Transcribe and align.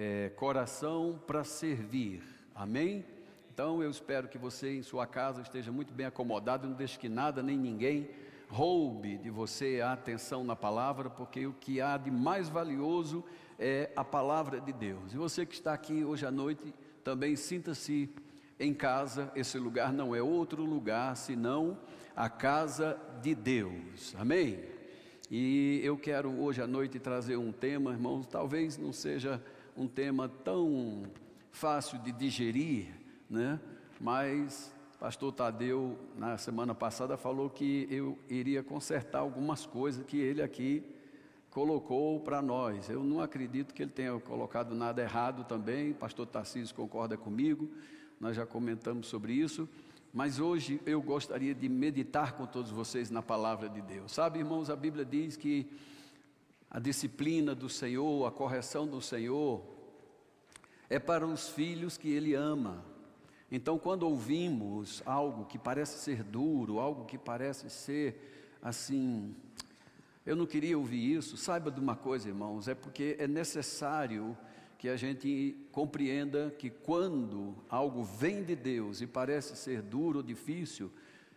é, 0.00 0.30
coração 0.30 1.20
para 1.26 1.44
servir. 1.44 2.22
Amém? 2.54 3.04
Então 3.52 3.82
eu 3.82 3.90
espero 3.90 4.28
que 4.28 4.38
você 4.38 4.74
em 4.78 4.82
sua 4.82 5.06
casa 5.06 5.42
esteja 5.42 5.70
muito 5.70 5.92
bem 5.92 6.06
acomodado, 6.06 6.66
não 6.66 6.74
deixe 6.74 6.98
que 6.98 7.06
nada 7.06 7.42
nem 7.42 7.58
ninguém 7.58 8.08
roube 8.48 9.18
de 9.18 9.28
você 9.28 9.82
a 9.82 9.92
atenção 9.92 10.42
na 10.42 10.56
palavra, 10.56 11.10
porque 11.10 11.46
o 11.46 11.52
que 11.52 11.82
há 11.82 11.98
de 11.98 12.10
mais 12.10 12.48
valioso 12.48 13.22
é 13.58 13.90
a 13.94 14.02
palavra 14.02 14.58
de 14.58 14.72
Deus. 14.72 15.12
E 15.12 15.18
você 15.18 15.44
que 15.44 15.52
está 15.52 15.74
aqui 15.74 16.02
hoje 16.02 16.24
à 16.24 16.30
noite, 16.30 16.74
também 17.04 17.36
sinta-se 17.36 18.08
em 18.58 18.72
casa, 18.72 19.30
esse 19.36 19.58
lugar 19.58 19.92
não 19.92 20.14
é 20.16 20.22
outro 20.22 20.64
lugar 20.64 21.14
senão 21.14 21.76
a 22.16 22.30
casa 22.30 22.98
de 23.20 23.34
Deus. 23.34 24.14
Amém? 24.18 24.64
E 25.30 25.82
eu 25.84 25.98
quero 25.98 26.30
hoje 26.40 26.62
à 26.62 26.66
noite 26.66 26.98
trazer 26.98 27.36
um 27.36 27.52
tema, 27.52 27.92
irmãos, 27.92 28.26
talvez 28.26 28.78
não 28.78 28.94
seja 28.94 29.42
um 29.76 29.86
tema 29.86 30.28
tão 30.28 31.04
fácil 31.50 31.98
de 31.98 32.12
digerir, 32.12 32.86
né? 33.28 33.60
Mas 34.00 34.72
pastor 34.98 35.32
Tadeu, 35.32 35.98
na 36.16 36.36
semana 36.36 36.74
passada, 36.74 37.16
falou 37.16 37.48
que 37.48 37.88
eu 37.90 38.18
iria 38.28 38.62
consertar 38.62 39.20
algumas 39.20 39.64
coisas 39.64 40.04
que 40.04 40.18
ele 40.18 40.42
aqui 40.42 40.84
colocou 41.50 42.20
para 42.20 42.42
nós. 42.42 42.88
Eu 42.90 43.02
não 43.02 43.20
acredito 43.20 43.74
que 43.74 43.82
ele 43.82 43.90
tenha 43.90 44.18
colocado 44.20 44.74
nada 44.74 45.00
errado 45.00 45.44
também, 45.44 45.94
pastor 45.94 46.26
Tarcísio 46.26 46.74
concorda 46.74 47.16
comigo, 47.16 47.68
nós 48.20 48.36
já 48.36 48.44
comentamos 48.44 49.06
sobre 49.06 49.32
isso. 49.32 49.68
Mas 50.12 50.38
hoje 50.38 50.80
eu 50.84 51.00
gostaria 51.00 51.54
de 51.54 51.68
meditar 51.68 52.32
com 52.32 52.44
todos 52.44 52.70
vocês 52.70 53.10
na 53.10 53.22
palavra 53.22 53.68
de 53.68 53.80
Deus. 53.80 54.12
Sabe, 54.12 54.40
irmãos, 54.40 54.68
a 54.68 54.76
Bíblia 54.76 55.04
diz 55.04 55.36
que 55.36 55.66
a 56.70 56.78
disciplina 56.78 57.54
do 57.54 57.68
Senhor, 57.68 58.26
a 58.26 58.30
correção 58.30 58.86
do 58.86 59.00
Senhor, 59.00 59.62
é 60.88 60.98
para 60.98 61.26
os 61.26 61.48
filhos 61.48 61.96
que 61.96 62.08
Ele 62.08 62.34
ama. 62.34 62.84
Então, 63.50 63.78
quando 63.78 64.04
ouvimos 64.04 65.02
algo 65.04 65.44
que 65.44 65.58
parece 65.58 65.98
ser 65.98 66.22
duro, 66.22 66.78
algo 66.78 67.04
que 67.04 67.18
parece 67.18 67.68
ser 67.68 68.56
assim, 68.62 69.34
eu 70.24 70.36
não 70.36 70.46
queria 70.46 70.78
ouvir 70.78 71.16
isso, 71.16 71.36
saiba 71.36 71.70
de 71.70 71.80
uma 71.80 71.96
coisa, 71.96 72.28
irmãos, 72.28 72.68
é 72.68 72.74
porque 72.74 73.16
é 73.18 73.26
necessário 73.26 74.38
que 74.78 74.88
a 74.88 74.96
gente 74.96 75.56
compreenda 75.72 76.54
que 76.56 76.70
quando 76.70 77.56
algo 77.68 78.04
vem 78.04 78.44
de 78.44 78.54
Deus 78.54 79.00
e 79.00 79.06
parece 79.06 79.56
ser 79.56 79.82
duro 79.82 80.18
ou 80.18 80.22
difícil, 80.22 80.90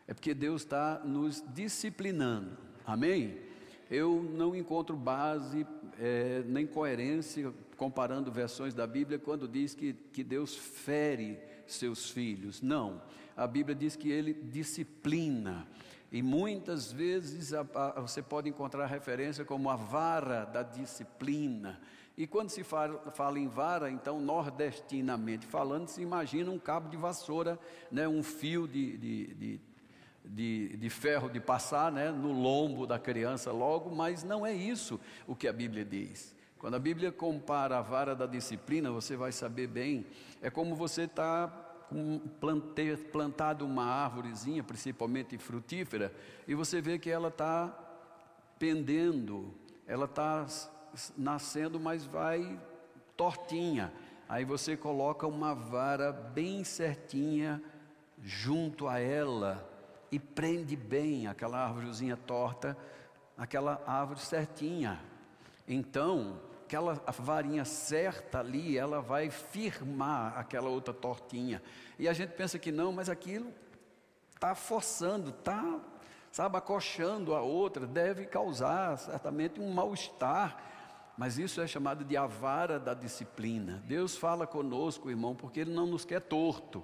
é 0.07 0.13
porque 0.13 0.33
Deus 0.33 0.61
está 0.61 0.99
nos 1.03 1.43
disciplinando, 1.53 2.57
amém? 2.85 3.39
Eu 3.93 4.23
não 4.23 4.55
encontro 4.55 4.95
base 4.95 5.67
é, 5.99 6.41
nem 6.47 6.65
coerência 6.65 7.53
comparando 7.77 8.31
versões 8.31 8.73
da 8.73 8.87
Bíblia 8.87 9.19
quando 9.19 9.47
diz 9.47 9.75
que, 9.75 9.93
que 9.93 10.23
Deus 10.23 10.55
fere 10.55 11.37
seus 11.67 12.09
filhos. 12.09 12.59
Não, 12.59 12.99
a 13.37 13.45
Bíblia 13.45 13.75
diz 13.75 13.95
que 13.95 14.09
ele 14.09 14.33
disciplina. 14.33 15.67
E 16.11 16.23
muitas 16.23 16.91
vezes 16.91 17.53
a, 17.53 17.63
a, 17.75 18.01
você 18.01 18.23
pode 18.23 18.49
encontrar 18.49 18.87
referência 18.87 19.45
como 19.45 19.69
a 19.69 19.75
vara 19.75 20.43
da 20.45 20.63
disciplina. 20.63 21.79
E 22.17 22.25
quando 22.25 22.49
se 22.49 22.63
fala, 22.63 23.11
fala, 23.11 23.37
em 23.37 23.47
vara, 23.47 23.91
então 23.91 24.19
nordestinamente 24.19 25.45
falando, 25.45 25.87
se 25.87 26.01
imagina 26.01 26.49
um 26.49 26.57
cabo 26.57 26.89
de 26.89 26.97
vassoura, 26.97 27.59
né, 27.91 28.07
um 28.07 28.23
fio 28.23 28.67
de, 28.67 28.97
de, 28.97 29.33
de, 29.35 29.61
de, 30.23 30.77
de 30.77 30.89
ferro 30.89 31.29
de 31.29 31.39
passar 31.39 31.91
né, 31.91 32.11
no 32.11 32.31
lombo 32.31 32.87
da 32.87 32.97
criança 32.97 33.51
logo, 33.51 33.93
mas 33.93 34.23
não 34.23 34.45
é 34.45 34.53
isso 34.53 34.99
o 35.27 35.35
que 35.35 35.47
a 35.47 35.53
Bíblia 35.53 35.83
diz. 35.83 36.35
Quando 36.57 36.75
a 36.75 36.79
Bíblia 36.79 37.11
compara 37.11 37.77
a 37.77 37.81
vara 37.81 38.15
da 38.15 38.25
disciplina, 38.25 38.89
você 38.89 39.17
vai 39.17 39.31
saber 39.31 39.67
bem, 39.67 40.05
é 40.41 40.49
como 40.49 40.75
você 40.75 41.03
está 41.03 41.47
plantado 43.11 43.65
uma 43.65 43.83
árvorezinha, 43.83 44.63
principalmente 44.63 45.37
frutífera, 45.37 46.13
e 46.47 46.55
você 46.55 46.81
vê 46.81 46.97
que 46.97 47.09
ela 47.09 47.27
está 47.27 47.77
pendendo, 48.57 49.53
ela 49.85 50.05
está 50.05 50.47
nascendo, 51.17 51.79
mas 51.79 52.05
vai 52.05 52.59
tortinha. 53.17 53.93
Aí 54.27 54.45
você 54.45 54.77
coloca 54.77 55.27
uma 55.27 55.53
vara 55.53 56.11
bem 56.11 56.63
certinha 56.63 57.61
junto 58.21 58.87
a 58.87 58.99
ela 58.99 59.72
e 60.13 60.19
prende 60.19 60.75
bem 60.75 61.25
aquela 61.25 61.57
árvorezinha 61.57 62.15
torta, 62.15 62.77
aquela 63.35 63.81
árvore 63.87 64.19
certinha. 64.19 65.01
Então, 65.67 66.39
aquela 66.63 66.93
varinha 67.17 67.65
certa 67.65 68.39
ali, 68.39 68.77
ela 68.77 69.01
vai 69.01 69.31
firmar 69.31 70.37
aquela 70.37 70.69
outra 70.69 70.93
tortinha. 70.93 71.63
E 71.97 72.07
a 72.07 72.13
gente 72.13 72.29
pensa 72.33 72.59
que 72.59 72.71
não, 72.71 72.93
mas 72.93 73.09
aquilo 73.09 73.51
está 74.35 74.53
forçando, 74.53 75.31
está, 75.31 75.79
sabe, 76.31 76.57
acochando 76.57 77.33
a 77.33 77.41
outra, 77.41 77.87
deve 77.87 78.27
causar 78.27 78.95
certamente 78.99 79.59
um 79.59 79.73
mal-estar. 79.73 80.57
Mas 81.17 81.39
isso 81.39 81.59
é 81.59 81.65
chamado 81.65 82.05
de 82.05 82.15
a 82.15 82.27
vara 82.27 82.79
da 82.79 82.93
disciplina. 82.93 83.83
Deus 83.87 84.15
fala 84.15 84.45
conosco, 84.45 85.09
irmão, 85.09 85.33
porque 85.33 85.61
Ele 85.61 85.73
não 85.73 85.87
nos 85.87 86.05
quer 86.05 86.21
torto. 86.21 86.83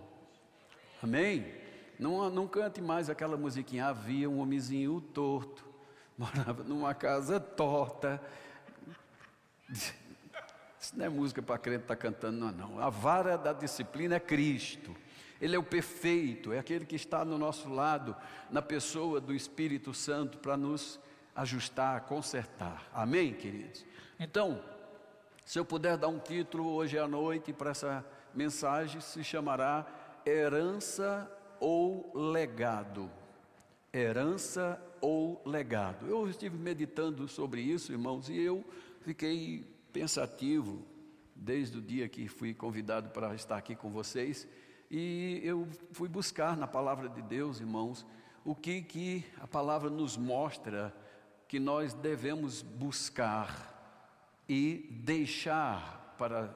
Amém? 1.03 1.68
Não, 1.99 2.29
não 2.29 2.47
cante 2.47 2.81
mais 2.81 3.09
aquela 3.09 3.37
musiquinha. 3.37 3.87
Havia 3.87 4.29
um 4.29 4.39
homenzinho 4.39 4.99
torto, 5.13 5.63
morava 6.17 6.63
numa 6.63 6.95
casa 6.95 7.39
torta 7.39 8.19
isso 10.79 10.97
não 10.97 11.05
é 11.05 11.09
música 11.09 11.41
para 11.41 11.57
crente 11.57 11.83
estar 11.83 11.95
tá 11.95 12.01
cantando, 12.01 12.39
não, 12.39 12.51
não. 12.51 12.79
A 12.79 12.89
vara 12.89 13.37
da 13.37 13.53
disciplina 13.53 14.15
é 14.15 14.19
Cristo. 14.19 14.95
Ele 15.39 15.55
é 15.55 15.59
o 15.59 15.63
perfeito, 15.63 16.51
é 16.51 16.59
aquele 16.59 16.85
que 16.85 16.95
está 16.95 17.23
no 17.23 17.37
nosso 17.37 17.69
lado, 17.69 18.15
na 18.49 18.61
pessoa 18.61 19.21
do 19.21 19.33
Espírito 19.33 19.93
Santo, 19.93 20.37
para 20.39 20.57
nos 20.57 20.99
ajustar, 21.35 22.01
consertar. 22.01 22.89
Amém, 22.93 23.33
queridos? 23.33 23.85
Então, 24.19 24.61
se 25.45 25.57
eu 25.57 25.63
puder 25.63 25.95
dar 25.95 26.07
um 26.09 26.19
título 26.19 26.69
hoje 26.73 26.97
à 26.97 27.07
noite 27.07 27.53
para 27.53 27.71
essa 27.71 28.05
mensagem, 28.33 28.99
se 28.99 29.23
chamará 29.23 29.85
Herança 30.25 31.31
ou 31.59 32.11
Legado. 32.13 33.09
Herança 33.91 34.79
ou 35.01 35.41
legado. 35.45 36.05
Eu 36.07 36.29
estive 36.29 36.55
meditando 36.57 37.27
sobre 37.27 37.61
isso, 37.61 37.91
irmãos, 37.91 38.29
e 38.29 38.39
eu 38.39 38.63
fiquei 39.01 39.65
pensativo 39.91 40.83
desde 41.35 41.77
o 41.77 41.81
dia 41.81 42.07
que 42.07 42.27
fui 42.27 42.53
convidado 42.53 43.09
para 43.09 43.33
estar 43.33 43.57
aqui 43.57 43.75
com 43.75 43.89
vocês 43.89 44.47
e 44.91 45.39
eu 45.43 45.67
fui 45.91 46.09
buscar 46.09 46.57
na 46.57 46.67
palavra 46.67 47.07
de 47.07 47.21
Deus, 47.21 47.59
irmãos, 47.59 48.05
o 48.43 48.55
que 48.55 48.81
que 48.81 49.25
a 49.39 49.47
palavra 49.47 49.89
nos 49.89 50.17
mostra 50.17 50.93
que 51.47 51.59
nós 51.59 51.93
devemos 51.93 52.61
buscar 52.61 53.75
e 54.47 54.87
deixar 55.03 56.15
para 56.17 56.55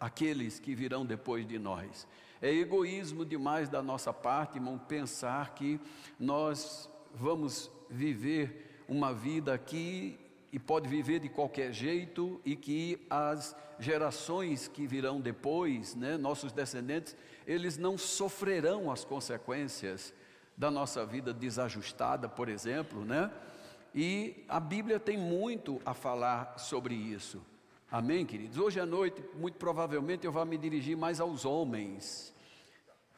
aqueles 0.00 0.58
que 0.58 0.74
virão 0.74 1.06
depois 1.06 1.46
de 1.46 1.58
nós. 1.58 2.06
É 2.42 2.52
egoísmo 2.52 3.24
demais 3.24 3.68
da 3.68 3.80
nossa 3.80 4.12
parte, 4.12 4.56
irmão, 4.56 4.76
pensar 4.76 5.54
que 5.54 5.80
nós 6.18 6.90
vamos 7.14 7.70
viver 7.88 8.82
uma 8.88 9.14
vida 9.14 9.54
aqui 9.54 10.18
e 10.52 10.58
pode 10.58 10.88
viver 10.88 11.20
de 11.20 11.28
qualquer 11.28 11.72
jeito 11.72 12.40
e 12.44 12.56
que 12.56 13.06
as 13.08 13.54
gerações 13.78 14.66
que 14.66 14.88
virão 14.88 15.20
depois, 15.20 15.94
né, 15.94 16.16
nossos 16.16 16.50
descendentes, 16.50 17.14
eles 17.46 17.78
não 17.78 17.96
sofrerão 17.96 18.90
as 18.90 19.04
consequências 19.04 20.12
da 20.56 20.68
nossa 20.68 21.06
vida 21.06 21.32
desajustada, 21.32 22.28
por 22.28 22.48
exemplo, 22.48 23.04
né? 23.04 23.30
E 23.94 24.44
a 24.48 24.58
Bíblia 24.58 24.98
tem 24.98 25.16
muito 25.16 25.80
a 25.86 25.94
falar 25.94 26.58
sobre 26.58 26.94
isso. 26.94 27.40
Amém, 27.90 28.24
queridos? 28.24 28.58
Hoje 28.58 28.80
à 28.80 28.86
noite, 28.86 29.22
muito 29.34 29.58
provavelmente, 29.58 30.24
eu 30.24 30.32
vou 30.32 30.44
me 30.44 30.58
dirigir 30.58 30.96
mais 30.96 31.20
aos 31.20 31.44
homens. 31.44 32.32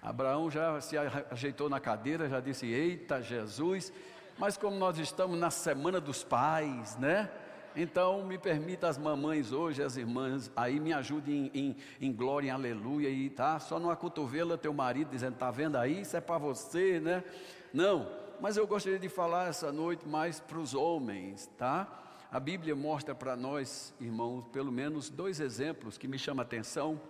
Abraão 0.05 0.51
já 0.51 0.79
se 0.83 0.97
ajeitou 1.31 1.71
na 1.71 1.81
cadeira, 1.81 2.29
já 2.29 2.39
disse: 2.39 2.67
Eita, 2.67 3.23
Jesus, 3.23 3.91
mas 4.39 4.55
como 4.55 4.77
nós 4.77 4.99
estamos 4.99 5.39
na 5.39 5.51
semana 5.51 5.99
dos 5.99 6.23
pais, 6.23 6.95
né? 6.99 7.31
Então, 7.75 8.23
me 8.23 8.37
permita 8.37 8.87
as 8.87 8.99
mamães 8.99 9.51
hoje, 9.51 9.83
as 9.83 9.97
irmãs, 9.97 10.53
aí 10.55 10.79
me 10.79 10.93
ajudem 10.93 11.51
em, 11.55 11.59
em, 11.59 11.77
em 12.09 12.13
glória, 12.13 12.49
em 12.49 12.51
aleluia, 12.51 13.09
e 13.09 13.31
tá? 13.31 13.59
Só 13.59 13.81
numa 13.81 13.97
cotovela 13.97 14.59
teu 14.59 14.75
marido 14.75 15.11
dizendo, 15.11 15.37
tá 15.37 15.51
vendo 15.51 15.77
aí, 15.77 16.03
isso 16.03 16.17
é 16.17 16.21
para 16.21 16.37
você, 16.37 17.01
né? 17.01 17.25
Não, 17.73 18.07
mas 18.41 18.59
eu 18.59 18.67
gostaria 18.67 18.99
de 18.99 19.09
falar 19.09 19.49
essa 19.49 19.73
noite 19.73 20.07
mais 20.07 20.39
para 20.39 20.59
os 20.59 20.75
homens, 20.75 21.51
tá? 21.57 21.89
A 22.31 22.39
Bíblia 22.39 22.77
mostra 22.77 23.15
para 23.15 23.35
nós, 23.35 23.95
irmãos, 23.99 24.45
pelo 24.53 24.71
menos 24.71 25.09
dois 25.09 25.41
exemplos 25.41 25.97
que 25.97 26.07
me 26.07 26.19
chamam 26.19 26.43
a 26.43 26.45
atenção. 26.45 27.01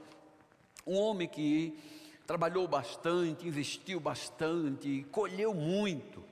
Um 0.87 0.97
homem 0.97 1.26
que 1.26 1.76
trabalhou 2.26 2.67
bastante, 2.67 3.47
investiu 3.47 4.00
bastante, 4.00 5.06
colheu 5.11 5.55
muito. 5.55 6.23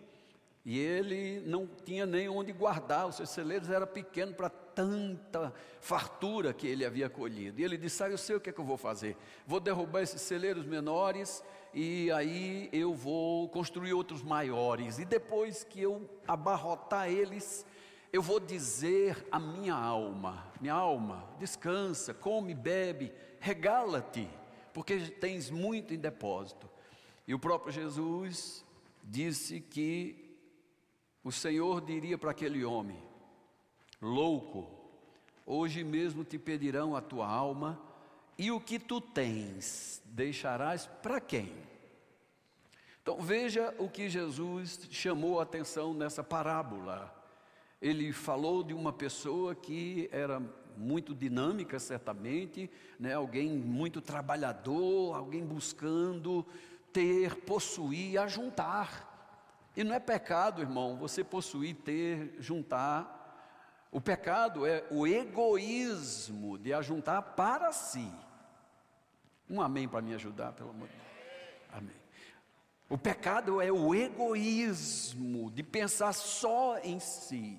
E 0.64 0.78
ele 0.78 1.40
não 1.40 1.68
tinha 1.84 2.06
nem 2.06 2.28
onde 2.28 2.52
guardar, 2.52 3.08
os 3.08 3.16
seus 3.16 3.30
celeiros 3.30 3.68
eram 3.68 3.86
pequenos 3.86 4.36
para 4.36 4.48
tanta 4.48 5.52
fartura 5.80 6.52
que 6.52 6.66
ele 6.66 6.84
havia 6.84 7.10
colhido. 7.10 7.60
E 7.60 7.64
ele 7.64 7.76
disse: 7.76 8.02
Ah, 8.02 8.08
eu 8.08 8.18
sei 8.18 8.36
o 8.36 8.40
que 8.40 8.50
é 8.50 8.52
que 8.52 8.60
eu 8.60 8.64
vou 8.64 8.76
fazer. 8.76 9.16
Vou 9.46 9.58
derrubar 9.58 10.02
esses 10.02 10.22
celeiros 10.22 10.64
menores 10.64 11.42
e 11.74 12.12
aí 12.12 12.68
eu 12.72 12.94
vou 12.94 13.48
construir 13.48 13.92
outros 13.92 14.22
maiores. 14.22 14.98
E 14.98 15.04
depois 15.04 15.64
que 15.64 15.82
eu 15.82 16.08
abarrotar 16.28 17.08
eles, 17.08 17.66
eu 18.12 18.22
vou 18.22 18.38
dizer 18.38 19.26
à 19.32 19.40
minha 19.40 19.74
alma: 19.74 20.46
Minha 20.60 20.74
alma, 20.74 21.28
descansa, 21.40 22.14
come, 22.14 22.54
bebe, 22.54 23.12
regala-te, 23.40 24.28
porque 24.72 24.98
tens 25.08 25.50
muito 25.50 25.94
em 25.94 25.98
depósito. 25.98 26.68
E 27.26 27.34
o 27.34 27.38
próprio 27.38 27.72
Jesus 27.72 28.64
disse 29.02 29.60
que 29.60 30.36
o 31.22 31.30
Senhor 31.30 31.80
diria 31.80 32.18
para 32.18 32.30
aquele 32.30 32.64
homem: 32.64 33.02
Louco, 34.00 34.68
hoje 35.46 35.84
mesmo 35.84 36.24
te 36.24 36.38
pedirão 36.38 36.96
a 36.96 37.00
tua 37.00 37.28
alma, 37.28 37.80
e 38.38 38.50
o 38.50 38.60
que 38.60 38.78
tu 38.78 39.00
tens 39.00 40.02
deixarás 40.04 40.86
para 40.86 41.20
quem? 41.20 41.52
Então 43.02 43.20
veja 43.20 43.74
o 43.78 43.88
que 43.88 44.08
Jesus 44.08 44.88
chamou 44.90 45.40
a 45.40 45.42
atenção 45.42 45.92
nessa 45.92 46.22
parábola. 46.22 47.12
Ele 47.80 48.12
falou 48.12 48.62
de 48.62 48.72
uma 48.72 48.92
pessoa 48.92 49.56
que 49.56 50.08
era 50.12 50.40
muito 50.76 51.14
dinâmica, 51.14 51.78
certamente, 51.78 52.70
né? 52.98 53.14
alguém 53.14 53.50
muito 53.50 54.00
trabalhador, 54.00 55.14
alguém 55.14 55.44
buscando 55.44 56.46
ter, 56.92 57.36
possuir, 57.42 58.18
ajuntar. 58.18 59.08
E 59.76 59.82
não 59.82 59.94
é 59.94 60.00
pecado, 60.00 60.60
irmão, 60.60 60.96
você 60.96 61.24
possuir, 61.24 61.76
ter, 61.76 62.36
juntar. 62.38 63.20
O 63.90 64.00
pecado 64.00 64.66
é 64.66 64.84
o 64.90 65.06
egoísmo 65.06 66.58
de 66.58 66.72
ajuntar 66.72 67.22
para 67.34 67.72
si. 67.72 68.10
Um 69.48 69.60
amém 69.60 69.88
para 69.88 70.02
me 70.02 70.14
ajudar, 70.14 70.52
pelo 70.52 70.70
amor 70.70 70.88
de 70.88 70.94
Deus. 70.94 71.04
Amém. 71.72 72.02
O 72.88 72.98
pecado 72.98 73.60
é 73.60 73.72
o 73.72 73.94
egoísmo 73.94 75.50
de 75.50 75.62
pensar 75.62 76.12
só 76.12 76.78
em 76.78 77.00
si. 77.00 77.58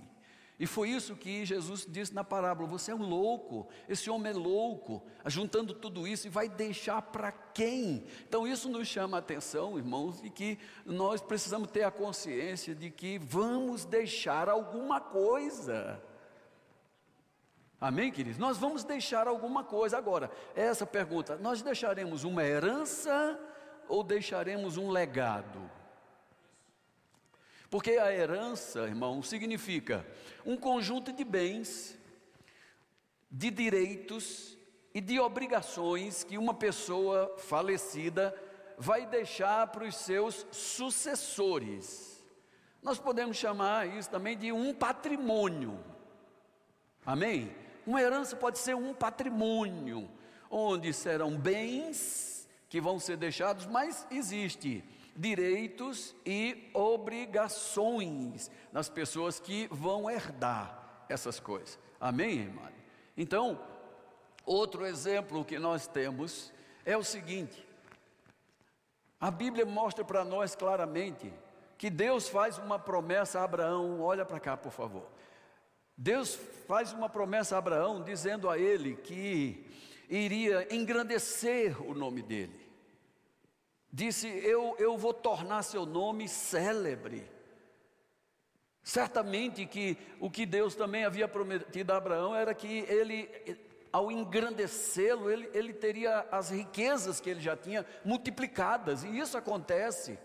E 0.64 0.66
foi 0.66 0.92
isso 0.92 1.18
que 1.18 1.44
Jesus 1.44 1.86
disse 1.86 2.16
na 2.16 2.24
parábola: 2.24 2.70
você 2.70 2.92
é 2.92 2.96
um 2.96 3.06
louco, 3.06 3.68
esse 3.90 4.10
homem 4.10 4.32
é 4.32 4.34
louco, 4.34 5.04
juntando 5.26 5.74
tudo 5.74 6.08
isso 6.08 6.26
e 6.26 6.30
vai 6.30 6.48
deixar 6.48 7.02
para 7.02 7.34
quem? 7.34 8.06
Então 8.26 8.48
isso 8.48 8.70
nos 8.70 8.88
chama 8.88 9.18
a 9.18 9.20
atenção, 9.20 9.78
irmãos, 9.78 10.22
de 10.22 10.30
que 10.30 10.58
nós 10.86 11.22
precisamos 11.22 11.70
ter 11.70 11.84
a 11.84 11.92
consciência 11.92 12.74
de 12.74 12.90
que 12.90 13.18
vamos 13.18 13.84
deixar 13.84 14.48
alguma 14.48 15.02
coisa. 15.02 16.02
Amém, 17.82 18.10
queridos? 18.10 18.40
Nós 18.40 18.58
vamos 18.58 18.86
deixar 18.86 19.28
alguma 19.28 19.66
coisa. 19.66 19.98
Agora, 19.98 20.32
essa 20.56 20.86
pergunta: 20.86 21.36
nós 21.36 21.62
deixaremos 21.62 22.24
uma 22.24 22.42
herança 22.42 23.38
ou 23.90 24.02
deixaremos 24.02 24.78
um 24.78 24.90
legado? 24.90 25.83
Porque 27.74 27.94
a 27.94 28.14
herança, 28.14 28.82
irmão, 28.82 29.24
significa 29.24 30.06
um 30.46 30.56
conjunto 30.56 31.12
de 31.12 31.24
bens, 31.24 31.98
de 33.32 33.50
direitos 33.50 34.56
e 34.94 35.02
de 35.02 35.20
obrigações 35.20 36.24
que 36.24 36.38
uma 36.38 36.54
pessoa 36.54 37.36
falecida 37.40 38.40
vai 38.78 39.08
deixar 39.08 39.66
para 39.72 39.86
os 39.86 39.96
seus 39.96 40.46
sucessores. 40.52 42.24
Nós 42.80 43.00
podemos 43.00 43.38
chamar 43.38 43.88
isso 43.88 44.12
também 44.12 44.38
de 44.38 44.52
um 44.52 44.72
patrimônio. 44.72 45.84
Amém? 47.04 47.56
Uma 47.88 48.04
herança 48.04 48.36
pode 48.36 48.60
ser 48.60 48.76
um 48.76 48.94
patrimônio, 48.94 50.08
onde 50.48 50.94
serão 50.94 51.36
bens 51.36 52.48
que 52.70 52.80
vão 52.80 53.00
ser 53.00 53.18
deixados, 53.18 53.66
mas 53.66 54.06
existe 54.12 54.84
direitos 55.16 56.16
e 56.26 56.70
obrigações 56.74 58.50
nas 58.72 58.90
pessoas 58.90 59.40
que 59.40 59.68
vão 59.72 60.10
herdar 60.10 61.06
essas 61.08 61.40
coisas. 61.40 61.80
Amém, 62.00 62.40
irmã? 62.40 62.72
Então, 63.16 63.62
outro 64.46 64.86
exemplo 64.86 65.46
que 65.46 65.60
nós 65.60 65.88
temos 65.88 66.52
é 66.86 66.98
o 66.98 67.04
seguinte: 67.04 67.66
a 69.20 69.30
Bíblia 69.30 69.66
mostra 69.66 70.04
para 70.04 70.26
nós 70.26 70.56
claramente 70.56 71.32
que 71.78 71.90
Deus 71.90 72.28
faz 72.28 72.58
uma 72.58 72.80
promessa 72.80 73.40
a 73.40 73.44
Abraão, 73.44 74.02
olha 74.02 74.26
para 74.26 74.40
cá, 74.40 74.58
por 74.58 74.72
favor. 74.72 75.08
Deus 75.96 76.36
faz 76.68 76.92
uma 76.92 77.08
promessa 77.08 77.56
a 77.56 77.60
Abraão, 77.60 78.02
dizendo 78.02 78.50
a 78.50 78.58
ele 78.58 78.96
que 78.96 79.70
iria 80.10 80.74
engrandecer 80.74 81.80
o 81.88 81.94
nome 81.94 82.22
dele 82.22 82.63
disse: 83.94 84.28
eu, 84.28 84.76
eu 84.80 84.98
vou 84.98 85.14
tornar 85.14 85.62
seu 85.62 85.86
nome 85.86 86.28
célebre. 86.28 87.32
Certamente 88.82 89.66
que 89.66 89.98
o 90.20 90.30
que 90.30 90.46
Deus 90.46 90.76
também 90.76 91.06
havia 91.06 91.28
prometido 91.28 91.94
a 91.94 91.98
Abraão 91.98 92.36
era 92.36 92.54
que 92.54 92.80
ele, 92.80 93.30
ao 93.94 94.12
engrandecê-lo, 94.12 95.30
ele, 95.30 95.50
ele 95.54 95.72
teria 95.72 96.28
as 96.32 96.50
riquezas 96.50 97.22
que 97.22 97.30
ele 97.30 97.40
já 97.40 97.56
tinha 97.56 97.86
multiplicadas, 98.04 99.04
e 99.04 99.18
isso 99.18 99.38
acontece 99.38 100.18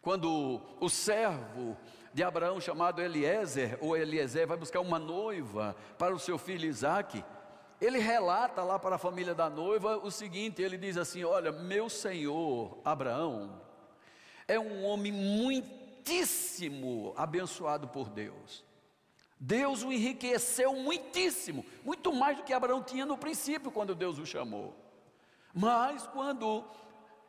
quando 0.00 0.60
o 0.78 0.88
servo 0.88 1.76
de 2.14 2.22
Abraão, 2.22 2.60
chamado 2.60 3.02
Eliezer, 3.02 3.76
ou 3.80 3.96
Eliezer, 3.96 4.46
vai 4.46 4.56
buscar 4.56 4.80
uma 4.80 4.98
noiva 4.98 5.76
para 5.98 6.14
o 6.14 6.18
seu 6.18 6.38
filho 6.38 6.66
Isaque 6.66 7.24
ele 7.80 7.98
relata 7.98 8.62
lá 8.62 8.78
para 8.78 8.96
a 8.96 8.98
família 8.98 9.34
da 9.34 9.48
noiva 9.48 9.98
o 9.98 10.10
seguinte: 10.10 10.62
ele 10.62 10.76
diz 10.76 10.96
assim: 10.96 11.24
Olha, 11.24 11.52
meu 11.52 11.88
senhor 11.88 12.78
Abraão 12.84 13.60
é 14.46 14.58
um 14.58 14.84
homem 14.84 15.12
muitíssimo 15.12 17.14
abençoado 17.16 17.88
por 17.88 18.08
Deus. 18.08 18.64
Deus 19.40 19.84
o 19.84 19.92
enriqueceu 19.92 20.74
muitíssimo, 20.74 21.64
muito 21.84 22.12
mais 22.12 22.36
do 22.36 22.42
que 22.42 22.52
Abraão 22.52 22.82
tinha 22.82 23.06
no 23.06 23.16
princípio, 23.16 23.70
quando 23.70 23.94
Deus 23.94 24.18
o 24.18 24.26
chamou. 24.26 24.74
Mas 25.54 26.06
quando, 26.08 26.64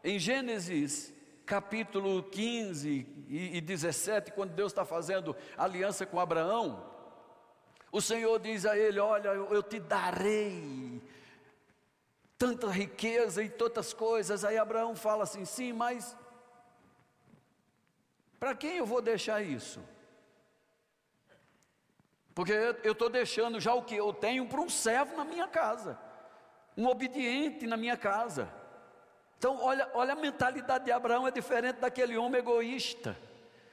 em 0.03 0.17
Gênesis 0.17 1.13
capítulo 1.45 2.23
15 2.23 3.07
e 3.27 3.61
17, 3.61 4.31
quando 4.31 4.51
Deus 4.51 4.71
está 4.71 4.85
fazendo 4.85 5.35
aliança 5.57 6.05
com 6.05 6.19
Abraão, 6.19 6.88
o 7.91 8.01
Senhor 8.01 8.39
diz 8.39 8.65
a 8.65 8.77
ele: 8.77 8.99
Olha, 8.99 9.29
eu, 9.29 9.63
te 9.63 9.79
darei 9.79 11.01
tanta 12.37 12.67
riqueza 12.67 13.43
e 13.43 13.49
tantas 13.49 13.93
coisas. 13.93 14.45
Aí 14.45 14.57
Abraão 14.57 14.95
fala 14.95 15.23
assim: 15.23 15.45
Sim, 15.45 15.73
mas 15.73 16.15
para 18.39 18.55
quem 18.55 18.77
eu 18.77 18.85
vou 18.85 19.01
deixar 19.01 19.41
isso? 19.41 19.81
Porque 22.33 22.53
eu 22.83 22.93
estou 22.93 23.09
deixando 23.09 23.59
já 23.59 23.73
o 23.73 23.83
que 23.83 23.95
eu 23.95 24.13
tenho 24.13 24.47
para 24.47 24.61
um 24.61 24.69
servo 24.69 25.17
na 25.17 25.25
minha 25.25 25.47
casa, 25.47 25.99
um 26.77 26.87
obediente 26.87 27.67
na 27.67 27.75
minha 27.75 27.97
casa. 27.97 28.49
Então, 29.37 29.57
olha, 29.61 29.89
olha 29.93 30.13
a 30.13 30.15
mentalidade 30.15 30.85
de 30.85 30.91
Abraão 30.91 31.27
é 31.27 31.31
diferente 31.31 31.77
daquele 31.77 32.17
homem 32.17 32.39
egoísta, 32.39 33.17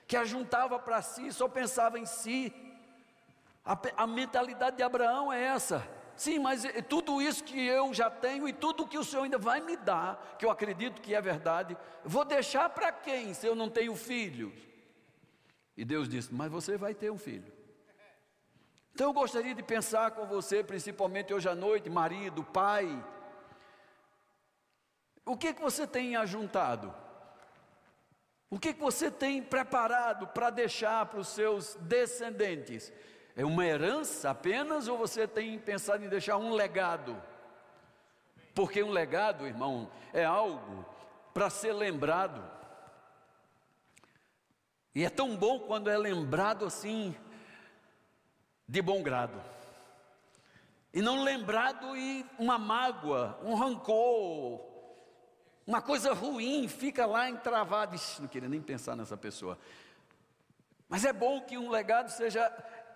que 0.06 0.16
ajuntava 0.16 0.78
para 0.78 1.02
si, 1.02 1.32
só 1.32 1.49
pensava 1.49 1.99
em 1.99 2.06
si. 2.06 2.52
A, 3.66 4.04
a 4.04 4.06
mentalidade 4.06 4.76
de 4.76 4.82
Abraão 4.82 5.32
é 5.32 5.42
essa. 5.42 5.87
Sim, 6.16 6.38
mas 6.38 6.62
tudo 6.88 7.20
isso 7.20 7.44
que 7.44 7.66
eu 7.66 7.92
já 7.92 8.08
tenho 8.08 8.49
e 8.49 8.52
tudo 8.52 8.87
que 8.87 8.96
o 8.96 9.04
Senhor 9.04 9.25
ainda 9.25 9.37
vai 9.37 9.61
me 9.61 9.76
dar, 9.76 10.37
que 10.38 10.46
eu 10.46 10.50
acredito 10.50 11.02
que 11.02 11.14
é 11.14 11.20
verdade, 11.20 11.76
vou 12.02 12.25
deixar 12.25 12.70
para 12.70 12.90
quem 12.90 13.35
se 13.35 13.46
eu 13.46 13.54
não 13.54 13.68
tenho 13.68 13.94
filhos? 13.94 14.54
E 15.76 15.85
Deus 15.85 16.08
disse: 16.08 16.32
Mas 16.32 16.50
você 16.50 16.78
vai 16.78 16.94
ter 16.94 17.11
um 17.11 17.18
filho. 17.18 17.52
Então 18.94 19.08
eu 19.08 19.12
gostaria 19.12 19.54
de 19.54 19.62
pensar 19.62 20.12
com 20.12 20.25
você, 20.25 20.64
principalmente 20.64 21.35
hoje 21.35 21.46
à 21.46 21.54
noite, 21.54 21.90
marido, 21.90 22.42
pai. 22.42 23.04
O 25.23 25.37
que, 25.37 25.52
que 25.52 25.61
você 25.61 25.87
tem 25.87 26.16
ajuntado? 26.16 26.94
O 28.49 28.58
que, 28.58 28.73
que 28.73 28.80
você 28.80 29.11
tem 29.11 29.42
preparado 29.42 30.28
para 30.28 30.49
deixar 30.49 31.04
para 31.06 31.20
os 31.20 31.28
seus 31.28 31.75
descendentes? 31.75 32.90
É 33.37 33.45
uma 33.45 33.66
herança 33.66 34.31
apenas 34.31 34.88
ou 34.88 34.97
você 34.97 35.28
tem 35.28 35.59
pensado 35.59 36.02
em 36.02 36.09
deixar 36.09 36.38
um 36.38 36.55
legado? 36.55 37.23
Porque 38.55 38.83
um 38.83 38.90
legado, 38.90 39.47
irmão, 39.47 39.90
é 40.14 40.25
algo 40.25 40.87
para 41.35 41.50
ser 41.50 41.75
lembrado. 41.75 42.43
E 44.95 45.05
é 45.05 45.11
tão 45.11 45.37
bom 45.37 45.61
quando 45.61 45.90
é 45.90 45.99
lembrado 45.99 46.64
assim, 46.64 47.14
de 48.66 48.81
bom 48.81 49.02
grado. 49.02 49.38
E 50.95 51.02
não 51.02 51.23
lembrado 51.23 51.95
e 51.95 52.25
uma 52.38 52.57
mágoa, 52.57 53.38
um 53.43 53.55
rancor, 53.55 54.64
uma 55.66 55.83
coisa 55.83 56.14
ruim 56.14 56.66
fica 56.69 57.05
lá 57.05 57.28
entravado. 57.28 57.95
Ixi, 57.95 58.23
não 58.23 58.28
queria 58.28 58.49
nem 58.49 58.62
pensar 58.62 58.97
nessa 58.97 59.14
pessoa. 59.14 59.59
Mas 60.88 61.05
é 61.05 61.12
bom 61.12 61.43
que 61.43 61.59
um 61.59 61.69
legado 61.69 62.09
seja 62.09 62.49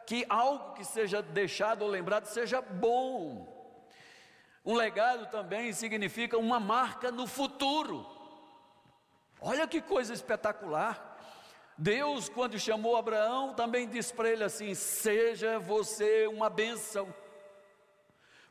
que 0.07 0.25
algo 0.29 0.75
que 0.75 0.85
seja 0.85 1.23
deixado 1.23 1.83
ou 1.83 1.89
lembrado 1.89 2.27
seja 2.27 2.61
bom. 2.61 3.61
Um 4.65 4.75
legado 4.75 5.27
também 5.31 5.73
significa 5.73 6.37
uma 6.37 6.61
marca 6.61 7.11
no 7.11 7.27
futuro. 7.27 8.07
Olha 9.41 9.67
que 9.67 9.81
coisa 9.81 10.13
espetacular. 10.13 11.11
Deus, 11.79 12.29
quando 12.29 12.59
chamou 12.59 12.95
Abraão, 12.95 13.55
também 13.55 13.89
disse 13.89 14.13
para 14.13 14.29
ele 14.29 14.45
assim: 14.45 14.75
Seja 14.75 15.59
você 15.59 16.27
uma 16.27 16.51
bênção, 16.51 17.13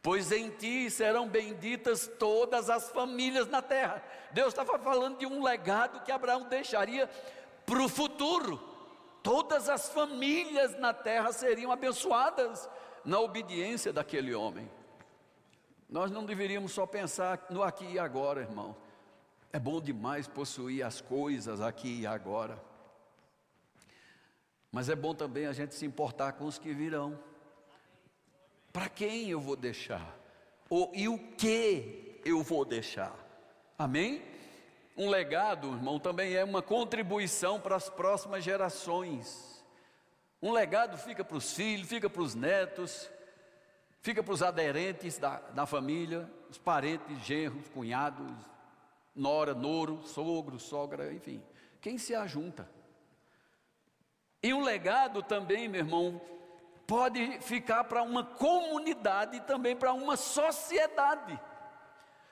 pois 0.02 0.32
em 0.32 0.50
ti 0.50 0.90
serão 0.90 1.28
benditas 1.28 2.10
todas 2.18 2.72
as 2.72 2.90
famílias 2.90 3.48
na 3.48 3.62
terra. 3.62 4.04
Deus 4.32 4.48
estava 4.48 4.80
falando 4.80 5.20
de 5.20 5.28
um 5.28 5.44
legado 5.44 6.04
que 6.04 6.12
Abraão 6.12 6.46
deixaria 6.50 7.08
para 7.68 7.84
o 7.84 7.88
futuro. 7.88 8.69
Todas 9.30 9.70
as 9.70 9.90
famílias 9.90 10.76
na 10.80 10.92
terra 10.92 11.32
seriam 11.32 11.72
abençoadas 11.72 12.68
na 13.06 13.20
obediência 13.20 13.94
daquele 13.94 14.34
homem. 14.34 14.68
Nós 15.88 16.10
não 16.10 16.26
deveríamos 16.26 16.72
só 16.72 16.88
pensar 16.88 17.46
no 17.52 17.62
aqui 17.62 17.86
e 17.86 18.00
agora, 18.00 18.42
irmão. 18.42 18.76
É 19.54 19.60
bom 19.60 19.80
demais 19.80 20.28
possuir 20.28 20.84
as 20.84 21.00
coisas 21.00 21.62
aqui 21.62 22.00
e 22.00 22.08
agora. 22.08 22.60
Mas 24.72 24.90
é 24.90 24.96
bom 24.96 25.14
também 25.14 25.46
a 25.46 25.54
gente 25.54 25.76
se 25.76 25.86
importar 25.86 26.32
com 26.32 26.46
os 26.46 26.58
que 26.58 26.74
virão. 26.74 27.20
Para 28.74 28.90
quem 28.90 29.30
eu 29.30 29.40
vou 29.40 29.56
deixar? 29.56 30.18
Ou, 30.68 30.92
e 30.96 31.08
o 31.08 31.20
que 31.36 32.20
eu 32.26 32.42
vou 32.42 32.66
deixar? 32.66 33.16
Amém? 33.78 34.24
Um 35.00 35.08
legado, 35.08 35.70
irmão, 35.70 35.98
também 35.98 36.34
é 36.34 36.44
uma 36.44 36.62
contribuição 36.62 37.58
para 37.58 37.78
as 37.78 37.90
próximas 37.90 38.44
gerações. 38.44 39.64
Um 40.42 40.52
legado 40.52 40.98
fica 40.98 41.24
para 41.24 41.38
os 41.38 41.54
filhos, 41.54 41.88
fica 41.88 42.10
para 42.10 42.22
os 42.22 42.36
netos, 42.36 43.10
fica 44.02 44.22
para 44.22 44.34
os 44.34 44.44
aderentes 44.44 45.18
da, 45.18 45.40
da 45.40 45.66
família, 45.66 46.30
os 46.50 46.58
parentes, 46.58 47.18
genros, 47.20 47.70
cunhados, 47.70 48.30
nora, 49.16 49.54
noro, 49.54 50.02
sogro, 50.04 50.60
sogra, 50.60 51.14
enfim. 51.14 51.42
Quem 51.80 51.98
se 51.98 52.14
ajunta? 52.14 52.70
E 54.44 54.54
um 54.54 54.62
legado 54.62 55.24
também, 55.24 55.70
meu 55.70 55.80
irmão, 55.80 56.20
pode 56.86 57.40
ficar 57.40 57.86
para 57.86 58.04
uma 58.04 58.26
comunidade 58.26 59.38
e 59.38 59.42
também 59.42 59.78
para 59.78 59.94
uma 59.94 60.18
sociedade. 60.18 61.40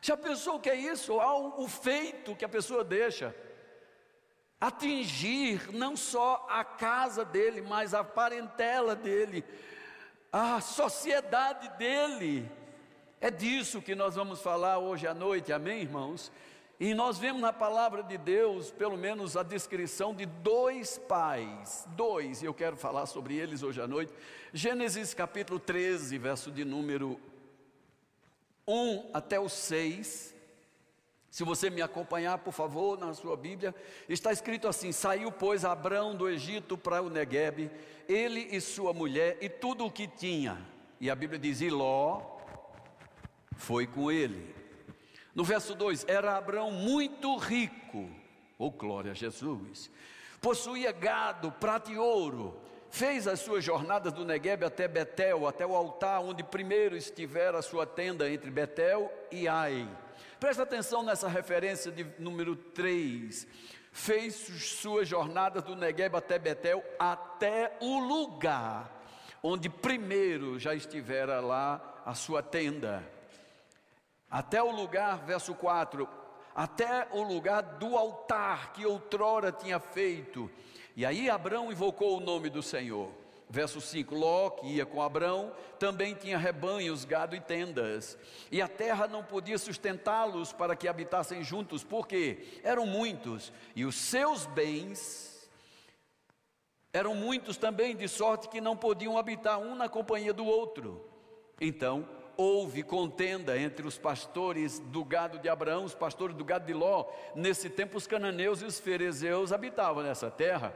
Já 0.02 0.16
pensou 0.16 0.56
o 0.56 0.60
que 0.60 0.70
é 0.70 0.76
isso? 0.76 1.14
O 1.16 1.68
feito 1.68 2.36
que 2.36 2.46
a 2.46 2.50
pessoa 2.50 2.84
deixa 2.84 3.36
atingir 4.60 5.72
não 5.72 5.96
só 5.96 6.48
a 6.50 6.64
casa 6.64 7.24
dele, 7.24 7.62
mas 7.62 7.94
a 7.94 8.04
parentela 8.04 8.96
dele, 8.96 9.46
a 10.32 10.60
sociedade 10.60 11.70
dele. 11.78 12.50
É 13.22 13.30
disso 13.30 13.82
que 13.82 13.96
nós 13.96 14.16
vamos 14.16 14.42
falar 14.42 14.80
hoje 14.80 15.08
à 15.08 15.14
noite, 15.14 15.52
amém, 15.54 15.82
irmãos? 15.82 16.32
E 16.80 16.94
nós 16.94 17.18
vemos 17.18 17.42
na 17.42 17.52
palavra 17.52 18.04
de 18.04 18.20
Deus, 18.20 18.70
pelo 18.70 18.96
menos, 18.96 19.36
a 19.36 19.42
descrição 19.42 20.14
de 20.14 20.28
dois 20.28 21.00
pais, 21.00 21.88
dois, 21.90 22.44
e 22.44 22.46
eu 22.46 22.54
quero 22.54 22.78
falar 22.78 23.08
sobre 23.08 23.36
eles 23.36 23.64
hoje 23.64 23.82
à 23.82 23.88
noite. 23.88 24.14
Gênesis 24.54 25.14
capítulo 25.14 25.60
13, 25.60 26.18
verso 26.20 26.52
de 26.52 26.64
número 26.64 27.20
1 28.68 29.12
até 29.14 29.40
o 29.40 29.48
6. 29.48 30.36
Se 31.32 31.44
você 31.44 31.70
me 31.70 31.82
acompanhar, 31.82 32.40
por 32.40 32.52
favor, 32.52 32.98
na 32.98 33.14
sua 33.14 33.38
Bíblia, 33.38 33.74
está 34.10 34.32
escrito 34.32 34.68
assim: 34.68 34.92
Saiu, 34.92 35.32
pois, 35.32 35.64
Abrão 35.64 36.16
do 36.16 36.28
Egito 36.30 36.78
para 36.78 37.02
o 37.02 37.10
Neguebe, 37.10 37.72
ele 38.08 38.48
e 38.52 38.60
sua 38.60 38.92
mulher 38.94 39.38
e 39.40 39.48
tudo 39.48 39.86
o 39.86 39.92
que 39.92 40.08
tinha. 40.08 40.58
E 41.00 41.10
a 41.10 41.16
Bíblia 41.16 41.40
diz: 41.40 41.62
E 41.62 41.70
Ló 41.70 42.40
foi 43.56 43.88
com 43.88 44.12
ele. 44.12 44.56
No 45.34 45.44
verso 45.44 45.76
2: 45.76 46.06
Era 46.08 46.38
Abraão 46.38 46.72
muito 46.72 47.38
rico, 47.38 48.10
oh 48.58 48.72
glória 48.72 49.12
a 49.12 49.16
Jesus, 49.16 49.92
possuía 50.42 50.92
gado, 50.92 51.52
prata 51.52 51.92
e 51.92 51.98
ouro, 51.98 52.60
fez 52.90 53.28
as 53.28 53.40
suas 53.40 53.64
jornadas 53.64 54.14
do 54.14 54.26
Negueb 54.26 54.64
até 54.64 54.88
Betel, 54.88 55.48
até 55.48 55.66
o 55.66 55.76
altar 55.76 56.22
onde 56.22 56.44
primeiro 56.44 56.96
estivera 56.96 57.60
a 57.60 57.62
sua 57.62 57.86
tenda 57.86 58.30
entre 58.30 58.50
Betel 58.50 59.12
e 59.32 59.48
Ai. 59.48 59.88
Presta 60.40 60.64
atenção 60.64 61.04
nessa 61.04 61.28
referência 61.28 61.92
de 61.92 62.06
número 62.20 62.56
3. 62.56 63.48
Fez 63.92 64.36
suas 64.36 65.08
jornadas 65.08 65.64
do 65.64 65.76
Negueb 65.76 66.16
até 66.16 66.38
Betel, 66.38 66.84
até 67.00 67.76
o 67.82 68.00
lugar 68.00 68.92
onde 69.42 69.70
primeiro 69.70 70.60
já 70.60 70.74
estivera 70.74 71.40
lá 71.40 72.02
a 72.06 72.14
sua 72.14 72.44
tenda 72.44 73.04
até 74.30 74.62
o 74.62 74.72
lugar, 74.72 75.20
verso 75.26 75.56
4, 75.56 76.08
até 76.54 77.08
o 77.12 77.24
lugar 77.24 77.62
do 77.62 77.98
altar 77.98 78.74
que 78.74 78.86
outrora 78.86 79.52
tinha 79.52 79.80
feito. 79.80 80.52
E 80.98 81.06
aí 81.06 81.30
Abraão 81.30 81.72
invocou 81.72 82.18
o 82.18 82.20
nome 82.20 82.50
do 82.50 82.64
Senhor. 82.64 83.12
Verso 83.48 83.80
5: 83.80 84.16
Ló, 84.16 84.50
que 84.50 84.66
ia 84.66 84.84
com 84.84 85.00
Abraão, 85.00 85.54
também 85.78 86.16
tinha 86.16 86.40
rebanhos, 86.40 87.06
gado 87.06 87.36
e 87.36 87.40
tendas, 87.40 88.18
e 88.52 88.64
a 88.64 88.68
terra 88.68 89.08
não 89.08 89.24
podia 89.24 89.60
sustentá-los 89.60 90.52
para 90.52 90.76
que 90.76 90.88
habitassem 90.88 91.44
juntos, 91.44 91.84
porque 91.84 92.60
eram 92.64 92.88
muitos, 92.88 93.54
e 93.76 93.86
os 93.86 93.96
seus 93.96 94.48
bens 94.48 95.48
eram 96.92 97.14
muitos 97.14 97.58
também, 97.58 97.96
de 97.96 98.08
sorte 98.08 98.50
que 98.50 98.60
não 98.60 98.76
podiam 98.76 99.20
habitar 99.20 99.60
um 99.60 99.76
na 99.76 99.88
companhia 99.88 100.34
do 100.34 100.46
outro. 100.46 101.08
Então 101.62 102.10
houve 102.36 102.84
contenda 102.84 103.58
entre 103.58 103.86
os 103.86 103.98
pastores 103.98 104.80
do 104.80 105.04
gado 105.04 105.40
de 105.40 105.50
Abraão, 105.50 105.84
os 105.84 105.96
pastores 105.96 106.36
do 106.36 106.46
gado 106.46 106.66
de 106.66 106.74
Ló. 106.74 107.06
Nesse 107.36 107.70
tempo, 107.70 107.98
os 107.98 108.06
cananeus 108.06 108.62
e 108.62 108.66
os 108.66 108.80
ferezeus 108.80 109.52
habitavam 109.52 110.04
nessa 110.04 110.30
terra. 110.30 110.74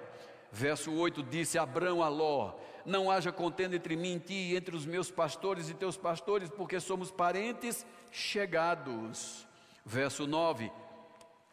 Verso 0.51 0.91
8 0.91 1.23
disse 1.23 1.57
Abraão 1.57 2.03
a 2.03 2.09
Ló: 2.09 2.55
Não 2.85 3.09
haja 3.09 3.31
contenda 3.31 3.75
entre 3.75 3.95
mim 3.95 4.15
e 4.15 4.19
ti, 4.19 4.55
entre 4.55 4.75
os 4.75 4.85
meus 4.85 5.09
pastores 5.09 5.69
e 5.69 5.73
teus 5.73 5.95
pastores, 5.95 6.49
porque 6.49 6.79
somos 6.79 7.09
parentes 7.09 7.85
chegados. 8.11 9.47
Verso 9.85 10.27
9: 10.27 10.69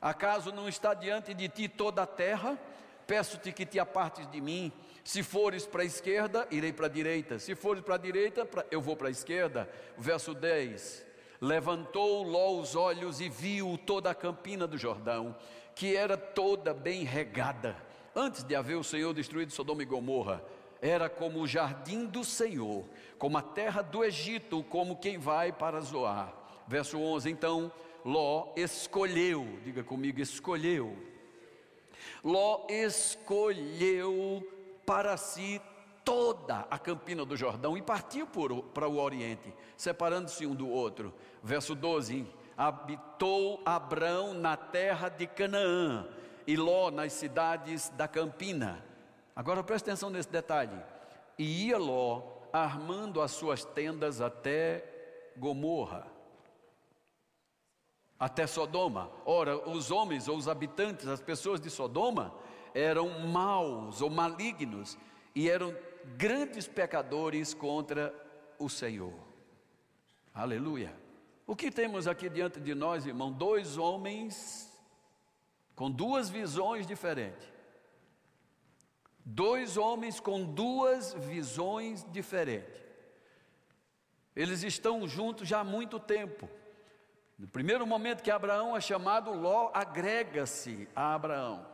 Acaso 0.00 0.52
não 0.52 0.68
está 0.68 0.94
diante 0.94 1.32
de 1.32 1.48
ti 1.48 1.68
toda 1.68 2.02
a 2.02 2.06
terra? 2.06 2.58
Peço-te 3.06 3.52
que 3.52 3.64
te 3.64 3.78
apartes 3.78 4.30
de 4.30 4.40
mim. 4.40 4.72
Se 5.02 5.22
fores 5.22 5.64
para 5.64 5.82
a 5.82 5.86
esquerda, 5.86 6.46
irei 6.50 6.72
para 6.72 6.86
a 6.86 6.90
direita. 6.90 7.38
Se 7.38 7.54
fores 7.54 7.82
para 7.82 7.94
a 7.94 7.98
direita, 7.98 8.46
eu 8.70 8.82
vou 8.82 8.96
para 8.96 9.08
a 9.08 9.10
esquerda. 9.10 9.68
Verso 9.96 10.34
10. 10.34 11.06
Levantou 11.40 12.22
Ló 12.24 12.60
os 12.60 12.74
olhos 12.74 13.20
e 13.20 13.28
viu 13.28 13.78
toda 13.86 14.10
a 14.10 14.14
campina 14.14 14.66
do 14.66 14.76
Jordão, 14.76 15.36
que 15.74 15.96
era 15.96 16.16
toda 16.16 16.74
bem 16.74 17.04
regada. 17.04 17.87
Antes 18.20 18.42
de 18.42 18.56
haver 18.56 18.74
o 18.74 18.82
Senhor 18.82 19.14
destruído 19.14 19.52
Sodoma 19.52 19.80
e 19.80 19.86
Gomorra, 19.86 20.42
era 20.82 21.08
como 21.08 21.38
o 21.38 21.46
jardim 21.46 22.04
do 22.04 22.24
Senhor, 22.24 22.84
como 23.16 23.38
a 23.38 23.42
terra 23.42 23.80
do 23.80 24.02
Egito, 24.02 24.64
como 24.64 24.96
quem 24.96 25.16
vai 25.16 25.52
para 25.52 25.80
Zoar. 25.80 26.34
Verso 26.66 26.98
11: 26.98 27.30
Então 27.30 27.70
Ló 28.04 28.52
escolheu, 28.56 29.60
diga 29.62 29.84
comigo, 29.84 30.20
escolheu. 30.20 30.96
Ló 32.24 32.66
escolheu 32.68 34.44
para 34.84 35.16
si 35.16 35.62
toda 36.04 36.66
a 36.68 36.76
campina 36.76 37.24
do 37.24 37.36
Jordão 37.36 37.78
e 37.78 37.82
partiu 37.82 38.26
por, 38.26 38.64
para 38.64 38.88
o 38.88 38.98
oriente, 38.98 39.54
separando-se 39.76 40.44
um 40.44 40.56
do 40.56 40.68
outro. 40.68 41.14
Verso 41.40 41.72
12: 41.72 42.26
Habitou 42.56 43.62
Abrão 43.64 44.34
na 44.34 44.56
terra 44.56 45.08
de 45.08 45.28
Canaã 45.28 46.17
e 46.48 46.56
Ló 46.56 46.90
nas 46.90 47.12
cidades 47.12 47.90
da 47.90 48.08
campina. 48.08 48.82
Agora 49.36 49.62
preste 49.62 49.84
atenção 49.84 50.08
nesse 50.08 50.30
detalhe. 50.30 50.82
E 51.38 51.66
ia 51.66 51.76
Ló 51.76 52.22
armando 52.50 53.20
as 53.20 53.32
suas 53.32 53.66
tendas 53.66 54.22
até 54.22 54.82
Gomorra, 55.36 56.06
até 58.18 58.46
Sodoma. 58.46 59.10
Ora, 59.26 59.68
os 59.68 59.90
homens 59.90 60.26
ou 60.26 60.38
os 60.38 60.48
habitantes, 60.48 61.06
as 61.06 61.20
pessoas 61.20 61.60
de 61.60 61.68
Sodoma, 61.68 62.34
eram 62.72 63.28
maus 63.28 64.00
ou 64.00 64.08
malignos 64.08 64.96
e 65.34 65.50
eram 65.50 65.76
grandes 66.16 66.66
pecadores 66.66 67.52
contra 67.52 68.14
o 68.58 68.70
Senhor. 68.70 69.12
Aleluia. 70.32 70.96
O 71.46 71.54
que 71.54 71.70
temos 71.70 72.08
aqui 72.08 72.30
diante 72.30 72.58
de 72.58 72.74
nós, 72.74 73.04
irmão? 73.04 73.30
Dois 73.30 73.76
homens 73.76 74.67
com 75.78 75.88
duas 75.88 76.28
visões 76.28 76.88
diferentes. 76.88 77.46
Dois 79.24 79.76
homens 79.76 80.18
com 80.18 80.44
duas 80.44 81.14
visões 81.14 82.04
diferentes. 82.10 82.82
Eles 84.34 84.64
estão 84.64 85.06
juntos 85.06 85.46
já 85.46 85.60
há 85.60 85.64
muito 85.64 86.00
tempo. 86.00 86.50
No 87.38 87.46
primeiro 87.46 87.86
momento 87.86 88.24
que 88.24 88.30
Abraão 88.30 88.76
é 88.76 88.80
chamado, 88.80 89.32
Ló 89.32 89.70
agrega-se 89.72 90.88
a 90.96 91.14
Abraão. 91.14 91.64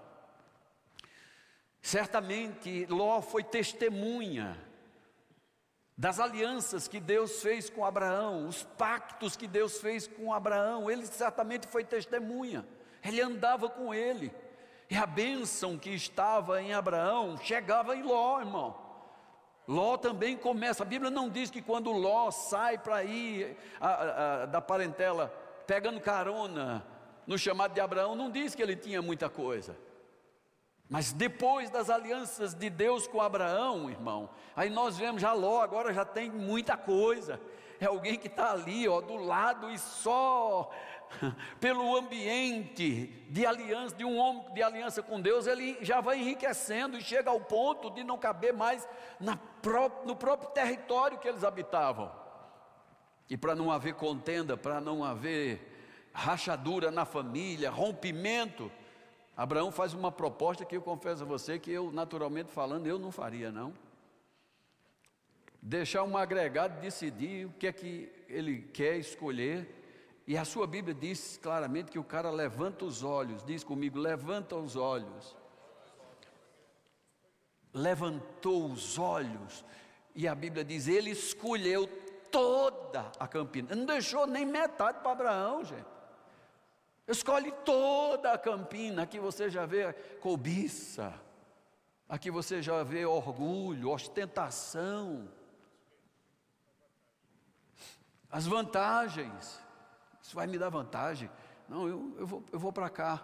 Certamente 1.80 2.84
Ló 2.84 3.22
foi 3.22 3.42
testemunha 3.42 4.62
das 5.96 6.20
alianças 6.20 6.86
que 6.86 7.00
Deus 7.00 7.40
fez 7.40 7.70
com 7.70 7.86
Abraão, 7.86 8.48
os 8.48 8.64
pactos 8.64 9.34
que 9.34 9.46
Deus 9.46 9.78
fez 9.78 10.06
com 10.06 10.30
Abraão, 10.30 10.90
ele 10.90 11.06
certamente 11.06 11.66
foi 11.66 11.84
testemunha, 11.84 12.66
ele 13.04 13.20
andava 13.20 13.68
com 13.68 13.92
ele, 13.92 14.32
e 14.88 14.96
a 14.96 15.06
bênção 15.06 15.78
que 15.78 15.90
estava 15.90 16.60
em 16.62 16.72
Abraão 16.72 17.36
chegava 17.38 17.96
em 17.96 18.02
Ló, 18.02 18.40
irmão. 18.40 18.84
Ló 19.66 19.96
também 19.96 20.36
começa, 20.36 20.82
a 20.82 20.86
Bíblia 20.86 21.10
não 21.10 21.28
diz 21.28 21.50
que 21.50 21.62
quando 21.62 21.90
Ló 21.90 22.30
sai 22.30 22.76
para 22.76 23.02
ir 23.02 23.56
a, 23.80 24.42
a, 24.42 24.46
da 24.46 24.60
parentela, 24.60 25.32
pegando 25.66 26.00
carona 26.00 26.84
no 27.26 27.38
chamado 27.38 27.72
de 27.72 27.80
Abraão, 27.80 28.14
não 28.14 28.30
diz 28.30 28.54
que 28.54 28.62
ele 28.62 28.76
tinha 28.76 29.00
muita 29.00 29.28
coisa. 29.28 29.76
Mas 30.88 31.12
depois 31.12 31.70
das 31.70 31.88
alianças 31.88 32.54
de 32.54 32.68
Deus 32.68 33.06
com 33.06 33.20
Abraão, 33.20 33.88
irmão, 33.88 34.28
aí 34.54 34.68
nós 34.68 34.98
vemos 34.98 35.22
já 35.22 35.32
Ló, 35.32 35.62
agora 35.62 35.94
já 35.94 36.04
tem 36.04 36.30
muita 36.30 36.76
coisa. 36.76 37.40
É 37.80 37.86
alguém 37.86 38.18
que 38.18 38.28
está 38.28 38.52
ali, 38.52 38.86
ó, 38.86 39.00
do 39.00 39.16
lado 39.16 39.70
e 39.70 39.78
só 39.78 40.70
pelo 41.60 41.96
ambiente 41.96 43.06
de 43.28 43.46
aliança, 43.46 43.94
de 43.94 44.04
um 44.04 44.16
homem 44.16 44.52
de 44.52 44.62
aliança 44.62 45.02
com 45.02 45.20
Deus, 45.20 45.46
ele 45.46 45.76
já 45.80 46.00
vai 46.00 46.18
enriquecendo 46.18 46.98
e 46.98 47.02
chega 47.02 47.30
ao 47.30 47.40
ponto 47.40 47.90
de 47.90 48.04
não 48.04 48.18
caber 48.18 48.52
mais 48.52 48.86
no 50.04 50.16
próprio 50.16 50.50
território 50.50 51.18
que 51.18 51.28
eles 51.28 51.44
habitavam. 51.44 52.10
E 53.28 53.36
para 53.36 53.54
não 53.54 53.70
haver 53.70 53.94
contenda, 53.94 54.56
para 54.56 54.80
não 54.80 55.02
haver 55.02 55.72
rachadura 56.12 56.90
na 56.90 57.04
família, 57.04 57.70
rompimento, 57.70 58.70
Abraão 59.36 59.72
faz 59.72 59.94
uma 59.94 60.12
proposta 60.12 60.64
que 60.64 60.76
eu 60.76 60.82
confesso 60.82 61.22
a 61.22 61.26
você 61.26 61.58
que 61.58 61.70
eu, 61.70 61.90
naturalmente 61.90 62.52
falando, 62.52 62.86
eu 62.86 62.98
não 62.98 63.10
faria, 63.10 63.50
não. 63.50 63.72
Deixar 65.60 66.04
um 66.04 66.16
agregado 66.16 66.80
decidir 66.80 67.46
o 67.46 67.52
que 67.52 67.66
é 67.66 67.72
que 67.72 68.12
ele 68.28 68.60
quer 68.72 68.98
escolher. 68.98 69.83
E 70.26 70.38
a 70.38 70.44
sua 70.44 70.66
Bíblia 70.66 70.94
diz 70.94 71.38
claramente 71.42 71.90
que 71.90 71.98
o 71.98 72.04
cara 72.04 72.30
levanta 72.30 72.84
os 72.84 73.02
olhos, 73.02 73.44
diz 73.44 73.62
comigo, 73.62 73.98
levanta 73.98 74.56
os 74.56 74.74
olhos. 74.74 75.36
Levantou 77.72 78.70
os 78.70 78.98
olhos, 78.98 79.64
e 80.14 80.28
a 80.28 80.34
Bíblia 80.34 80.64
diz: 80.64 80.86
ele 80.86 81.10
escolheu 81.10 81.88
toda 82.30 83.10
a 83.18 83.26
campina, 83.26 83.74
não 83.74 83.84
deixou 83.84 84.26
nem 84.26 84.46
metade 84.46 85.00
para 85.00 85.12
Abraão, 85.12 85.64
gente. 85.64 85.94
Escolhe 87.06 87.52
toda 87.64 88.32
a 88.32 88.38
campina, 88.38 89.02
aqui 89.02 89.18
você 89.18 89.50
já 89.50 89.66
vê 89.66 89.92
cobiça, 90.20 91.12
aqui 92.08 92.30
você 92.30 92.62
já 92.62 92.82
vê 92.82 93.04
orgulho, 93.04 93.90
ostentação, 93.90 95.28
as 98.30 98.46
vantagens, 98.46 99.60
isso 100.24 100.34
vai 100.34 100.46
me 100.46 100.58
dar 100.58 100.70
vantagem, 100.70 101.30
não, 101.68 101.86
eu, 101.86 102.16
eu 102.18 102.26
vou, 102.26 102.44
eu 102.50 102.58
vou 102.58 102.72
para 102.72 102.88
cá. 102.88 103.22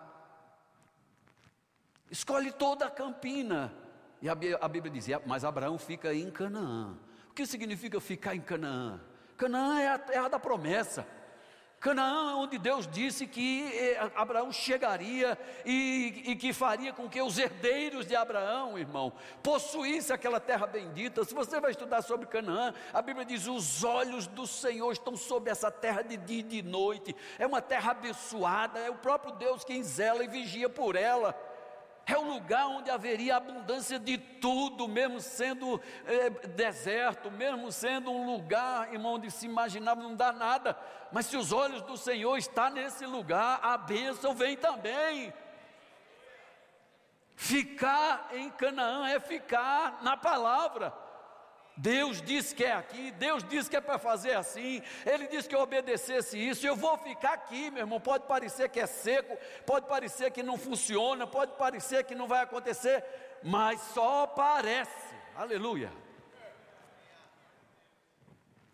Escolhe 2.11 2.53
toda 2.53 2.85
a 2.87 2.91
campina, 2.91 3.73
e 4.21 4.29
a, 4.29 4.33
a 4.61 4.69
Bíblia 4.69 4.93
dizia, 4.93 5.21
mas 5.25 5.43
Abraão 5.43 5.79
fica 5.79 6.13
em 6.13 6.31
Canaã. 6.31 6.95
O 7.31 7.33
que 7.33 7.47
significa 7.47 7.99
ficar 8.01 8.37
em 8.37 8.41
Canaã? 8.41 9.01
Canaã 9.35 9.81
é 9.81 9.89
a 9.89 9.99
terra 9.99 10.29
da 10.29 10.39
promessa. 10.39 11.07
Canaã, 11.81 12.37
onde 12.37 12.59
Deus 12.59 12.87
disse 12.87 13.27
que 13.27 13.65
eh, 13.73 14.11
Abraão 14.15 14.53
chegaria 14.53 15.39
e, 15.65 16.25
e, 16.27 16.37
que 16.37 16.53
faria 16.53 16.93
com 16.93 17.09
que 17.09 17.23
os 17.23 17.39
herdeiros 17.39 18.07
de 18.07 18.15
Abraão, 18.15 18.79
irmão, 18.79 19.11
possuíssem 19.43 20.15
aquela 20.15 20.39
terra 20.39 20.67
bendita. 20.67 21.25
Se 21.25 21.33
você 21.33 21.59
vai 21.59 21.71
estudar 21.71 22.03
sobre 22.03 22.27
Canaã, 22.27 22.75
a 22.93 23.01
Bíblia 23.01 23.25
diz: 23.25 23.47
os 23.47 23.83
olhos 23.83 24.27
do 24.27 24.47
Senhor 24.47 24.93
estão 24.93 25.17
sobre 25.17 25.51
essa 25.51 25.71
terra 25.71 26.03
de 26.03 26.19
dia 26.19 26.41
e 26.41 26.43
de 26.43 26.63
noite. 26.63 27.17
É 27.39 27.47
uma 27.47 27.63
terra 27.63 27.93
abençoada, 27.93 28.79
é 28.79 28.91
o 28.91 28.97
próprio 28.97 29.33
Deus 29.33 29.65
quem 29.65 29.83
zela 29.83 30.23
e 30.23 30.29
vigia 30.29 30.69
por 30.69 30.97
ela 30.97 31.35
é 32.15 32.19
o 32.19 32.29
lugar 32.29 32.67
onde 32.67 32.91
haveria 32.91 33.37
abundância 33.37 33.99
de 33.99 34.19
tudo, 34.19 34.89
mesmo 34.89 35.21
sendo 35.21 35.81
é, 36.07 36.31
deserto, 36.31 37.31
mesmo 37.31 37.71
sendo 37.71 38.11
um 38.11 38.27
lugar, 38.35 38.93
irmão, 38.93 39.15
onde 39.15 39.31
se 39.31 39.47
imaginava 39.47 40.03
não 40.03 40.15
dá 40.15 40.33
nada, 40.33 40.77
mas 41.13 41.27
se 41.27 41.37
os 41.37 41.53
olhos 41.53 41.83
do 41.83 41.97
Senhor 41.97 42.37
estão 42.37 42.71
nesse 42.71 43.07
lugar, 43.07 43.61
a 43.63 43.77
bênção 43.77 44.35
vem 44.35 44.57
também. 44.57 45.33
Ficar 47.35 48.29
em 48.33 48.51
Canaã 48.51 49.09
é 49.09 49.19
ficar 49.19 50.03
na 50.03 50.17
palavra. 50.17 50.93
Deus 51.81 52.21
disse 52.21 52.55
que 52.55 52.63
é 52.63 52.73
aqui, 52.73 53.11
Deus 53.13 53.43
disse 53.43 53.71
que 53.71 53.77
é 53.77 53.81
para 53.81 53.99
fazer 53.99 54.35
assim, 54.35 54.83
Ele 55.07 55.27
disse 55.29 55.49
que 55.49 55.55
eu 55.55 55.61
obedecesse 55.61 56.39
isso, 56.39 56.67
eu 56.67 56.77
vou 56.77 56.99
ficar 56.99 57.33
aqui, 57.33 57.71
meu 57.71 57.81
irmão. 57.85 57.99
Pode 57.99 58.27
parecer 58.27 58.69
que 58.69 58.79
é 58.79 58.87
seco, 58.87 59.35
pode 59.65 59.87
parecer 59.87 60.31
que 60.31 60.43
não 60.43 60.59
funciona, 60.59 61.27
pode 61.27 61.53
parecer 61.53 62.05
que 62.05 62.15
não 62.15 62.29
vai 62.29 62.43
acontecer, 62.43 63.03
mas 63.43 63.81
só 63.95 64.27
parece, 64.27 65.15
aleluia. 65.35 65.91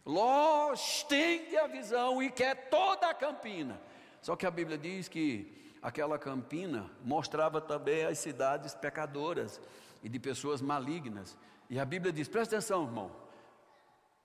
Ló 0.05 0.73
estende 0.73 1.57
a 1.57 1.69
visão 1.69 2.21
e 2.21 2.29
quer 2.29 2.69
toda 2.69 3.09
a 3.09 3.14
campina, 3.14 3.81
só 4.21 4.35
que 4.35 4.47
a 4.47 4.51
Bíblia 4.51 4.77
diz 4.77 5.07
que 5.07 5.73
aquela 5.81 6.19
campina 6.19 6.90
mostrava 7.05 7.61
também 7.61 8.05
as 8.05 8.19
cidades 8.19 8.75
pecadoras 8.75 9.61
e 10.03 10.09
de 10.09 10.19
pessoas 10.19 10.61
malignas. 10.61 11.37
E 11.68 11.79
a 11.79 11.85
Bíblia 11.85 12.12
diz: 12.12 12.29
presta 12.29 12.57
atenção, 12.57 12.85
irmão, 12.85 13.11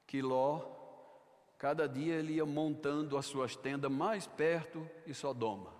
que 0.05 0.21
Ló, 0.21 0.61
cada 1.57 1.87
dia 1.87 2.15
ele 2.15 2.33
ia 2.33 2.45
montando 2.45 3.17
as 3.17 3.25
suas 3.25 3.55
tendas 3.55 3.91
mais 3.91 4.27
perto 4.27 4.87
de 5.05 5.13
Sodoma. 5.13 5.73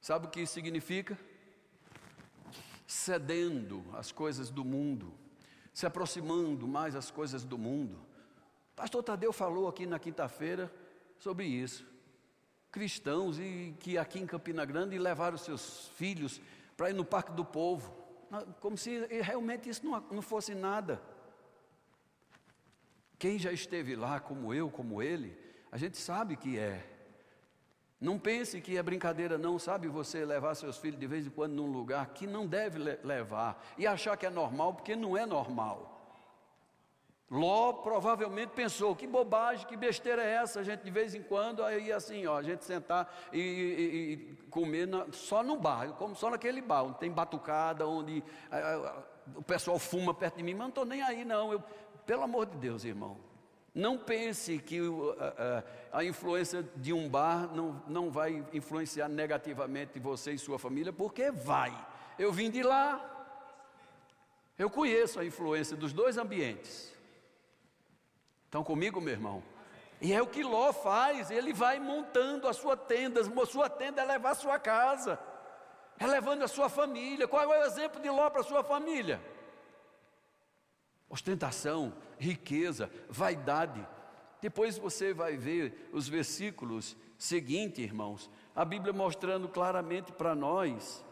Sabe 0.00 0.26
o 0.26 0.30
que 0.30 0.40
isso 0.40 0.54
significa? 0.54 1.18
Cedendo 2.86 3.84
às 3.92 4.10
coisas 4.10 4.50
do 4.50 4.64
mundo, 4.64 5.12
se 5.72 5.86
aproximando 5.86 6.66
mais 6.66 6.96
às 6.96 7.10
coisas 7.10 7.44
do 7.44 7.56
mundo. 7.56 7.98
Pastor 8.74 9.02
Tadeu 9.02 9.32
falou 9.32 9.68
aqui 9.68 9.86
na 9.86 9.98
quinta-feira 9.98 10.72
sobre 11.18 11.44
isso. 11.46 11.86
Cristãos 12.72 13.38
e 13.38 13.74
que 13.78 13.98
aqui 13.98 14.18
em 14.18 14.26
Campina 14.26 14.64
Grande 14.64 14.98
levaram 14.98 15.36
seus 15.36 15.88
filhos 15.96 16.40
para 16.76 16.90
ir 16.90 16.94
no 16.94 17.04
Parque 17.04 17.32
do 17.32 17.44
Povo 17.44 17.99
como 18.60 18.76
se 18.76 19.06
realmente 19.22 19.68
isso 19.68 19.84
não, 19.84 20.00
não 20.10 20.22
fosse 20.22 20.54
nada. 20.54 21.00
Quem 23.18 23.38
já 23.38 23.52
esteve 23.52 23.94
lá, 23.94 24.18
como 24.18 24.54
eu, 24.54 24.70
como 24.70 25.02
ele, 25.02 25.36
a 25.70 25.76
gente 25.76 25.98
sabe 25.98 26.36
que 26.36 26.58
é. 26.58 26.86
Não 28.00 28.18
pense 28.18 28.60
que 28.62 28.78
é 28.78 28.82
brincadeira, 28.82 29.36
não. 29.36 29.58
Sabe 29.58 29.88
você 29.88 30.24
levar 30.24 30.54
seus 30.54 30.78
filhos 30.78 30.98
de 30.98 31.06
vez 31.06 31.26
em 31.26 31.30
quando 31.30 31.52
num 31.52 31.70
lugar 31.70 32.06
que 32.14 32.26
não 32.26 32.46
deve 32.46 32.78
levar 32.78 33.62
e 33.76 33.86
achar 33.86 34.16
que 34.16 34.24
é 34.24 34.30
normal, 34.30 34.72
porque 34.72 34.96
não 34.96 35.16
é 35.16 35.26
normal. 35.26 35.99
Ló 37.30 37.74
provavelmente 37.74 38.50
pensou: 38.50 38.96
que 38.96 39.06
bobagem, 39.06 39.66
que 39.66 39.76
besteira 39.76 40.22
é 40.22 40.34
essa? 40.34 40.60
A 40.60 40.62
gente 40.64 40.82
de 40.82 40.90
vez 40.90 41.14
em 41.14 41.22
quando, 41.22 41.62
aí 41.62 41.92
assim, 41.92 42.26
ó, 42.26 42.36
a 42.36 42.42
gente 42.42 42.64
sentar 42.64 43.30
e, 43.32 43.38
e, 43.38 44.12
e 44.12 44.16
comer 44.50 44.88
na, 44.88 45.06
só 45.12 45.40
no 45.42 45.56
bar, 45.56 45.92
como 45.92 46.16
só 46.16 46.28
naquele 46.28 46.60
bar, 46.60 46.82
onde 46.82 46.98
tem 46.98 47.10
batucada, 47.10 47.86
onde 47.86 48.24
a, 48.50 48.56
a, 48.56 49.02
o 49.36 49.42
pessoal 49.42 49.78
fuma 49.78 50.12
perto 50.12 50.38
de 50.38 50.42
mim, 50.42 50.54
mas 50.54 50.62
não 50.62 50.68
estou 50.70 50.84
nem 50.84 51.02
aí, 51.02 51.24
não. 51.24 51.52
Eu, 51.52 51.62
pelo 52.04 52.24
amor 52.24 52.46
de 52.46 52.56
Deus, 52.56 52.84
irmão, 52.84 53.16
não 53.72 53.96
pense 53.96 54.58
que 54.58 54.80
a, 55.92 55.98
a, 55.98 56.04
influência 56.04 56.68
de 56.74 56.92
um 56.92 57.08
bar 57.08 57.48
não, 57.54 57.80
não 57.86 58.10
vai 58.10 58.44
influenciar 58.52 59.08
negativamente 59.08 60.00
você 60.00 60.32
e 60.32 60.38
sua 60.38 60.58
família, 60.58 60.92
porque 60.92 61.30
vai. 61.30 61.72
Eu 62.18 62.32
vim 62.32 62.50
de 62.50 62.64
lá, 62.64 63.00
eu 64.58 64.68
conheço 64.68 65.20
a 65.20 65.24
influência 65.24 65.76
dos 65.76 65.92
dois 65.92 66.18
ambientes. 66.18 66.98
Estão 68.50 68.64
comigo, 68.64 69.00
meu 69.00 69.12
irmão? 69.12 69.44
E 70.00 70.12
é 70.12 70.20
o 70.20 70.26
que 70.26 70.42
Ló 70.42 70.72
faz, 70.72 71.30
ele 71.30 71.52
vai 71.52 71.78
montando 71.78 72.48
a 72.48 72.52
sua 72.52 72.76
tenda, 72.76 73.20
a 73.20 73.46
sua 73.46 73.70
tenda 73.70 74.02
é 74.02 74.04
levar 74.04 74.30
a 74.30 74.34
sua 74.34 74.58
casa, 74.58 75.20
é 75.96 76.04
levando 76.04 76.42
a 76.42 76.48
sua 76.48 76.68
família. 76.68 77.28
Qual 77.28 77.40
é 77.44 77.60
o 77.60 77.64
exemplo 77.64 78.02
de 78.02 78.10
Ló 78.10 78.28
para 78.28 78.40
a 78.40 78.44
sua 78.44 78.64
família? 78.64 79.22
Ostentação, 81.08 81.94
riqueza, 82.18 82.90
vaidade. 83.08 83.86
Depois 84.40 84.76
você 84.76 85.14
vai 85.14 85.36
ver 85.36 85.88
os 85.92 86.08
versículos 86.08 86.96
seguintes, 87.16 87.84
irmãos, 87.84 88.28
a 88.52 88.64
Bíblia 88.64 88.92
mostrando 88.92 89.48
claramente 89.48 90.10
para 90.10 90.34
nós 90.34 91.04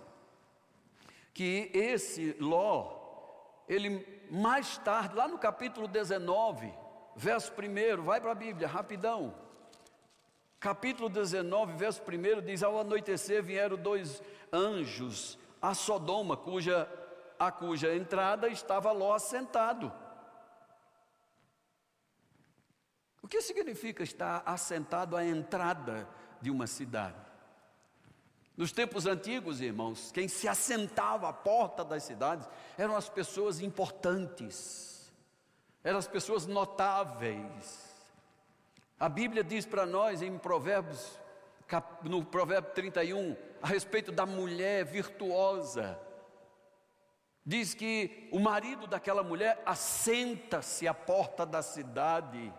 que 1.32 1.70
esse 1.72 2.34
Ló, 2.40 2.98
ele 3.68 4.24
mais 4.28 4.76
tarde, 4.78 5.14
lá 5.14 5.28
no 5.28 5.38
capítulo 5.38 5.86
19, 5.86 6.74
verso 7.18 7.52
1, 7.52 8.02
vai 8.04 8.20
para 8.20 8.30
a 8.30 8.34
Bíblia, 8.34 8.68
rapidão. 8.68 9.34
Capítulo 10.60 11.08
19, 11.08 11.76
verso 11.76 12.00
1 12.00 12.42
diz: 12.42 12.62
Ao 12.62 12.78
anoitecer 12.78 13.42
vieram 13.42 13.76
dois 13.76 14.22
anjos 14.52 15.36
a 15.60 15.74
Sodoma, 15.74 16.36
cuja, 16.36 16.88
a 17.38 17.50
cuja 17.50 17.94
entrada 17.94 18.48
estava 18.48 18.92
Ló 18.92 19.12
assentado. 19.12 19.92
O 23.20 23.26
que 23.26 23.42
significa 23.42 24.02
estar 24.04 24.42
assentado 24.46 25.16
à 25.16 25.24
entrada 25.24 26.08
de 26.40 26.50
uma 26.50 26.68
cidade? 26.68 27.16
Nos 28.56 28.72
tempos 28.72 29.06
antigos, 29.06 29.60
irmãos, 29.60 30.10
quem 30.12 30.28
se 30.28 30.48
assentava 30.48 31.28
à 31.28 31.32
porta 31.32 31.84
das 31.84 32.04
cidades 32.04 32.48
eram 32.76 32.96
as 32.96 33.08
pessoas 33.08 33.60
importantes, 33.60 34.87
eram 35.82 35.98
as 35.98 36.08
pessoas 36.08 36.46
notáveis. 36.46 37.88
A 38.98 39.08
Bíblia 39.08 39.44
diz 39.44 39.64
para 39.64 39.86
nós 39.86 40.22
em 40.22 40.36
Provérbios, 40.36 41.18
no 42.02 42.24
Provérbio 42.24 42.72
31, 42.72 43.36
a 43.62 43.66
respeito 43.66 44.10
da 44.10 44.26
mulher 44.26 44.84
virtuosa. 44.84 45.98
Diz 47.44 47.74
que 47.74 48.28
o 48.32 48.38
marido 48.38 48.86
daquela 48.86 49.22
mulher 49.22 49.62
assenta-se 49.64 50.86
à 50.86 50.92
porta 50.92 51.46
da 51.46 51.62
cidade. 51.62 52.52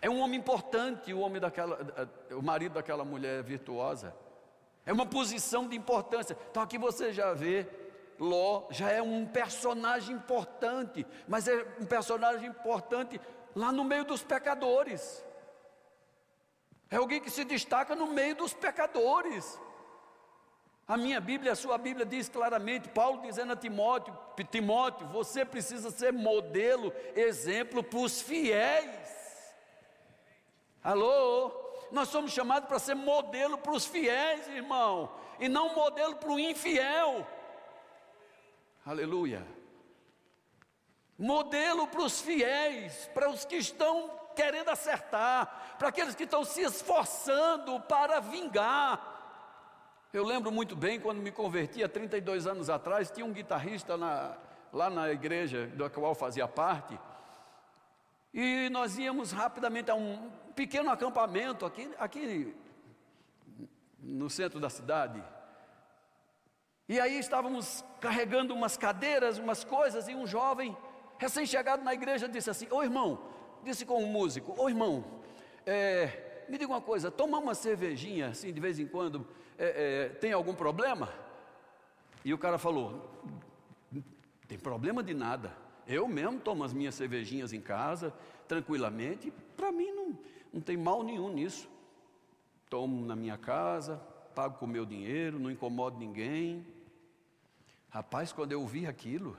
É 0.00 0.10
um 0.10 0.20
homem 0.20 0.38
importante, 0.38 1.14
o 1.14 1.20
homem 1.20 1.40
daquela, 1.40 1.78
o 2.32 2.42
marido 2.42 2.74
daquela 2.74 3.04
mulher 3.04 3.42
virtuosa. 3.42 4.14
É 4.84 4.92
uma 4.92 5.06
posição 5.06 5.68
de 5.68 5.76
importância. 5.76 6.36
Então 6.50 6.62
aqui 6.62 6.76
você 6.76 7.12
já 7.12 7.32
vê 7.32 7.66
Ló 8.22 8.68
já 8.70 8.88
é 8.88 9.02
um 9.02 9.26
personagem 9.26 10.14
importante, 10.14 11.04
mas 11.26 11.48
é 11.48 11.66
um 11.80 11.84
personagem 11.84 12.48
importante 12.48 13.20
lá 13.52 13.72
no 13.72 13.82
meio 13.82 14.04
dos 14.04 14.22
pecadores. 14.22 15.24
É 16.88 16.96
alguém 16.96 17.20
que 17.20 17.28
se 17.28 17.42
destaca 17.42 17.96
no 17.96 18.06
meio 18.06 18.36
dos 18.36 18.54
pecadores. 18.54 19.60
A 20.86 20.96
minha 20.96 21.20
Bíblia, 21.20 21.50
a 21.50 21.56
sua 21.56 21.76
Bíblia 21.76 22.06
diz 22.06 22.28
claramente, 22.28 22.88
Paulo 22.90 23.22
dizendo 23.22 23.54
a 23.54 23.56
Timóteo, 23.56 24.16
Timóteo, 24.52 25.08
você 25.08 25.44
precisa 25.44 25.90
ser 25.90 26.12
modelo, 26.12 26.92
exemplo 27.16 27.82
para 27.82 27.98
os 27.98 28.22
fiéis. 28.22 29.52
Alô? 30.84 31.50
Nós 31.90 32.08
somos 32.08 32.30
chamados 32.30 32.68
para 32.68 32.78
ser 32.78 32.94
modelo 32.94 33.58
para 33.58 33.72
os 33.72 33.84
fiéis, 33.84 34.46
irmão, 34.46 35.10
e 35.40 35.48
não 35.48 35.74
modelo 35.74 36.14
para 36.14 36.30
o 36.30 36.38
infiel. 36.38 37.26
Aleluia. 38.84 39.46
Modelo 41.16 41.86
para 41.86 42.02
os 42.02 42.20
fiéis, 42.20 43.08
para 43.14 43.30
os 43.30 43.44
que 43.44 43.56
estão 43.56 44.10
querendo 44.34 44.70
acertar, 44.70 45.76
para 45.78 45.88
aqueles 45.88 46.14
que 46.14 46.24
estão 46.24 46.44
se 46.44 46.62
esforçando 46.62 47.78
para 47.80 48.18
vingar. 48.18 49.10
Eu 50.12 50.24
lembro 50.24 50.50
muito 50.50 50.74
bem 50.74 50.98
quando 50.98 51.20
me 51.20 51.30
converti 51.30 51.82
há 51.82 51.88
32 51.88 52.46
anos 52.46 52.68
atrás, 52.68 53.10
tinha 53.10 53.24
um 53.24 53.32
guitarrista 53.32 53.96
na, 53.96 54.36
lá 54.72 54.90
na 54.90 55.10
igreja 55.10 55.68
da 55.68 55.88
qual 55.88 56.14
fazia 56.14 56.48
parte, 56.48 56.98
e 58.34 58.68
nós 58.70 58.98
íamos 58.98 59.30
rapidamente 59.30 59.90
a 59.90 59.94
um 59.94 60.30
pequeno 60.56 60.90
acampamento 60.90 61.66
aqui, 61.66 61.90
aqui 61.98 62.56
no 63.98 64.28
centro 64.30 64.58
da 64.58 64.70
cidade. 64.70 65.22
E 66.92 67.00
aí 67.00 67.18
estávamos 67.18 67.82
carregando 68.02 68.52
umas 68.52 68.76
cadeiras, 68.76 69.38
umas 69.38 69.64
coisas, 69.64 70.08
e 70.08 70.14
um 70.14 70.26
jovem 70.26 70.76
recém-chegado 71.16 71.82
na 71.82 71.94
igreja 71.94 72.28
disse 72.28 72.50
assim: 72.50 72.66
Ô 72.70 72.82
irmão, 72.82 73.18
disse 73.64 73.86
com 73.86 74.04
um 74.04 74.06
músico: 74.06 74.54
Ô 74.58 74.68
irmão, 74.68 75.02
é, 75.64 76.44
me 76.50 76.58
diga 76.58 76.70
uma 76.70 76.82
coisa, 76.82 77.10
tomar 77.10 77.38
uma 77.38 77.54
cervejinha 77.54 78.28
assim 78.28 78.52
de 78.52 78.60
vez 78.60 78.78
em 78.78 78.86
quando 78.86 79.26
é, 79.58 79.68
é, 80.04 80.08
tem 80.10 80.34
algum 80.34 80.54
problema? 80.54 81.08
E 82.22 82.34
o 82.34 82.36
cara 82.36 82.58
falou: 82.58 83.10
tem 84.46 84.58
problema 84.58 85.02
de 85.02 85.14
nada. 85.14 85.50
Eu 85.86 86.06
mesmo 86.06 86.40
tomo 86.40 86.62
as 86.62 86.74
minhas 86.74 86.94
cervejinhas 86.94 87.54
em 87.54 87.60
casa, 87.62 88.12
tranquilamente, 88.46 89.32
para 89.56 89.72
mim 89.72 89.90
não, 89.92 90.18
não 90.52 90.60
tem 90.60 90.76
mal 90.76 91.02
nenhum 91.02 91.32
nisso. 91.32 91.70
Tomo 92.68 93.06
na 93.06 93.16
minha 93.16 93.38
casa, 93.38 93.96
pago 94.34 94.58
com 94.58 94.66
o 94.66 94.68
meu 94.68 94.84
dinheiro, 94.84 95.38
não 95.38 95.50
incomodo 95.50 95.98
ninguém. 95.98 96.66
Rapaz, 97.92 98.32
quando 98.32 98.52
eu 98.52 98.66
vi 98.66 98.86
aquilo, 98.86 99.36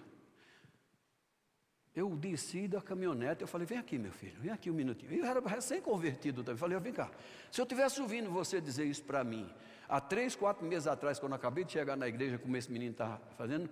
eu 1.96 2.16
desci 2.16 2.68
da 2.68 2.80
caminhonete, 2.80 3.42
eu 3.42 3.48
falei, 3.48 3.66
vem 3.66 3.80
aqui 3.80 3.98
meu 3.98 4.12
filho, 4.12 4.40
vem 4.40 4.52
aqui 4.52 4.70
um 4.70 4.76
minutinho. 4.76 5.12
Eu 5.12 5.26
era 5.26 5.40
recém-convertido 5.40 6.44
também, 6.44 6.60
falei, 6.60 6.80
vem 6.80 6.94
cá. 6.94 7.10
Se 7.52 7.60
eu 7.60 7.66
tivesse 7.66 8.00
ouvindo 8.00 8.30
você 8.30 8.62
dizer 8.62 8.86
isso 8.86 9.04
para 9.04 9.24
mim, 9.24 9.52
há 9.90 10.00
três, 10.00 10.36
quatro 10.36 10.64
meses 10.68 10.86
atrás, 10.86 11.18
quando 11.18 11.32
eu 11.32 11.38
acabei 11.38 11.64
de 11.64 11.72
chegar 11.72 11.96
na 11.96 12.08
igreja, 12.08 12.38
como 12.38 12.56
esse 12.56 12.72
menino 12.72 12.92
está 12.92 13.20
fazendo, 13.36 13.68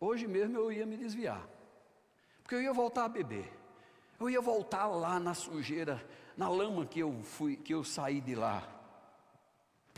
hoje 0.00 0.26
mesmo 0.26 0.56
eu 0.58 0.72
ia 0.72 0.84
me 0.84 0.96
desviar. 0.96 1.48
Porque 2.42 2.56
eu 2.56 2.62
ia 2.62 2.72
voltar 2.72 3.04
a 3.04 3.08
beber. 3.08 3.48
Eu 4.18 4.28
ia 4.28 4.40
voltar 4.40 4.88
lá 4.88 5.20
na 5.20 5.34
sujeira, 5.34 6.04
na 6.36 6.48
lama 6.48 6.84
que 6.84 6.98
eu 6.98 7.22
fui, 7.22 7.56
que 7.56 7.72
eu 7.72 7.84
saí 7.84 8.20
de 8.20 8.34
lá. 8.34 8.79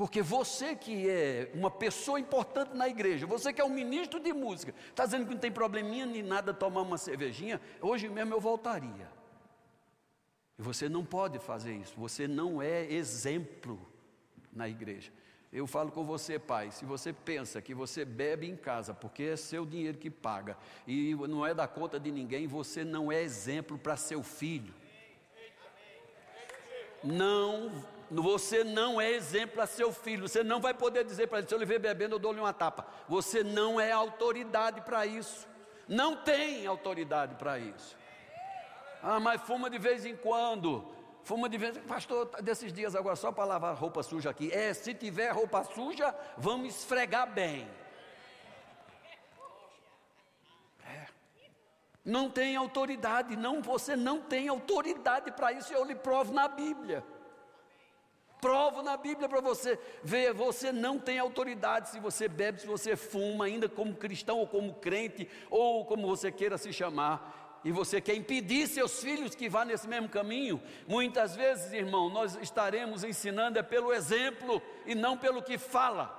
Porque 0.02 0.20
você 0.20 0.74
que 0.74 1.08
é 1.08 1.48
uma 1.54 1.70
pessoa 1.70 2.18
importante 2.18 2.76
na 2.76 2.88
igreja, 2.88 3.24
você 3.24 3.52
que 3.52 3.60
é 3.60 3.64
um 3.64 3.70
ministro 3.70 4.18
de 4.18 4.32
música, 4.32 4.74
está 4.90 5.04
dizendo 5.04 5.26
que 5.26 5.32
não 5.32 5.40
tem 5.40 5.52
probleminha 5.52 6.04
nem 6.04 6.24
nada 6.24 6.52
tomar 6.52 6.82
uma 6.82 6.98
cervejinha, 6.98 7.60
hoje 7.80 8.08
mesmo 8.08 8.34
eu 8.34 8.40
voltaria. 8.40 9.08
E 10.58 10.62
você 10.62 10.88
não 10.88 11.04
pode 11.04 11.38
fazer 11.38 11.76
isso, 11.76 11.94
você 11.96 12.26
não 12.26 12.60
é 12.60 12.92
exemplo 12.92 13.78
na 14.52 14.68
igreja. 14.68 15.12
Eu 15.52 15.68
falo 15.68 15.92
com 15.92 16.02
você, 16.02 16.36
pai, 16.36 16.72
se 16.72 16.84
você 16.84 17.12
pensa 17.12 17.62
que 17.62 17.72
você 17.72 18.04
bebe 18.04 18.48
em 18.48 18.56
casa 18.56 18.92
porque 18.92 19.22
é 19.22 19.36
seu 19.36 19.64
dinheiro 19.64 19.98
que 19.98 20.10
paga 20.10 20.58
e 20.84 21.14
não 21.14 21.46
é 21.46 21.54
da 21.54 21.68
conta 21.68 22.00
de 22.00 22.10
ninguém, 22.10 22.48
você 22.48 22.82
não 22.82 23.12
é 23.12 23.22
exemplo 23.22 23.78
para 23.78 23.96
seu 23.96 24.20
filho. 24.20 24.74
Não 27.04 27.70
você 28.20 28.64
não 28.64 29.00
é 29.00 29.10
exemplo 29.10 29.62
a 29.62 29.66
seu 29.66 29.92
filho. 29.92 30.28
Você 30.28 30.42
não 30.42 30.60
vai 30.60 30.74
poder 30.74 31.04
dizer 31.04 31.28
para 31.28 31.38
ele: 31.38 31.48
se 31.48 31.54
eu 31.54 31.58
lhe 31.58 31.64
ver 31.64 31.78
bebendo, 31.78 32.16
eu 32.16 32.18
dou-lhe 32.18 32.40
uma 32.40 32.52
tapa. 32.52 32.86
Você 33.08 33.42
não 33.42 33.80
é 33.80 33.92
autoridade 33.92 34.80
para 34.82 35.06
isso. 35.06 35.48
Não 35.88 36.16
tem 36.16 36.66
autoridade 36.66 37.36
para 37.36 37.58
isso. 37.58 37.96
Ah, 39.02 39.18
mas 39.18 39.40
fuma 39.42 39.70
de 39.70 39.78
vez 39.78 40.04
em 40.04 40.16
quando. 40.16 40.84
Fuma 41.22 41.48
de 41.48 41.56
vez 41.56 41.76
em 41.76 41.80
quando. 41.80 41.88
Pastor, 41.88 42.42
desses 42.42 42.72
dias 42.72 42.94
agora 42.94 43.16
só 43.16 43.32
para 43.32 43.44
lavar 43.44 43.74
roupa 43.74 44.02
suja 44.02 44.30
aqui. 44.30 44.52
É, 44.52 44.74
se 44.74 44.92
tiver 44.92 45.30
roupa 45.30 45.64
suja, 45.64 46.14
vamos 46.36 46.76
esfregar 46.76 47.32
bem. 47.32 47.68
É. 50.86 51.06
Não 52.04 52.28
tem 52.28 52.56
autoridade, 52.56 53.36
não, 53.36 53.62
você 53.62 53.96
não 53.96 54.20
tem 54.20 54.48
autoridade 54.48 55.32
para 55.32 55.52
isso, 55.52 55.72
eu 55.72 55.84
lhe 55.84 55.94
provo 55.94 56.32
na 56.32 56.46
Bíblia 56.46 57.04
provo 58.42 58.82
na 58.82 58.96
Bíblia 58.96 59.28
para 59.28 59.40
você 59.40 59.78
ver, 60.02 60.34
você 60.34 60.72
não 60.72 60.98
tem 60.98 61.16
autoridade 61.16 61.90
se 61.90 62.00
você 62.00 62.26
bebe, 62.26 62.60
se 62.60 62.66
você 62.66 62.96
fuma, 62.96 63.44
ainda 63.44 63.68
como 63.68 63.94
cristão 63.94 64.40
ou 64.40 64.48
como 64.48 64.74
crente, 64.74 65.30
ou 65.48 65.86
como 65.86 66.08
você 66.08 66.32
queira 66.32 66.58
se 66.58 66.72
chamar, 66.72 67.60
e 67.64 67.70
você 67.70 68.00
quer 68.00 68.16
impedir 68.16 68.66
seus 68.66 69.00
filhos 69.00 69.36
que 69.36 69.48
vá 69.48 69.64
nesse 69.64 69.86
mesmo 69.86 70.08
caminho, 70.08 70.60
muitas 70.88 71.36
vezes, 71.36 71.72
irmão, 71.72 72.10
nós 72.10 72.36
estaremos 72.42 73.04
ensinando 73.04 73.60
é 73.60 73.62
pelo 73.62 73.92
exemplo 73.92 74.60
e 74.84 74.96
não 74.96 75.16
pelo 75.16 75.40
que 75.40 75.56
fala. 75.56 76.18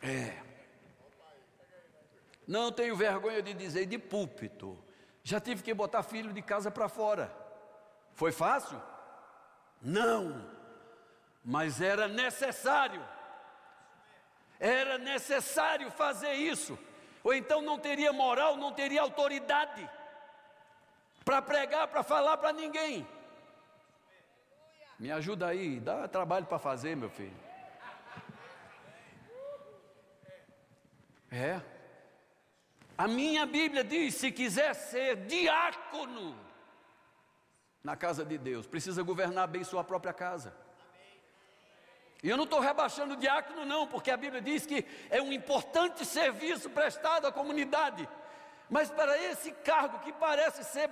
É. 0.00 0.36
Não 2.46 2.70
tenho 2.70 2.94
vergonha 2.94 3.42
de 3.42 3.52
dizer 3.52 3.86
de 3.86 3.98
púlpito. 3.98 4.78
Já 5.24 5.40
tive 5.40 5.64
que 5.64 5.74
botar 5.74 6.04
filho 6.04 6.32
de 6.32 6.40
casa 6.40 6.70
para 6.70 6.88
fora. 6.88 7.46
Foi 8.16 8.32
fácil? 8.32 8.82
Não, 9.80 10.42
mas 11.44 11.80
era 11.80 12.08
necessário. 12.08 13.06
Era 14.58 14.96
necessário 14.96 15.90
fazer 15.90 16.32
isso, 16.32 16.78
ou 17.22 17.34
então 17.34 17.60
não 17.60 17.78
teria 17.78 18.12
moral, 18.14 18.56
não 18.56 18.72
teria 18.72 19.02
autoridade 19.02 19.88
para 21.22 21.42
pregar, 21.42 21.88
para 21.88 22.02
falar 22.02 22.38
para 22.38 22.54
ninguém. 22.54 23.06
Me 24.98 25.12
ajuda 25.12 25.48
aí, 25.48 25.78
dá 25.78 26.08
trabalho 26.08 26.46
para 26.46 26.58
fazer, 26.58 26.96
meu 26.96 27.10
filho. 27.10 27.36
É. 31.30 31.60
A 32.96 33.06
minha 33.06 33.44
Bíblia 33.44 33.84
diz: 33.84 34.14
se 34.14 34.32
quiser 34.32 34.74
ser 34.74 35.26
diácono, 35.26 36.45
na 37.86 37.94
casa 37.94 38.24
de 38.24 38.36
Deus, 38.36 38.66
precisa 38.66 39.00
governar 39.00 39.46
bem 39.46 39.62
sua 39.62 39.84
própria 39.84 40.12
casa. 40.12 40.52
E 42.20 42.28
eu 42.28 42.36
não 42.36 42.42
estou 42.42 42.58
rebaixando 42.58 43.14
o 43.14 43.16
diácono, 43.16 43.64
não, 43.64 43.86
porque 43.86 44.10
a 44.10 44.16
Bíblia 44.16 44.42
diz 44.42 44.66
que 44.66 44.84
é 45.08 45.22
um 45.22 45.32
importante 45.32 46.04
serviço 46.04 46.68
prestado 46.68 47.28
à 47.28 47.32
comunidade. 47.32 48.08
Mas 48.68 48.90
para 48.90 49.16
esse 49.22 49.52
cargo 49.52 50.00
que 50.00 50.12
parece 50.12 50.64
ser 50.64 50.90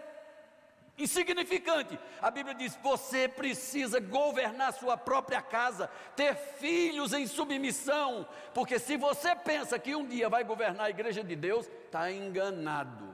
insignificante, 0.96 1.98
a 2.22 2.30
Bíblia 2.30 2.54
diz: 2.54 2.76
você 2.76 3.26
precisa 3.26 3.98
governar 3.98 4.72
sua 4.72 4.96
própria 4.96 5.42
casa, 5.42 5.90
ter 6.14 6.36
filhos 6.36 7.12
em 7.12 7.26
submissão, 7.26 8.24
porque 8.54 8.78
se 8.78 8.96
você 8.96 9.34
pensa 9.34 9.80
que 9.80 9.96
um 9.96 10.06
dia 10.06 10.28
vai 10.28 10.44
governar 10.44 10.86
a 10.86 10.90
igreja 10.90 11.24
de 11.24 11.34
Deus, 11.34 11.66
está 11.86 12.12
enganado. 12.12 13.13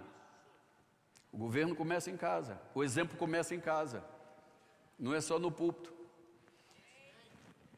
O 1.32 1.38
governo 1.38 1.76
começa 1.76 2.10
em 2.10 2.16
casa, 2.16 2.60
o 2.74 2.82
exemplo 2.82 3.16
começa 3.16 3.54
em 3.54 3.60
casa, 3.60 4.04
não 4.98 5.14
é 5.14 5.20
só 5.20 5.38
no 5.38 5.50
púlpito. 5.50 5.94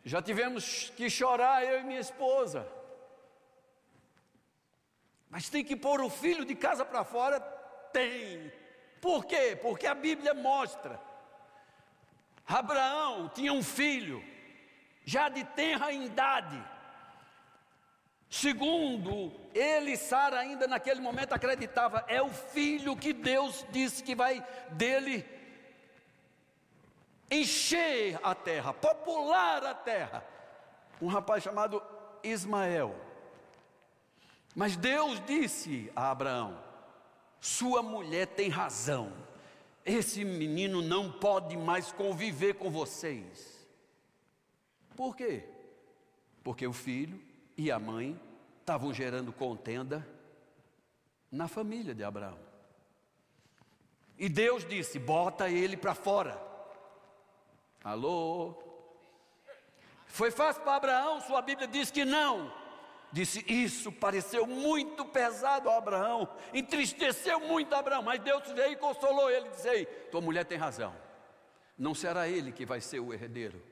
Já 0.05 0.21
tivemos 0.21 0.91
que 0.97 1.09
chorar, 1.09 1.65
eu 1.65 1.81
e 1.81 1.85
minha 1.85 2.01
esposa. 2.01 2.67
Mas 5.31 5.49
tem 5.49 5.65
que 5.65 5.77
pôr 5.77 6.01
o 6.01 6.11
filho 6.11 6.45
de 6.45 6.55
casa 6.55 6.85
para 6.85 7.05
fora? 7.05 7.41
Tem. 7.93 8.53
Por 9.01 9.25
quê? 9.25 9.57
Porque 9.61 9.87
a 9.87 9.95
Bíblia 9.95 10.35
mostra. 10.35 11.01
Abraão 12.47 13.29
tinha 13.29 13.53
um 13.53 13.63
filho, 13.63 14.23
já 15.05 15.29
de 15.29 15.45
tenra 15.45 15.93
idade. 15.93 16.63
Segundo, 18.33 19.31
ele, 19.55 19.95
Sara, 19.95 20.39
ainda 20.39 20.67
naquele 20.67 21.03
momento 21.03 21.35
acreditava, 21.35 22.03
é 22.09 22.23
o 22.23 22.31
filho 22.31 22.97
que 22.97 23.13
Deus 23.13 23.67
disse 23.71 24.03
que 24.03 24.15
vai 24.15 24.43
dele 24.71 25.23
encher 27.31 28.19
a 28.23 28.35
terra, 28.35 28.73
popular 28.73 29.63
a 29.63 29.75
terra. 29.75 30.25
Um 30.99 31.09
rapaz 31.09 31.43
chamado 31.43 31.83
Ismael. 32.23 32.97
Mas 34.57 34.79
Deus 34.79 35.23
disse 35.27 35.93
a 35.95 36.11
Abraão: 36.11 36.59
Sua 37.39 37.83
mulher 37.83 38.29
tem 38.29 38.49
razão, 38.49 39.13
esse 39.85 40.25
menino 40.25 40.81
não 40.81 41.13
pode 41.13 41.55
mais 41.55 41.93
conviver 41.93 42.55
com 42.55 42.71
vocês. 42.71 43.69
Por 44.97 45.15
quê? 45.15 45.45
Porque 46.43 46.67
o 46.67 46.73
filho 46.73 47.32
e 47.57 47.71
a 47.71 47.79
mãe 47.79 48.21
estavam 48.61 48.93
gerando 48.93 49.33
contenda 49.33 50.07
na 51.31 51.49
família 51.49 51.95
de 51.95 52.05
Abraão. 52.05 52.39
E 54.19 54.29
Deus 54.29 54.65
disse: 54.65 54.99
bota 54.99 55.49
ele 55.49 55.77
para 55.77 55.95
fora. 55.95 56.41
Alô? 57.83 58.55
Foi 60.07 60.31
fácil 60.31 60.63
para 60.63 60.77
Abraão? 60.77 61.21
Sua 61.21 61.41
Bíblia 61.43 61.67
diz 61.67 61.91
que 61.91 62.05
não. 62.05 62.53
Disse 63.11 63.45
isso, 63.47 63.93
pareceu 63.93 64.47
muito 64.47 65.05
pesado 65.05 65.69
a 65.69 65.77
Abraão, 65.77 66.27
entristeceu 66.55 67.39
muito 67.41 67.75
Abraão, 67.75 68.03
mas 68.03 68.19
Deus 68.21 68.51
veio 68.53 68.73
e 68.73 68.77
consolou 68.77 69.31
ele, 69.31 69.51
disse: 69.51 69.69
Ei, 69.69 69.85
tua 69.85 70.23
mulher 70.23 70.47
tem 70.47 70.57
razão, 70.57 70.95
não 71.77 71.95
será 71.95 72.27
ele 72.27 72.53
que 72.53 72.65
vai 72.65 72.81
ser 72.81 73.01
o 73.01 73.13
herdeiro. 73.13 73.63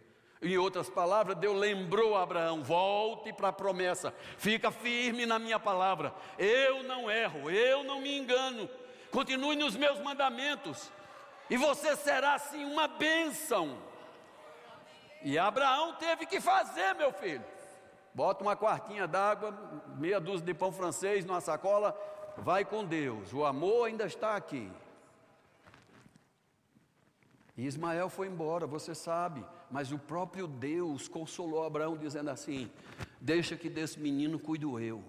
Em 0.42 0.57
outras 0.57 0.88
palavras, 0.88 1.37
Deus 1.37 1.59
lembrou 1.59 2.16
a 2.16 2.22
Abraão: 2.22 2.62
volte 2.62 3.33
para 3.33 3.48
a 3.48 3.53
promessa, 3.53 4.14
fica 4.38 4.70
firme 4.70 5.26
na 5.26 5.38
minha 5.38 5.61
palavra, 5.61 6.14
eu 6.38 6.83
não 6.83 7.11
erro, 7.11 7.50
eu 7.50 7.85
não 7.85 8.00
me 8.00 8.16
engano, 8.16 8.68
continue 9.11 9.55
nos 9.55 9.76
meus 9.76 9.98
mandamentos, 10.00 10.90
e 11.50 11.59
você 11.59 11.94
será 11.94 12.35
assim 12.35 12.64
uma 12.64 12.88
bênção. 12.88 13.76
E 15.22 15.38
Abraão 15.38 15.96
teve 15.96 16.24
que 16.24 16.40
fazer, 16.40 16.94
meu 16.94 17.12
filho. 17.12 17.44
Bota 18.14 18.42
uma 18.42 18.57
quartinha 18.57 19.07
d'água, 19.07 19.53
meia 19.98 20.18
dúzia 20.18 20.46
de 20.46 20.55
pão 20.55 20.72
francês 20.72 21.24
numa 21.24 21.42
sacola, 21.42 21.94
vai 22.38 22.64
com 22.64 22.85
Deus. 22.85 23.33
O 23.33 23.44
amor 23.44 23.87
ainda 23.87 24.07
está 24.07 24.35
aqui. 24.35 24.72
E 27.57 27.66
Ismael 27.66 28.09
foi 28.09 28.26
embora, 28.26 28.66
você 28.66 28.94
sabe, 28.94 29.44
mas 29.70 29.92
o 29.92 29.98
próprio 29.98 30.46
Deus 30.46 31.09
consolou 31.09 31.64
Abraão 31.64 31.96
dizendo 31.96 32.30
assim: 32.30 32.70
Deixa 33.20 33.56
que 33.56 33.68
desse 33.68 33.98
menino 33.98 34.38
cuido 34.38 34.78
eu. 34.78 35.04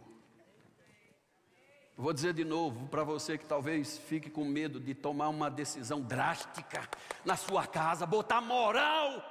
Vou 1.97 2.13
dizer 2.13 2.33
de 2.33 2.43
novo 2.43 2.87
para 2.87 3.03
você 3.03 3.37
que 3.37 3.45
talvez 3.45 3.97
fique 3.97 4.29
com 4.29 4.45
medo 4.45 4.79
de 4.79 4.93
tomar 4.93 5.29
uma 5.29 5.49
decisão 5.49 6.01
drástica 6.01 6.89
na 7.23 7.35
sua 7.35 7.67
casa, 7.67 8.05
botar 8.05 8.41
moral 8.41 9.23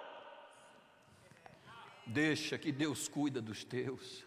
Deixa 2.10 2.58
que 2.58 2.72
Deus 2.72 3.06
cuida 3.06 3.40
dos 3.40 3.62
teus. 3.62 4.24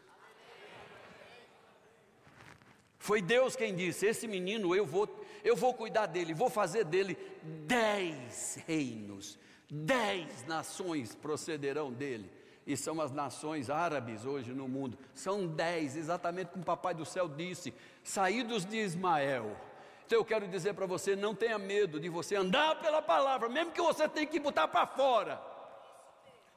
Foi 2.97 3.21
Deus 3.21 3.57
quem 3.57 3.75
disse: 3.75 4.05
Esse 4.05 4.25
menino 4.25 4.73
eu 4.73 4.85
vou, 4.85 5.25
eu 5.43 5.53
vou 5.53 5.73
cuidar 5.73 6.05
dele, 6.05 6.33
vou 6.33 6.49
fazer 6.49 6.85
dele 6.85 7.17
dez 7.43 8.57
reinos, 8.65 9.37
dez 9.73 10.45
nações 10.45 11.15
procederão 11.15 11.91
dele. 11.91 12.31
E 12.65 12.77
são 12.77 13.01
as 13.01 13.11
nações 13.11 13.69
árabes 13.69 14.23
hoje 14.23 14.53
no 14.53 14.67
mundo. 14.67 14.97
São 15.13 15.47
dez, 15.47 15.97
exatamente 15.97 16.51
como 16.51 16.61
o 16.61 16.65
Papai 16.65 16.93
do 16.93 17.03
Céu 17.03 17.27
disse, 17.27 17.73
saídos 18.03 18.65
de 18.65 18.77
Ismael. 18.77 19.57
Então 20.05 20.19
eu 20.19 20.23
quero 20.23 20.47
dizer 20.47 20.73
para 20.73 20.85
você: 20.85 21.15
não 21.15 21.33
tenha 21.33 21.57
medo 21.57 21.99
de 21.99 22.07
você 22.07 22.35
andar 22.35 22.79
pela 22.79 23.01
palavra, 23.01 23.49
mesmo 23.49 23.71
que 23.71 23.81
você 23.81 24.07
tenha 24.07 24.27
que 24.27 24.39
botar 24.39 24.67
para 24.67 24.85
fora. 24.85 25.41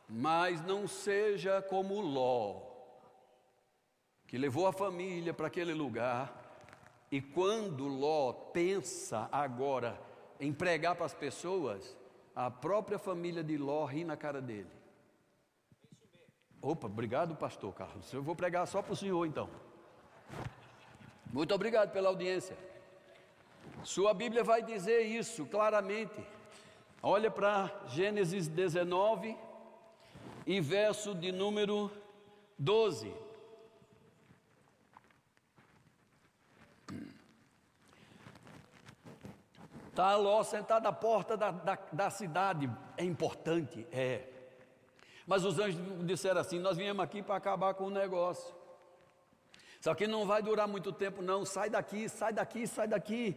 Mas 0.08 0.62
não 0.62 0.86
seja 0.86 1.60
como 1.62 2.00
Ló, 2.00 2.60
que 4.28 4.38
levou 4.38 4.68
a 4.68 4.72
família 4.72 5.34
para 5.34 5.48
aquele 5.48 5.74
lugar, 5.74 6.32
e 7.10 7.20
quando 7.20 7.88
Ló 7.88 8.32
pensa 8.32 9.28
agora 9.32 10.00
em 10.38 10.52
pregar 10.52 10.94
para 10.94 11.06
as 11.06 11.14
pessoas, 11.14 11.96
a 12.36 12.50
própria 12.50 12.98
família 12.98 13.42
de 13.42 13.56
Ló 13.56 13.86
ri 13.86 14.04
na 14.04 14.16
cara 14.16 14.42
dele. 14.42 14.70
Opa, 16.60 16.86
obrigado, 16.86 17.34
pastor 17.34 17.74
Carlos. 17.74 18.12
Eu 18.12 18.22
vou 18.22 18.36
pregar 18.36 18.66
só 18.66 18.82
para 18.82 18.92
o 18.92 18.96
senhor 18.96 19.24
então. 19.26 19.48
Muito 21.32 21.54
obrigado 21.54 21.90
pela 21.92 22.10
audiência. 22.10 22.56
Sua 23.82 24.12
Bíblia 24.12 24.44
vai 24.44 24.62
dizer 24.62 25.00
isso 25.00 25.46
claramente. 25.46 26.20
Olha 27.02 27.30
para 27.30 27.70
Gênesis 27.88 28.48
19, 28.48 29.36
e 30.46 30.60
verso 30.60 31.14
de 31.14 31.32
número 31.32 31.90
12. 32.58 33.12
Está 39.96 40.14
Ló 40.14 40.42
sentado 40.42 40.86
à 40.86 40.92
porta 40.92 41.38
da, 41.38 41.50
da, 41.50 41.78
da, 41.90 42.10
cidade, 42.10 42.70
é 42.98 43.02
importante, 43.02 43.86
é. 43.90 44.24
Mas 45.26 45.42
os 45.42 45.58
anjos 45.58 45.80
disseram 46.04 46.42
assim: 46.42 46.58
Nós 46.58 46.76
viemos 46.76 47.02
aqui 47.02 47.22
para 47.22 47.36
acabar 47.36 47.72
com 47.72 47.84
o 47.84 47.90
negócio. 47.90 48.54
Só 49.80 49.94
que 49.94 50.06
não 50.06 50.26
vai 50.26 50.42
durar 50.42 50.68
muito 50.68 50.92
tempo, 50.92 51.22
não. 51.22 51.46
Sai 51.46 51.70
daqui, 51.70 52.10
sai 52.10 52.30
daqui, 52.30 52.66
sai 52.66 52.86
daqui. 52.86 53.34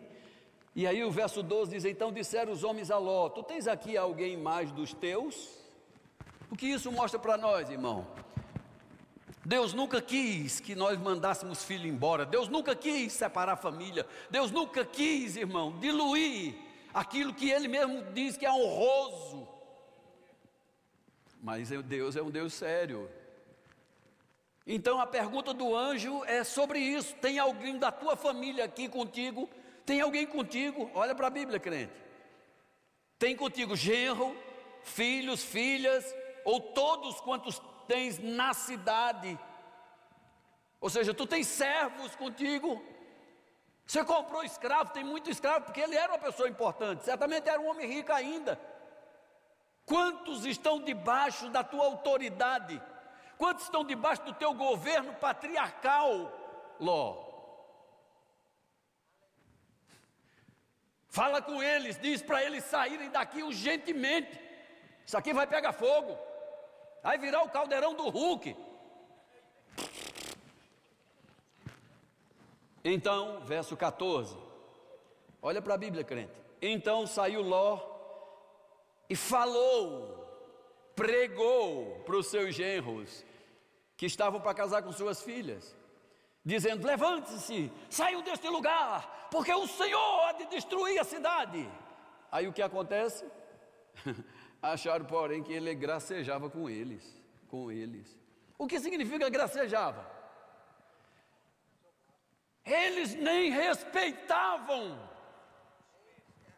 E 0.76 0.86
aí 0.86 1.02
o 1.02 1.10
verso 1.10 1.42
12 1.42 1.72
diz: 1.72 1.86
Então 1.86 2.12
disseram 2.12 2.52
os 2.52 2.62
homens 2.62 2.92
a 2.92 2.98
Ló: 2.98 3.30
Tu 3.30 3.42
tens 3.44 3.66
aqui 3.66 3.96
alguém 3.96 4.36
mais 4.36 4.70
dos 4.70 4.94
teus? 4.94 5.58
O 6.52 6.58
que 6.58 6.66
isso 6.66 6.92
mostra 6.92 7.18
para 7.18 7.38
nós, 7.38 7.70
irmão? 7.70 8.06
Deus 9.50 9.74
nunca 9.74 10.00
quis 10.00 10.60
que 10.60 10.76
nós 10.76 10.96
mandássemos 11.00 11.64
filho 11.64 11.88
embora. 11.88 12.24
Deus 12.24 12.48
nunca 12.48 12.76
quis 12.76 13.12
separar 13.12 13.54
a 13.54 13.58
família. 13.58 14.06
Deus 14.30 14.52
nunca 14.52 14.86
quis, 14.86 15.36
irmão, 15.36 15.76
diluir 15.80 16.54
aquilo 16.94 17.34
que 17.34 17.50
Ele 17.50 17.68
mesmo 17.68 18.04
diz 18.14 18.38
que 18.38 18.46
é 18.46 18.52
honroso. 18.52 19.48
Mas 21.42 21.70
Deus 21.70 22.16
é 22.16 22.22
um 22.22 22.30
Deus 22.30 22.54
sério. 22.54 23.10
Então 24.68 25.02
a 25.02 25.08
pergunta 25.08 25.52
do 25.52 25.76
anjo 25.76 26.24
é 26.26 26.44
sobre 26.44 26.78
isso. 26.78 27.16
Tem 27.16 27.40
alguém 27.40 27.80
da 27.80 27.92
tua 27.92 28.16
família 28.16 28.66
aqui 28.66 28.88
contigo? 28.88 29.50
Tem 29.84 30.00
alguém 30.00 30.28
contigo? 30.28 30.92
Olha 30.94 31.16
para 31.16 31.26
a 31.26 31.32
Bíblia, 31.32 31.60
crente. 31.60 31.94
Tem 33.18 33.36
contigo 33.36 33.76
genro, 33.76 34.38
filhos, 34.84 35.44
filhas, 35.44 36.06
ou 36.46 36.62
todos 36.62 37.20
quantos 37.22 37.60
tens 37.90 38.20
na 38.20 38.54
cidade. 38.54 39.38
Ou 40.80 40.90
seja, 40.92 41.12
tu 41.12 41.26
tens 41.26 41.48
servos 41.48 42.16
contigo. 42.16 42.82
Você 43.86 44.06
comprou 44.06 44.44
escravo, 44.44 44.94
tem 44.94 45.04
muito 45.04 45.32
escravo, 45.32 45.66
porque 45.66 45.82
ele 45.82 45.96
era 45.96 46.14
uma 46.14 46.20
pessoa 46.20 46.48
importante, 46.48 47.04
certamente 47.04 47.50
era 47.50 47.60
um 47.60 47.68
homem 47.68 47.88
rico 47.88 48.14
ainda. 48.14 48.62
Quantos 49.84 50.46
estão 50.46 50.80
debaixo 50.80 51.50
da 51.50 51.64
tua 51.64 51.86
autoridade? 51.86 52.80
Quantos 53.36 53.64
estão 53.64 53.84
debaixo 53.84 54.22
do 54.24 54.34
teu 54.34 54.54
governo 54.54 55.16
patriarcal, 55.16 56.32
Ló? 56.80 57.28
Fala 61.08 61.42
com 61.42 61.64
eles, 61.64 62.00
diz 62.00 62.22
para 62.22 62.44
eles 62.44 62.64
saírem 62.66 63.10
daqui 63.10 63.42
urgentemente. 63.42 64.40
Isso 65.04 65.18
aqui 65.18 65.34
vai 65.34 65.48
pegar 65.48 65.74
fogo. 65.74 66.29
Vai 67.02 67.18
virar 67.18 67.44
o 67.44 67.50
caldeirão 67.50 67.94
do 67.94 68.10
Hulk. 68.10 68.56
Então, 72.84 73.42
verso 73.42 73.76
14. 73.76 74.36
Olha 75.42 75.62
para 75.62 75.76
a 75.76 75.78
Bíblia, 75.78 76.04
crente. 76.04 76.34
Então 76.62 77.08
saiu 77.08 77.42
Ló 77.42 77.80
e 79.10 79.16
falou, 79.16 80.28
pregou 80.96 82.02
para 82.06 82.18
os 82.18 82.28
seus 82.28 82.54
genros 82.54 83.26
que 83.96 84.06
estavam 84.06 84.42
para 84.42 84.54
casar 84.54 84.84
com 84.84 84.92
suas 84.92 85.22
filhas. 85.22 85.76
dizendo: 86.44 86.86
Levante-se, 86.86 87.72
saiam 87.90 88.22
deste 88.22 88.48
lugar, 88.48 89.28
porque 89.32 89.54
o 89.54 89.68
Senhor 89.68 90.26
há 90.26 90.32
de 90.34 90.46
destruir 90.48 91.00
a 91.00 91.04
cidade. 91.04 91.70
Aí 92.32 92.48
o 92.48 92.54
que 92.54 92.62
acontece? 92.62 93.26
Acharam, 94.62 95.06
porém, 95.06 95.42
que 95.42 95.54
ele 95.54 95.74
gracejava 95.74 96.50
com 96.50 96.70
eles, 96.70 97.18
com 97.48 97.72
eles. 97.72 98.18
O 98.58 98.68
que 98.68 98.80
significa 98.80 99.30
gracejava? 99.30 100.06
Eles 102.66 103.16
nem 103.16 103.52
respeitavam 103.52 105.00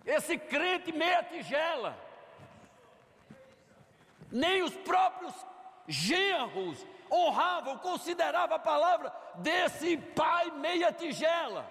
esse 0.05 0.37
crente 0.37 0.91
meia 0.91 1.23
tigela. 1.23 1.97
Nem 4.31 4.63
os 4.63 4.75
próprios 4.77 5.33
genros 5.87 6.85
honravam, 7.11 7.77
consideravam 7.77 8.55
a 8.55 8.59
palavra 8.59 9.13
desse 9.35 9.97
pai 9.97 10.49
meia 10.51 10.91
tigela. 10.91 11.69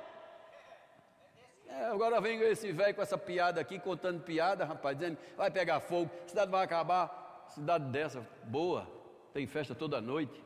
É, 1.71 1.87
agora 1.87 2.21
vem 2.21 2.41
esse 2.41 2.73
velho 2.73 2.95
com 2.95 3.03
essa 3.03 3.17
piada 3.17 3.61
aqui, 3.61 3.79
contando 3.79 4.21
piada, 4.21 4.65
rapaz, 4.65 4.99
dizendo, 4.99 5.19
vai 5.37 5.51
pegar 5.51 5.81
fogo, 5.81 6.11
cidade 6.27 6.51
vai 6.51 6.65
acabar, 6.65 7.47
cidade 7.49 7.85
dessa, 7.85 8.27
boa, 8.45 8.87
tem 9.33 9.47
festa 9.47 9.75
toda 9.75 10.01
noite. 10.01 10.43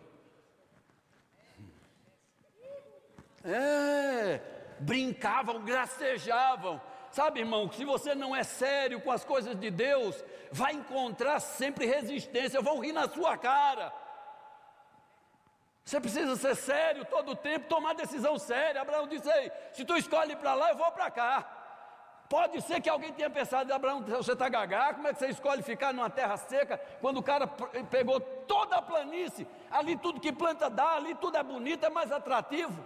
É, 3.42 4.40
brincavam, 4.80 5.64
gracejavam. 5.64 6.80
Sabe, 7.10 7.40
irmão, 7.40 7.70
se 7.70 7.84
você 7.84 8.14
não 8.14 8.34
é 8.34 8.42
sério 8.42 9.00
com 9.00 9.10
as 9.10 9.24
coisas 9.24 9.58
de 9.58 9.70
Deus, 9.70 10.24
vai 10.50 10.72
encontrar 10.72 11.38
sempre 11.40 11.86
resistência, 11.86 12.60
vão 12.60 12.80
rir 12.80 12.92
na 12.92 13.08
sua 13.08 13.38
cara. 13.38 13.92
Você 15.84 16.00
precisa 16.00 16.34
ser 16.36 16.56
sério 16.56 17.04
todo 17.04 17.32
o 17.32 17.36
tempo, 17.36 17.68
tomar 17.68 17.94
decisão 17.94 18.38
séria. 18.38 18.80
Abraão 18.80 19.06
disse 19.06 19.30
aí: 19.30 19.52
se 19.72 19.84
tu 19.84 19.96
escolhe 19.96 20.34
para 20.34 20.54
lá, 20.54 20.70
eu 20.70 20.76
vou 20.76 20.90
para 20.92 21.10
cá. 21.10 21.44
Pode 22.28 22.62
ser 22.62 22.80
que 22.80 22.88
alguém 22.88 23.12
tenha 23.12 23.28
pensado, 23.28 23.72
Abraão, 23.72 24.00
você 24.02 24.32
está 24.32 24.48
gagá, 24.48 24.94
como 24.94 25.06
é 25.06 25.12
que 25.12 25.18
você 25.18 25.28
escolhe 25.28 25.62
ficar 25.62 25.92
numa 25.92 26.08
terra 26.08 26.36
seca, 26.38 26.80
quando 27.00 27.18
o 27.18 27.22
cara 27.22 27.46
pegou 27.90 28.18
toda 28.18 28.76
a 28.76 28.82
planície, 28.82 29.46
ali 29.70 29.94
tudo 29.94 30.18
que 30.18 30.32
planta 30.32 30.70
dá, 30.70 30.94
ali 30.94 31.14
tudo 31.16 31.36
é 31.36 31.42
bonito, 31.42 31.84
é 31.84 31.90
mais 31.90 32.10
atrativo. 32.10 32.82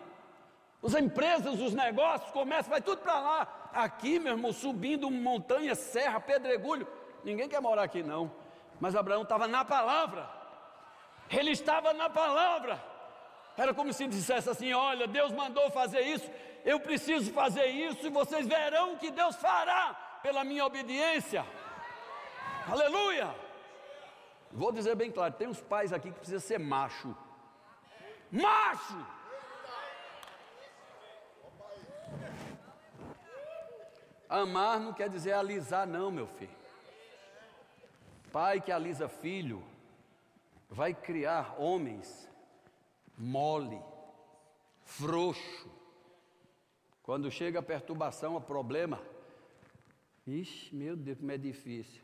As 0.82 0.94
empresas, 0.94 1.60
os 1.60 1.72
negócios, 1.72 2.30
comércio, 2.32 2.70
vai 2.70 2.80
tudo 2.80 3.00
para 3.00 3.18
lá. 3.18 3.70
Aqui, 3.72 4.18
meu 4.18 4.32
irmão, 4.32 4.52
subindo 4.52 5.08
montanha, 5.10 5.74
serra, 5.74 6.20
pedregulho, 6.20 6.86
ninguém 7.24 7.48
quer 7.48 7.60
morar 7.60 7.84
aqui 7.84 8.02
não. 8.02 8.30
Mas 8.80 8.96
Abraão 8.96 9.22
estava 9.22 9.46
na 9.46 9.64
palavra. 9.64 10.28
Ele 11.30 11.50
estava 11.50 11.92
na 11.92 12.08
palavra. 12.08 12.80
Era 13.58 13.74
como 13.74 13.92
se 13.92 14.06
dissesse 14.06 14.48
assim: 14.48 14.72
Olha, 14.72 15.08
Deus 15.08 15.32
mandou 15.32 15.68
fazer 15.70 16.02
isso, 16.02 16.30
eu 16.64 16.78
preciso 16.78 17.32
fazer 17.32 17.66
isso, 17.66 18.06
e 18.06 18.10
vocês 18.10 18.46
verão 18.46 18.96
que 18.96 19.10
Deus 19.10 19.34
fará 19.34 19.94
pela 20.22 20.44
minha 20.44 20.64
obediência. 20.64 21.44
Aleluia! 22.70 23.34
Vou 24.52 24.70
dizer 24.70 24.94
bem 24.94 25.10
claro: 25.10 25.34
tem 25.34 25.48
uns 25.48 25.60
pais 25.60 25.92
aqui 25.92 26.12
que 26.12 26.20
precisam 26.20 26.40
ser 26.40 26.58
macho. 26.60 27.16
Macho! 28.30 29.06
Amar 34.28 34.78
não 34.78 34.92
quer 34.92 35.08
dizer 35.08 35.32
alisar, 35.32 35.86
não, 35.86 36.12
meu 36.12 36.28
filho. 36.28 36.56
Pai 38.30 38.60
que 38.60 38.70
alisa 38.70 39.08
filho 39.08 39.64
vai 40.68 40.92
criar 40.92 41.54
homens 41.58 42.27
mole, 43.18 43.82
frouxo. 44.84 45.68
Quando 47.02 47.30
chega 47.30 47.58
a 47.58 47.62
perturbação, 47.62 48.36
a 48.36 48.40
problema, 48.40 49.02
ixi, 50.26 50.74
meu 50.74 50.94
Deus, 50.94 51.18
como 51.18 51.32
é 51.32 51.38
difícil. 51.38 52.02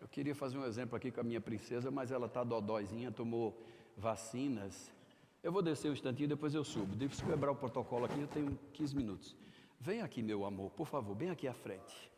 Eu 0.00 0.08
queria 0.08 0.34
fazer 0.34 0.58
um 0.58 0.64
exemplo 0.64 0.96
aqui 0.96 1.10
com 1.10 1.20
a 1.20 1.24
minha 1.24 1.40
princesa, 1.40 1.90
mas 1.90 2.10
ela 2.10 2.26
está 2.26 2.42
dodóizinha, 2.42 3.12
tomou 3.12 3.62
vacinas 3.96 4.90
eu 5.46 5.52
vou 5.52 5.62
descer 5.62 5.88
um 5.88 5.92
instantinho, 5.92 6.28
depois 6.28 6.52
eu 6.54 6.64
subo. 6.64 6.96
Deixa 6.96 7.22
eu 7.22 7.28
quebrar 7.28 7.52
o 7.52 7.54
protocolo 7.54 8.04
aqui, 8.04 8.20
eu 8.20 8.26
tenho 8.26 8.58
15 8.72 8.96
minutos. 8.96 9.36
Vem 9.78 10.02
aqui, 10.02 10.20
meu 10.20 10.44
amor, 10.44 10.72
por 10.72 10.88
favor, 10.88 11.14
bem 11.14 11.30
aqui 11.30 11.46
à 11.46 11.54
frente. 11.54 12.10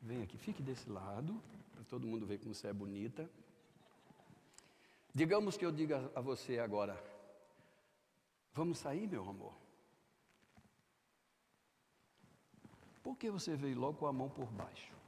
Vem 0.00 0.20
aqui, 0.20 0.36
fique 0.36 0.60
desse 0.60 0.90
lado, 0.90 1.40
para 1.72 1.84
todo 1.84 2.08
mundo 2.08 2.26
ver 2.26 2.38
como 2.38 2.52
você 2.52 2.66
é 2.66 2.72
bonita. 2.72 3.30
Digamos 5.14 5.56
que 5.56 5.64
eu 5.64 5.70
diga 5.70 6.10
a 6.12 6.20
você 6.20 6.58
agora: 6.58 7.00
Vamos 8.52 8.78
sair, 8.78 9.06
meu 9.06 9.28
amor? 9.28 9.54
Por 13.00 13.16
que 13.16 13.30
você 13.30 13.54
veio 13.54 13.78
logo 13.78 13.96
com 13.96 14.08
a 14.08 14.12
mão 14.12 14.28
por 14.28 14.50
baixo? 14.50 15.01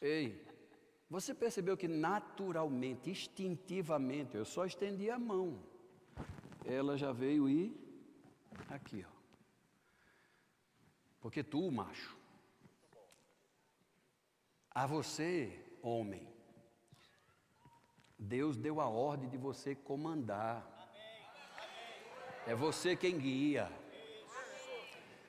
Ei, 0.00 0.46
você 1.10 1.34
percebeu 1.34 1.76
que 1.76 1.88
naturalmente, 1.88 3.10
instintivamente, 3.10 4.36
eu 4.36 4.44
só 4.44 4.64
estendi 4.64 5.10
a 5.10 5.18
mão. 5.18 5.58
Ela 6.64 6.96
já 6.96 7.12
veio 7.12 7.48
e 7.48 7.74
aqui, 8.68 9.04
ó. 9.08 9.18
Porque 11.20 11.42
tu, 11.42 11.70
macho, 11.70 12.16
a 14.70 14.86
você, 14.86 15.64
homem, 15.82 16.28
Deus 18.18 18.56
deu 18.56 18.80
a 18.80 18.88
ordem 18.88 19.28
de 19.28 19.36
você 19.36 19.74
comandar. 19.74 20.66
É 22.46 22.54
você 22.54 22.94
quem 22.96 23.18
guia. 23.18 23.70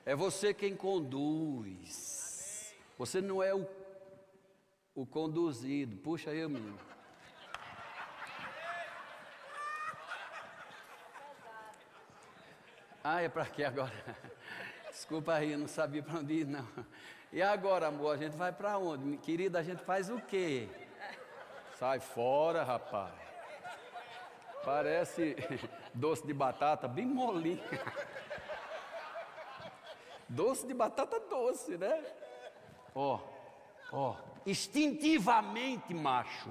É 0.04 0.14
você 0.14 0.52
quem 0.54 0.76
conduz. 0.76 2.74
Você 2.98 3.20
não 3.20 3.42
é 3.42 3.54
o 3.54 3.79
o 5.00 5.06
conduzido. 5.06 5.96
Puxa 5.96 6.30
aí, 6.30 6.46
menino. 6.46 6.78
Ah, 13.02 13.22
é 13.22 13.28
para 13.28 13.46
quê 13.46 13.64
agora? 13.64 13.92
Desculpa 14.90 15.32
aí, 15.32 15.56
não 15.56 15.66
sabia 15.66 16.02
para 16.02 16.18
onde 16.18 16.40
ir, 16.40 16.46
não. 16.46 16.66
E 17.32 17.40
agora, 17.40 17.86
amor, 17.86 18.14
a 18.14 18.18
gente 18.18 18.36
vai 18.36 18.52
para 18.52 18.76
onde? 18.76 19.16
Querida, 19.18 19.58
a 19.58 19.62
gente 19.62 19.82
faz 19.84 20.10
o 20.10 20.20
quê? 20.20 20.68
Sai 21.78 21.98
fora, 21.98 22.62
rapaz. 22.62 23.14
Parece 24.62 25.34
doce 25.94 26.26
de 26.26 26.34
batata, 26.34 26.86
bem 26.86 27.06
molinho. 27.06 27.62
Doce 30.28 30.66
de 30.66 30.74
batata 30.74 31.18
doce, 31.20 31.78
né? 31.78 32.04
Ó, 32.94 33.18
ó 33.90 34.29
instintivamente, 34.46 35.94
macho. 35.94 36.48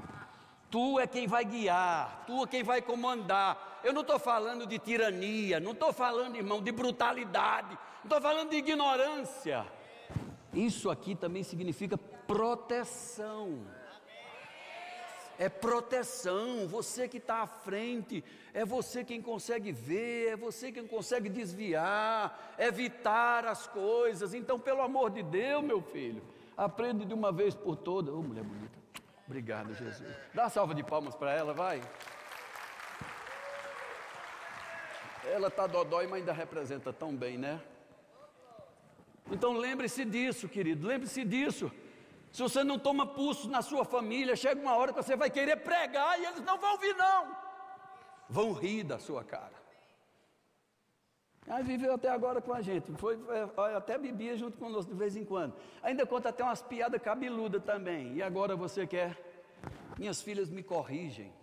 Tu 0.69 0.99
é 0.99 1.07
quem 1.07 1.25
vai 1.27 1.43
guiar, 1.43 2.23
tu 2.27 2.43
é 2.43 2.47
quem 2.47 2.63
vai 2.63 2.81
comandar. 2.81 3.79
Eu 3.83 3.91
não 3.93 4.01
estou 4.01 4.19
falando 4.19 4.67
de 4.67 4.77
tirania, 4.77 5.59
não 5.59 5.71
estou 5.71 5.91
falando, 5.91 6.35
irmão, 6.35 6.61
de 6.61 6.71
brutalidade, 6.71 7.77
não 8.03 8.03
estou 8.03 8.21
falando 8.21 8.49
de 8.49 8.57
ignorância. 8.57 9.65
Isso 10.53 10.89
aqui 10.89 11.15
também 11.15 11.43
significa 11.43 11.97
proteção. 11.97 13.65
É 15.39 15.47
proteção, 15.47 16.67
você 16.67 17.07
que 17.07 17.15
está 17.15 17.37
à 17.43 17.47
frente, 17.47 18.21
é 18.53 18.65
você 18.65 19.05
quem 19.05 19.21
consegue 19.21 19.71
ver, 19.71 20.33
é 20.33 20.35
você 20.35 20.69
quem 20.69 20.85
consegue 20.85 21.29
desviar, 21.29 22.55
evitar 22.59 23.45
as 23.45 23.65
coisas. 23.65 24.33
Então, 24.33 24.59
pelo 24.59 24.81
amor 24.81 25.09
de 25.09 25.23
Deus, 25.23 25.63
meu 25.63 25.81
filho, 25.81 26.21
Aprende 26.59 27.05
de 27.05 27.13
uma 27.13 27.31
vez 27.31 27.55
por 27.55 27.77
todas. 27.77 28.13
Ô, 28.13 28.17
oh, 28.17 28.21
mulher 28.21 28.43
bonita. 28.43 28.77
Obrigado, 29.25 29.73
Jesus. 29.73 30.13
Dá 30.33 30.43
uma 30.43 30.49
salva 30.49 30.75
de 30.75 30.83
palmas 30.83 31.15
para 31.15 31.31
ela, 31.31 31.53
vai. 31.53 31.81
Ela 35.23 35.47
está 35.47 35.65
dodói, 35.67 36.05
mas 36.05 36.19
ainda 36.19 36.33
representa 36.33 36.91
tão 36.91 37.15
bem, 37.15 37.37
né? 37.37 37.61
Então 39.31 39.53
lembre-se 39.53 40.03
disso, 40.03 40.49
querido, 40.49 40.85
lembre-se 40.85 41.23
disso. 41.23 41.71
Se 42.29 42.41
você 42.41 42.61
não 42.61 42.77
toma 42.77 43.05
pulso 43.07 43.49
na 43.49 43.61
sua 43.61 43.85
família, 43.85 44.35
chega 44.35 44.59
uma 44.59 44.75
hora 44.75 44.91
que 44.91 45.01
você 45.01 45.15
vai 45.15 45.29
querer 45.29 45.55
pregar 45.57 46.19
e 46.19 46.25
eles 46.25 46.41
não 46.41 46.57
vão 46.57 46.73
ouvir, 46.73 46.93
não. 46.95 47.37
Vão 48.27 48.51
rir 48.51 48.83
da 48.83 48.99
sua 48.99 49.23
cara. 49.23 49.58
Aí 51.47 51.63
viveu 51.63 51.93
até 51.93 52.09
agora 52.09 52.41
com 52.41 52.53
a 52.53 52.61
gente. 52.61 52.91
Foi, 52.93 53.17
até 53.75 53.97
bebia 53.97 54.37
junto 54.37 54.57
conosco 54.57 54.91
de 54.91 54.97
vez 54.97 55.15
em 55.15 55.25
quando. 55.25 55.53
Ainda 55.81 56.05
conta 56.05 56.29
até 56.29 56.43
umas 56.43 56.61
piadas 56.61 57.01
cabeludas 57.01 57.63
também. 57.63 58.15
E 58.15 58.21
agora 58.21 58.55
você 58.55 58.85
quer? 58.85 59.17
Minhas 59.97 60.21
filhas 60.21 60.49
me 60.49 60.61
corrigem. 60.61 61.33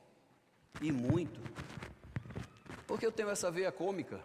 E 0.80 0.92
muito. 0.92 1.40
Porque 2.86 3.04
eu 3.04 3.12
tenho 3.12 3.30
essa 3.30 3.50
veia 3.50 3.72
cômica. 3.72 4.20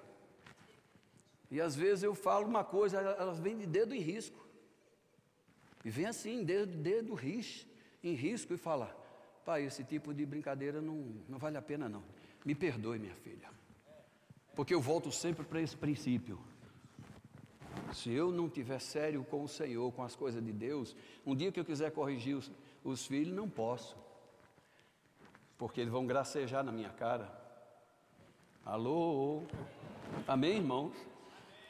E 1.49 1.59
às 1.59 1.75
vezes 1.75 2.03
eu 2.03 2.15
falo 2.15 2.47
uma 2.47 2.63
coisa, 2.63 2.99
elas 2.99 3.39
vêm 3.39 3.57
de 3.57 3.65
dedo 3.65 3.93
em 3.93 3.99
risco. 3.99 4.39
E 5.83 5.89
vem 5.89 6.05
assim, 6.05 6.43
dedo, 6.43 6.77
dedo 6.77 7.19
em 8.03 8.13
risco, 8.13 8.53
e 8.53 8.57
fala: 8.57 8.95
Pai, 9.43 9.65
esse 9.65 9.83
tipo 9.83 10.13
de 10.13 10.25
brincadeira 10.25 10.81
não, 10.81 11.23
não 11.27 11.37
vale 11.37 11.57
a 11.57 11.61
pena, 11.61 11.89
não. 11.89 12.03
Me 12.45 12.55
perdoe, 12.55 12.99
minha 12.99 13.15
filha. 13.15 13.49
Porque 14.55 14.73
eu 14.73 14.81
volto 14.81 15.11
sempre 15.11 15.45
para 15.45 15.61
esse 15.61 15.75
princípio. 15.75 16.39
Se 17.93 18.11
eu 18.11 18.31
não 18.31 18.49
tiver 18.49 18.79
sério 18.79 19.23
com 19.23 19.43
o 19.43 19.47
Senhor, 19.47 19.91
com 19.91 20.03
as 20.03 20.15
coisas 20.15 20.43
de 20.43 20.51
Deus, 20.51 20.95
um 21.25 21.35
dia 21.35 21.51
que 21.51 21.59
eu 21.59 21.65
quiser 21.65 21.91
corrigir 21.91 22.35
os, 22.35 22.51
os 22.83 23.05
filhos, 23.05 23.35
não 23.35 23.49
posso. 23.49 23.97
Porque 25.57 25.81
eles 25.81 25.91
vão 25.91 26.05
gracejar 26.05 26.63
na 26.63 26.71
minha 26.71 26.89
cara. 26.89 27.31
Alô? 28.65 29.43
Amém, 30.27 30.57
irmãos? 30.57 30.95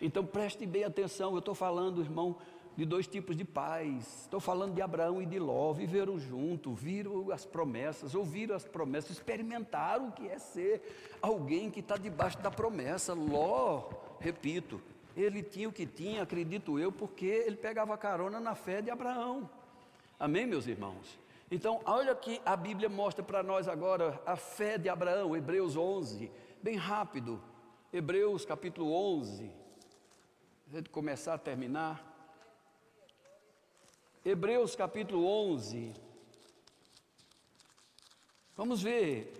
Então 0.02 0.26
preste 0.26 0.66
bem 0.66 0.84
atenção, 0.84 1.32
eu 1.34 1.40
estou 1.40 1.54
falando, 1.54 2.02
irmão, 2.02 2.36
de 2.76 2.86
dois 2.86 3.08
tipos 3.08 3.36
de 3.36 3.44
pais. 3.44 4.22
Estou 4.22 4.40
falando 4.40 4.74
de 4.74 4.82
Abraão 4.82 5.22
e 5.22 5.26
de 5.26 5.40
Ló, 5.40 5.74
viveram 5.74 6.20
junto, 6.20 6.74
viram 6.74 7.32
as 7.32 7.46
promessas, 7.46 8.16
ouviram 8.16 8.56
as 8.56 8.66
promessas, 8.66 9.12
experimentaram 9.12 10.10
o 10.10 10.12
que 10.12 10.28
é 10.28 10.40
ser 10.40 11.18
alguém 11.22 11.70
que 11.70 11.80
está 11.80 11.98
debaixo 11.98 12.40
da 12.40 12.50
promessa. 12.50 13.14
Ló, 13.14 13.90
repito, 14.20 14.82
ele 15.16 15.44
tinha 15.44 15.68
o 15.68 15.74
que 15.74 15.86
tinha, 15.86 16.24
acredito 16.24 16.80
eu, 16.80 16.92
porque 16.92 17.26
ele 17.26 17.58
pegava 17.58 17.98
carona 17.98 18.40
na 18.40 18.56
fé 18.56 18.82
de 18.82 18.90
Abraão. 18.90 19.50
Amém, 20.20 20.46
meus 20.46 20.68
irmãos? 20.68 21.20
Então, 21.50 21.82
olha 21.84 22.16
que 22.16 22.42
a 22.46 22.56
Bíblia 22.56 22.88
mostra 22.88 23.24
para 23.24 23.44
nós 23.44 23.68
agora 23.68 24.22
a 24.26 24.38
fé 24.38 24.78
de 24.78 24.88
Abraão, 24.88 25.36
Hebreus 25.36 25.76
11, 25.76 26.32
bem 26.64 26.78
rápido. 26.78 27.42
Hebreus 27.92 28.46
capítulo 28.46 28.94
11, 28.94 29.52
de 30.68 30.90
começar 30.90 31.34
a 31.34 31.38
terminar. 31.38 32.11
Hebreus 34.24 34.76
capítulo 34.76 35.26
11. 35.26 35.94
Vamos 38.56 38.84
ver 38.84 39.34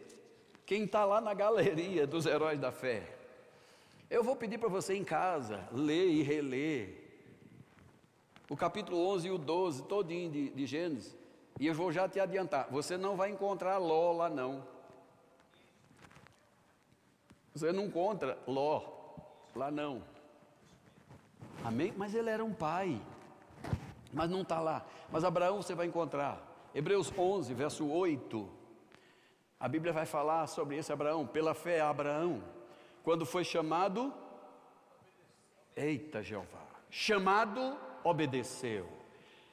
quem 0.66 0.86
está 0.86 1.06
lá 1.06 1.22
na 1.22 1.36
galeria 1.36 2.08
dos 2.08 2.26
heróis 2.26 2.60
da 2.60 2.72
fé. 2.72 3.16
Eu 4.10 4.24
vou 4.24 4.36
pedir 4.36 4.58
para 4.58 4.70
você 4.70 4.96
em 4.96 5.04
casa 5.04 5.70
ler 5.72 6.08
e 6.08 6.24
reler 6.24 6.98
o 8.50 8.58
capítulo 8.58 9.06
11 9.10 9.28
e 9.28 9.32
o 9.32 9.38
12, 9.38 9.84
todinho 9.84 10.32
de, 10.32 10.50
de 10.50 10.66
Gênesis. 10.66 11.16
E 11.60 11.68
eu 11.68 11.76
vou 11.76 11.92
já 11.92 12.10
te 12.10 12.20
adiantar: 12.20 12.68
você 12.72 12.98
não 12.98 13.16
vai 13.16 13.30
encontrar 13.30 13.78
Ló 13.78 14.14
lá, 14.14 14.32
não. 14.32 14.66
Você 17.54 17.72
não 17.72 17.86
encontra 17.86 18.36
Ló 18.48 18.82
lá, 19.56 19.70
não. 19.70 20.02
Amém? 21.64 21.94
Mas 21.96 22.16
ele 22.16 22.32
era 22.32 22.44
um 22.44 22.52
pai. 22.52 23.00
Mas 24.14 24.30
não 24.30 24.42
está 24.42 24.60
lá. 24.60 24.86
Mas 25.12 25.24
Abraão 25.24 25.62
você 25.62 25.74
vai 25.74 25.88
encontrar. 25.88 26.42
Hebreus 26.74 27.12
11, 27.18 27.54
verso 27.54 27.88
8. 27.88 28.50
A 29.60 29.68
Bíblia 29.68 29.94
vai 29.94 30.06
falar 30.06 30.48
sobre 30.48 30.78
esse 30.78 30.92
Abraão. 30.92 31.26
Pela 31.26 31.54
fé, 31.54 31.82
Abraão, 31.82 32.44
quando 33.04 33.26
foi 33.26 33.44
chamado, 33.44 34.14
eita 35.76 36.24
Jeová, 36.24 36.66
chamado, 36.90 37.78
obedeceu. 38.04 38.88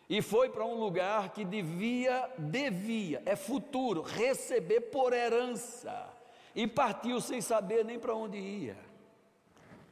E 0.08 0.22
foi 0.22 0.48
para 0.48 0.64
um 0.64 0.74
lugar 0.74 1.30
que 1.30 1.44
devia, 1.44 2.30
devia, 2.38 3.22
é 3.26 3.36
futuro, 3.36 4.00
receber 4.00 4.80
por 4.82 5.12
herança. 5.12 6.08
E 6.54 6.66
partiu 6.66 7.20
sem 7.20 7.40
saber 7.40 7.84
nem 7.84 7.98
para 7.98 8.14
onde 8.14 8.38
ia 8.38 8.88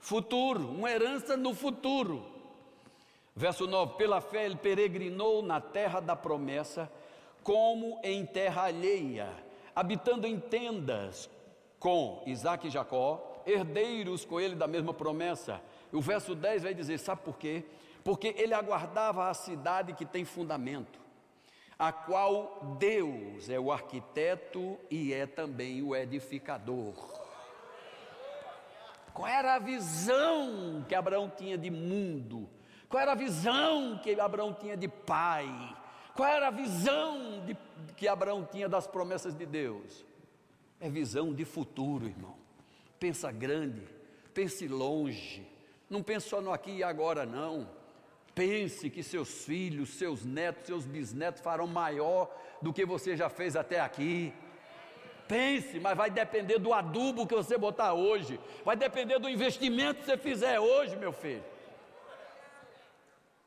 futuro, 0.07 0.69
uma 0.69 0.89
herança 0.89 1.37
no 1.37 1.53
futuro. 1.53 2.25
Verso 3.37 3.67
9: 3.67 3.99
Pela 3.99 4.23
fé 4.23 4.47
ele 4.47 4.57
peregrinou 4.57 5.43
na 5.43 5.61
terra 5.61 6.01
da 6.01 6.17
promessa, 6.17 6.91
como 7.43 8.01
em 8.03 8.25
terra 8.25 8.63
alheia, 8.65 9.31
habitando 9.75 10.27
em 10.27 10.41
tendas 10.41 11.29
com 11.79 12.23
Isaac 12.27 12.67
e 12.67 12.71
Jacó, 12.71 13.43
herdeiros 13.45 14.25
com 14.25 14.41
ele 14.41 14.55
da 14.55 14.67
mesma 14.67 14.95
promessa. 14.95 15.61
O 15.93 16.01
verso 16.01 16.35
10 16.35 16.63
vai 16.63 16.73
dizer: 16.73 16.99
sabe 16.99 17.21
por 17.21 17.37
quê? 17.37 17.63
Porque 18.03 18.35
ele 18.39 18.55
aguardava 18.55 19.29
a 19.29 19.35
cidade 19.35 19.93
que 19.93 20.07
tem 20.07 20.25
fundamento, 20.25 20.99
a 21.79 21.93
qual 21.93 22.77
Deus 22.79 23.51
é 23.51 23.61
o 23.61 23.71
arquiteto 23.71 24.79
e 24.91 25.13
é 25.13 25.27
também 25.27 25.83
o 25.83 25.95
edificador. 25.95 26.95
Qual 29.13 29.29
era 29.29 29.57
a 29.57 29.59
visão 29.59 30.85
que 30.89 30.95
Abraão 30.95 31.31
tinha 31.35 31.59
de 31.59 31.71
mundo? 31.71 32.56
Qual 32.97 33.03
era 33.03 33.13
a 33.13 33.15
visão 33.15 34.01
que 34.03 34.19
Abraão 34.19 34.55
tinha 34.55 34.75
de 34.75 34.89
pai? 34.89 35.47
Qual 36.15 36.27
era 36.27 36.49
a 36.49 36.51
visão 36.51 37.45
de, 37.45 37.55
que 37.95 38.09
Abraão 38.09 38.49
tinha 38.51 38.71
das 38.71 38.87
promessas 38.87 39.35
de 39.35 39.45
Deus? 39.45 40.03
É 40.81 40.89
visão 40.89 41.35
de 41.35 41.45
futuro, 41.45 42.07
irmão. 42.07 42.35
Pensa 42.99 43.31
grande, 43.31 43.83
pense 44.33 44.67
longe. 44.67 45.47
Não 45.91 46.03
pense 46.03 46.27
só 46.27 46.41
no 46.41 46.51
aqui 46.51 46.71
e 46.71 46.83
agora, 46.83 47.27
não. 47.27 47.69
Pense 48.35 48.89
que 48.89 49.03
seus 49.03 49.45
filhos, 49.45 49.91
seus 49.91 50.25
netos, 50.25 50.65
seus 50.65 50.87
bisnetos 50.87 51.43
farão 51.43 51.67
maior 51.67 52.35
do 52.63 52.73
que 52.73 52.87
você 52.87 53.15
já 53.15 53.29
fez 53.29 53.57
até 53.57 53.79
aqui. 53.79 54.33
Pense, 55.29 55.79
mas 55.81 55.99
vai 55.99 56.09
depender 56.09 56.59
do 56.59 56.73
adubo 56.73 57.27
que 57.27 57.35
você 57.35 57.59
botar 57.59 57.93
hoje, 57.93 58.41
vai 58.65 58.75
depender 58.75 59.19
do 59.19 59.29
investimento 59.29 60.01
que 60.01 60.07
você 60.07 60.17
fizer 60.17 60.59
hoje, 60.59 60.97
meu 60.97 61.13
filho. 61.13 61.45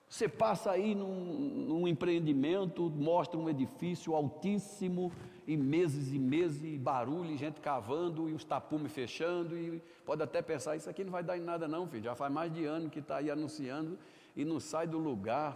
Você 0.09 0.27
passa 0.27 0.71
aí 0.71 0.95
num, 0.95 1.35
num, 1.67 1.87
empreendimento, 1.87 2.89
mostra 2.89 3.39
um 3.39 3.47
edifício 3.47 4.15
altíssimo, 4.15 5.11
e 5.45 5.55
meses 5.55 6.11
e 6.11 6.17
meses, 6.17 6.79
barulho, 6.79 7.31
e 7.31 7.37
gente 7.37 7.61
cavando, 7.61 8.27
e 8.27 8.33
os 8.33 8.43
tapumes 8.43 8.91
fechando, 8.91 9.55
e 9.55 9.79
pode 10.03 10.23
até 10.23 10.41
pensar, 10.41 10.75
isso 10.75 10.89
aqui 10.89 11.03
não 11.03 11.11
vai 11.11 11.23
dar 11.23 11.37
em 11.37 11.41
nada 11.41 11.67
não, 11.67 11.87
filho, 11.87 12.03
já 12.03 12.15
faz 12.15 12.33
mais 12.33 12.51
de 12.51 12.65
ano 12.65 12.89
que 12.89 12.99
está 12.99 13.17
aí 13.17 13.29
anunciando, 13.29 13.99
e 14.35 14.43
não 14.43 14.59
sai 14.59 14.87
do 14.87 14.97
lugar, 14.97 15.55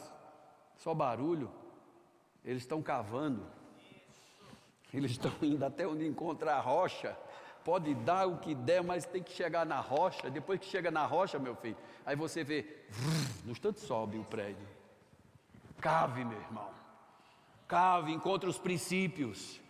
só 0.78 0.94
barulho, 0.94 1.50
eles 2.46 2.62
estão 2.62 2.82
cavando, 2.82 3.44
eles 4.94 5.12
estão 5.12 5.32
indo 5.42 5.66
até 5.66 5.88
onde 5.88 6.06
encontrar 6.06 6.58
a 6.58 6.62
rocha. 6.62 7.18
Pode 7.64 7.94
dar 7.96 8.28
o 8.28 8.38
que 8.38 8.54
der, 8.54 8.84
mas 8.84 9.06
tem 9.06 9.24
que 9.24 9.32
chegar 9.32 9.66
na 9.66 9.80
rocha. 9.80 10.30
Depois 10.30 10.60
que 10.60 10.66
chega 10.66 10.92
na 10.92 11.06
rocha, 11.06 11.40
meu 11.40 11.56
filho, 11.56 11.78
aí 12.06 12.16
você 12.16 12.44
vê, 12.44 12.66
no 13.46 13.52
instante 13.52 13.80
sobe 13.80 14.18
o 14.18 14.24
prédio. 14.24 14.68
Cave, 15.80 16.26
meu 16.26 16.40
irmão. 16.40 16.70
Cave, 17.68 18.12
encontre 18.12 18.50
os 18.50 18.60
princípios. 18.60 19.62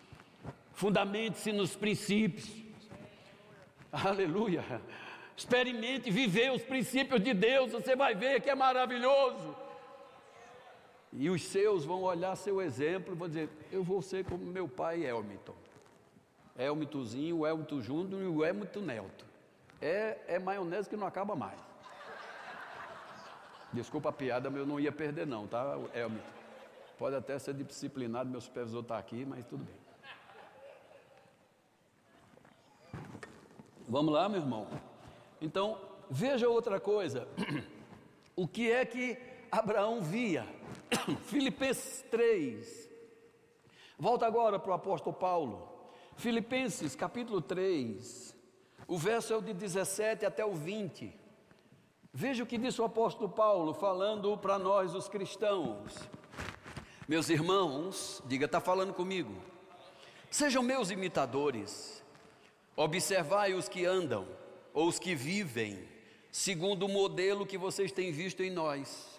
Fundamente-se 0.73 1.51
nos 1.51 1.75
princípios. 1.75 2.51
Aleluia. 3.91 4.63
Experimente 5.35 6.09
viver 6.09 6.51
os 6.51 6.63
princípios 6.63 7.21
de 7.23 7.33
Deus, 7.33 7.71
você 7.71 7.95
vai 7.95 8.15
ver 8.15 8.41
que 8.41 8.49
é 8.49 8.55
maravilhoso. 8.55 9.55
E 11.11 11.29
os 11.29 11.43
seus 11.43 11.85
vão 11.85 12.01
olhar 12.01 12.35
seu 12.35 12.59
exemplo 12.61 13.13
e 13.13 13.17
vão 13.17 13.27
dizer: 13.27 13.49
Eu 13.71 13.83
vou 13.83 14.01
ser 14.01 14.25
como 14.25 14.43
meu 14.43 14.67
pai 14.67 15.05
Elmiton. 15.05 15.55
Elmitozinho, 16.63 17.39
o 17.39 17.47
Elmito 17.47 17.81
Júnior 17.81 18.21
e 18.21 18.25
o 18.25 18.45
Elmito 18.45 18.81
Nelto. 18.81 19.25
É, 19.81 20.17
é 20.27 20.39
maionese 20.39 20.89
que 20.89 20.95
não 20.95 21.05
acaba 21.05 21.35
mais. 21.35 21.59
Desculpa 23.71 24.09
a 24.09 24.13
piada, 24.13 24.49
mas 24.49 24.59
eu 24.59 24.65
não 24.65 24.79
ia 24.79 24.91
perder, 24.91 25.25
não, 25.25 25.47
tá, 25.47 25.77
Elmito? 25.93 26.33
Pode 26.97 27.15
até 27.15 27.37
ser 27.39 27.53
disciplinado, 27.55 28.29
meu 28.29 28.39
supervisor 28.39 28.81
está 28.81 28.97
aqui, 28.97 29.25
mas 29.25 29.45
tudo 29.45 29.63
bem. 29.63 29.83
Vamos 33.87 34.13
lá, 34.13 34.29
meu 34.29 34.39
irmão? 34.39 34.67
Então, 35.41 35.77
veja 36.09 36.47
outra 36.47 36.79
coisa. 36.79 37.27
O 38.35 38.47
que 38.47 38.71
é 38.71 38.83
que 38.83 39.15
Abraão 39.51 40.01
via? 40.01 40.43
Filipenses 41.29 42.01
3. 42.09 42.89
Volta 43.95 44.25
agora 44.25 44.57
para 44.57 44.71
o 44.71 44.73
apóstolo 44.73 45.15
Paulo. 45.15 45.72
Filipenses 46.17 46.95
capítulo 46.95 47.41
3. 47.41 48.35
O 48.87 48.97
verso 48.97 49.33
é 49.33 49.37
o 49.37 49.41
de 49.41 49.53
17 49.53 50.25
até 50.25 50.45
o 50.45 50.53
20. 50.53 51.13
Veja 52.13 52.43
o 52.43 52.45
que 52.45 52.57
disse 52.57 52.81
o 52.81 52.85
apóstolo 52.85 53.29
Paulo, 53.29 53.73
falando 53.73 54.37
para 54.37 54.59
nós, 54.59 54.93
os 54.93 55.07
cristãos. 55.07 55.93
Meus 57.07 57.29
irmãos, 57.29 58.21
diga, 58.25 58.45
está 58.45 58.61
falando 58.61 58.93
comigo. 58.93 59.33
Sejam 60.29 60.61
meus 60.61 60.91
imitadores. 60.91 62.03
Observai 62.75 63.53
os 63.53 63.67
que 63.67 63.85
andam, 63.85 64.27
ou 64.73 64.87
os 64.87 64.99
que 64.99 65.15
vivem, 65.15 65.87
segundo 66.31 66.85
o 66.85 66.89
modelo 66.89 67.45
que 67.45 67.57
vocês 67.57 67.91
têm 67.91 68.11
visto 68.11 68.41
em 68.41 68.49
nós 68.49 69.12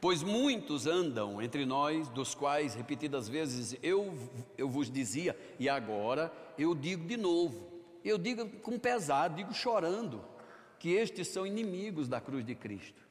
Pois 0.00 0.22
muitos 0.22 0.86
andam 0.86 1.42
entre 1.42 1.66
nós, 1.66 2.08
dos 2.08 2.34
quais 2.34 2.74
repetidas 2.74 3.28
vezes 3.28 3.76
eu, 3.82 4.16
eu 4.56 4.68
vos 4.68 4.90
dizia, 4.90 5.36
e 5.58 5.68
agora 5.68 6.32
eu 6.56 6.74
digo 6.74 7.04
de 7.06 7.16
novo: 7.16 7.66
Eu 8.04 8.16
digo 8.16 8.48
com 8.60 8.78
pesado, 8.78 9.34
digo 9.34 9.52
chorando, 9.52 10.24
que 10.78 10.90
estes 10.90 11.28
são 11.28 11.44
inimigos 11.44 12.06
da 12.06 12.20
cruz 12.20 12.44
de 12.44 12.54
Cristo. 12.54 13.08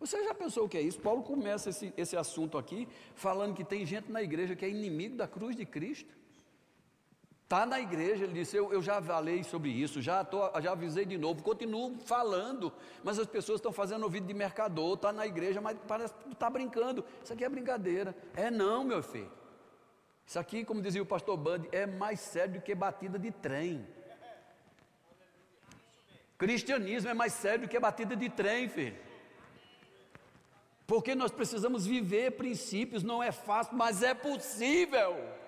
Você 0.00 0.24
já 0.24 0.34
pensou 0.34 0.64
o 0.64 0.68
que 0.68 0.78
é 0.78 0.80
isso? 0.80 0.98
Paulo 0.98 1.22
começa 1.22 1.70
esse, 1.70 1.92
esse 1.96 2.16
assunto 2.16 2.58
aqui 2.58 2.88
falando 3.14 3.54
que 3.54 3.62
tem 3.62 3.86
gente 3.86 4.10
na 4.10 4.22
igreja 4.22 4.56
que 4.56 4.64
é 4.64 4.68
inimigo 4.68 5.16
da 5.16 5.28
cruz 5.28 5.54
de 5.54 5.64
Cristo. 5.64 6.12
Está 7.52 7.66
na 7.66 7.78
igreja, 7.78 8.24
ele 8.24 8.32
disse: 8.32 8.56
eu, 8.56 8.72
eu 8.72 8.80
já 8.80 9.02
falei 9.02 9.44
sobre 9.44 9.68
isso, 9.68 10.00
já, 10.00 10.24
tô, 10.24 10.40
já 10.62 10.72
avisei 10.72 11.04
de 11.04 11.18
novo, 11.18 11.42
continuo 11.42 11.98
falando, 11.98 12.72
mas 13.04 13.18
as 13.18 13.26
pessoas 13.26 13.58
estão 13.58 13.70
fazendo 13.70 14.04
ouvido 14.04 14.26
de 14.26 14.32
mercador, 14.32 14.94
está 14.94 15.12
na 15.12 15.26
igreja, 15.26 15.60
mas 15.60 15.76
parece 15.86 16.14
que 16.14 16.32
está 16.32 16.48
brincando. 16.48 17.04
Isso 17.22 17.30
aqui 17.30 17.44
é 17.44 17.48
brincadeira. 17.50 18.16
É 18.34 18.50
não, 18.50 18.82
meu 18.84 19.02
filho. 19.02 19.30
Isso 20.26 20.38
aqui, 20.38 20.64
como 20.64 20.80
dizia 20.80 21.02
o 21.02 21.04
pastor 21.04 21.36
Band, 21.36 21.64
é 21.72 21.84
mais 21.84 22.20
sério 22.20 22.54
do 22.54 22.62
que 22.62 22.74
batida 22.74 23.18
de 23.18 23.30
trem. 23.30 23.86
Cristianismo 26.38 27.10
é 27.10 27.14
mais 27.14 27.34
sério 27.34 27.66
do 27.66 27.68
que 27.68 27.78
batida 27.78 28.16
de 28.16 28.30
trem, 28.30 28.66
filho. 28.70 28.96
Porque 30.86 31.14
nós 31.14 31.30
precisamos 31.30 31.84
viver 31.84 32.30
princípios, 32.30 33.02
não 33.02 33.22
é 33.22 33.30
fácil, 33.30 33.76
mas 33.76 34.02
é 34.02 34.14
possível. 34.14 35.41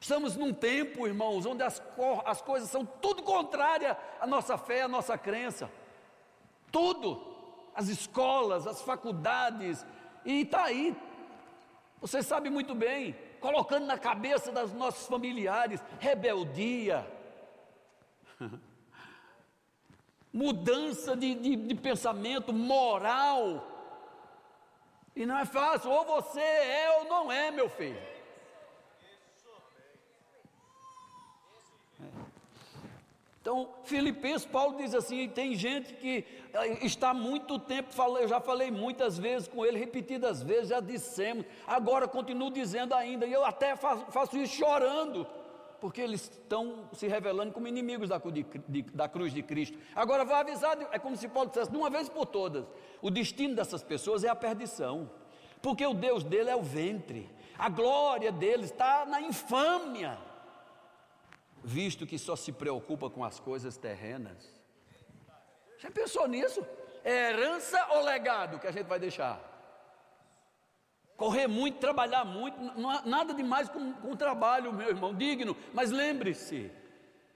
Estamos 0.00 0.36
num 0.36 0.52
tempo, 0.52 1.06
irmãos, 1.06 1.44
onde 1.44 1.62
as, 1.62 1.82
as 2.24 2.40
coisas 2.40 2.70
são 2.70 2.84
tudo 2.84 3.22
contrária 3.22 3.98
à 4.20 4.26
nossa 4.26 4.56
fé, 4.56 4.82
à 4.82 4.88
nossa 4.88 5.18
crença. 5.18 5.70
Tudo. 6.70 7.36
As 7.74 7.88
escolas, 7.88 8.66
as 8.66 8.82
faculdades, 8.82 9.84
e 10.24 10.42
está 10.42 10.64
aí. 10.64 10.96
Você 12.00 12.22
sabe 12.22 12.50
muito 12.50 12.74
bem, 12.74 13.16
colocando 13.40 13.86
na 13.86 13.98
cabeça 13.98 14.52
dos 14.52 14.72
nossos 14.72 15.06
familiares 15.06 15.82
rebeldia, 15.98 17.06
mudança 20.32 21.16
de, 21.16 21.34
de, 21.34 21.56
de 21.56 21.74
pensamento 21.74 22.52
moral. 22.52 23.66
E 25.14 25.26
não 25.26 25.38
é 25.38 25.44
fácil, 25.44 25.90
ou 25.90 26.04
você 26.04 26.40
é 26.40 26.98
ou 26.98 27.04
não 27.04 27.32
é, 27.32 27.50
meu 27.50 27.68
filho. 27.68 28.17
Então, 33.48 33.66
Filipenses, 33.82 34.44
Paulo 34.44 34.76
diz 34.76 34.94
assim: 34.94 35.26
tem 35.26 35.54
gente 35.54 35.94
que 35.94 36.22
eh, 36.52 36.84
está 36.84 37.14
muito 37.14 37.58
tempo, 37.58 37.88
eu 38.20 38.28
já 38.28 38.42
falei 38.42 38.70
muitas 38.70 39.16
vezes 39.16 39.48
com 39.48 39.64
ele, 39.64 39.78
repetidas 39.78 40.42
vezes, 40.42 40.68
já 40.68 40.80
dissemos, 40.80 41.46
agora 41.66 42.06
continuo 42.06 42.50
dizendo 42.50 42.92
ainda, 42.92 43.24
e 43.24 43.32
eu 43.32 43.42
até 43.46 43.74
faço, 43.74 44.36
isso 44.36 44.54
chorando, 44.54 45.26
porque 45.80 45.98
eles 45.98 46.24
estão 46.24 46.90
se 46.92 47.08
revelando 47.08 47.50
como 47.50 47.66
inimigos 47.66 48.10
da, 48.10 49.08
cruz 49.08 49.32
de 49.32 49.42
Cristo. 49.42 49.78
Agora, 49.96 50.26
vou 50.26 50.36
avisar, 50.36 50.76
é 50.92 50.98
como 50.98 51.16
se 51.16 51.26
Paulo 51.26 51.48
dissesse, 51.48 51.70
de 51.70 51.76
uma 51.78 51.88
vez 51.88 52.06
por 52.06 52.26
todas: 52.26 52.66
o 53.00 53.10
destino 53.10 53.54
dessas 53.54 53.82
pessoas 53.82 54.24
é 54.24 54.28
a 54.28 54.36
perdição, 54.36 55.10
porque 55.62 55.86
o 55.86 55.94
Deus 55.94 56.22
dele 56.22 56.50
é 56.50 56.54
o 56.54 56.60
ventre, 56.60 57.26
a 57.58 57.70
glória 57.70 58.30
dele 58.30 58.64
está 58.64 59.06
na 59.06 59.22
infâmia 59.22 60.27
visto 61.62 62.06
que 62.06 62.18
só 62.18 62.36
se 62.36 62.52
preocupa 62.52 63.10
com 63.10 63.24
as 63.24 63.38
coisas 63.40 63.76
terrenas. 63.76 64.48
Já 65.78 65.90
pensou 65.90 66.26
nisso? 66.26 66.64
É 67.04 67.30
herança 67.30 67.86
ou 67.92 68.04
legado 68.04 68.58
que 68.58 68.66
a 68.66 68.72
gente 68.72 68.86
vai 68.86 68.98
deixar? 68.98 69.44
Correr 71.16 71.48
muito, 71.48 71.78
trabalhar 71.78 72.24
muito, 72.24 72.56
nada 73.04 73.34
demais 73.34 73.68
com, 73.68 73.92
com 73.92 74.16
trabalho, 74.16 74.72
meu 74.72 74.88
irmão, 74.88 75.14
digno. 75.14 75.56
Mas 75.74 75.90
lembre-se, 75.90 76.70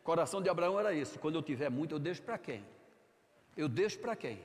coração 0.05 0.41
de 0.41 0.49
Abraão 0.49 0.79
era 0.79 0.95
esse: 0.95 1.19
quando 1.19 1.35
eu 1.35 1.43
tiver 1.43 1.69
muito, 1.69 1.95
eu 1.95 1.99
deixo 1.99 2.23
para 2.23 2.39
quem? 2.39 2.65
Eu 3.57 3.69
deixo 3.69 3.99
para 3.99 4.15
quem? 4.15 4.41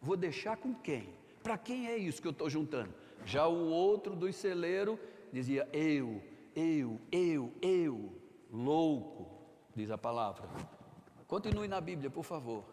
Vou 0.00 0.16
deixar 0.16 0.56
com 0.56 0.72
quem? 0.74 1.08
Para 1.42 1.58
quem 1.58 1.88
é 1.88 1.96
isso 1.96 2.22
que 2.22 2.28
eu 2.28 2.32
estou 2.32 2.48
juntando? 2.48 2.94
Já 3.24 3.46
o 3.46 3.68
outro 3.68 4.14
dos 4.14 4.36
celeiros 4.36 4.98
dizia: 5.32 5.68
eu, 5.72 6.22
eu, 6.54 7.00
eu, 7.10 7.52
eu 7.60 8.12
louco, 8.50 9.28
diz 9.74 9.90
a 9.90 9.98
palavra. 9.98 10.48
Continue 11.26 11.68
na 11.68 11.80
Bíblia, 11.80 12.10
por 12.10 12.24
favor. 12.24 12.64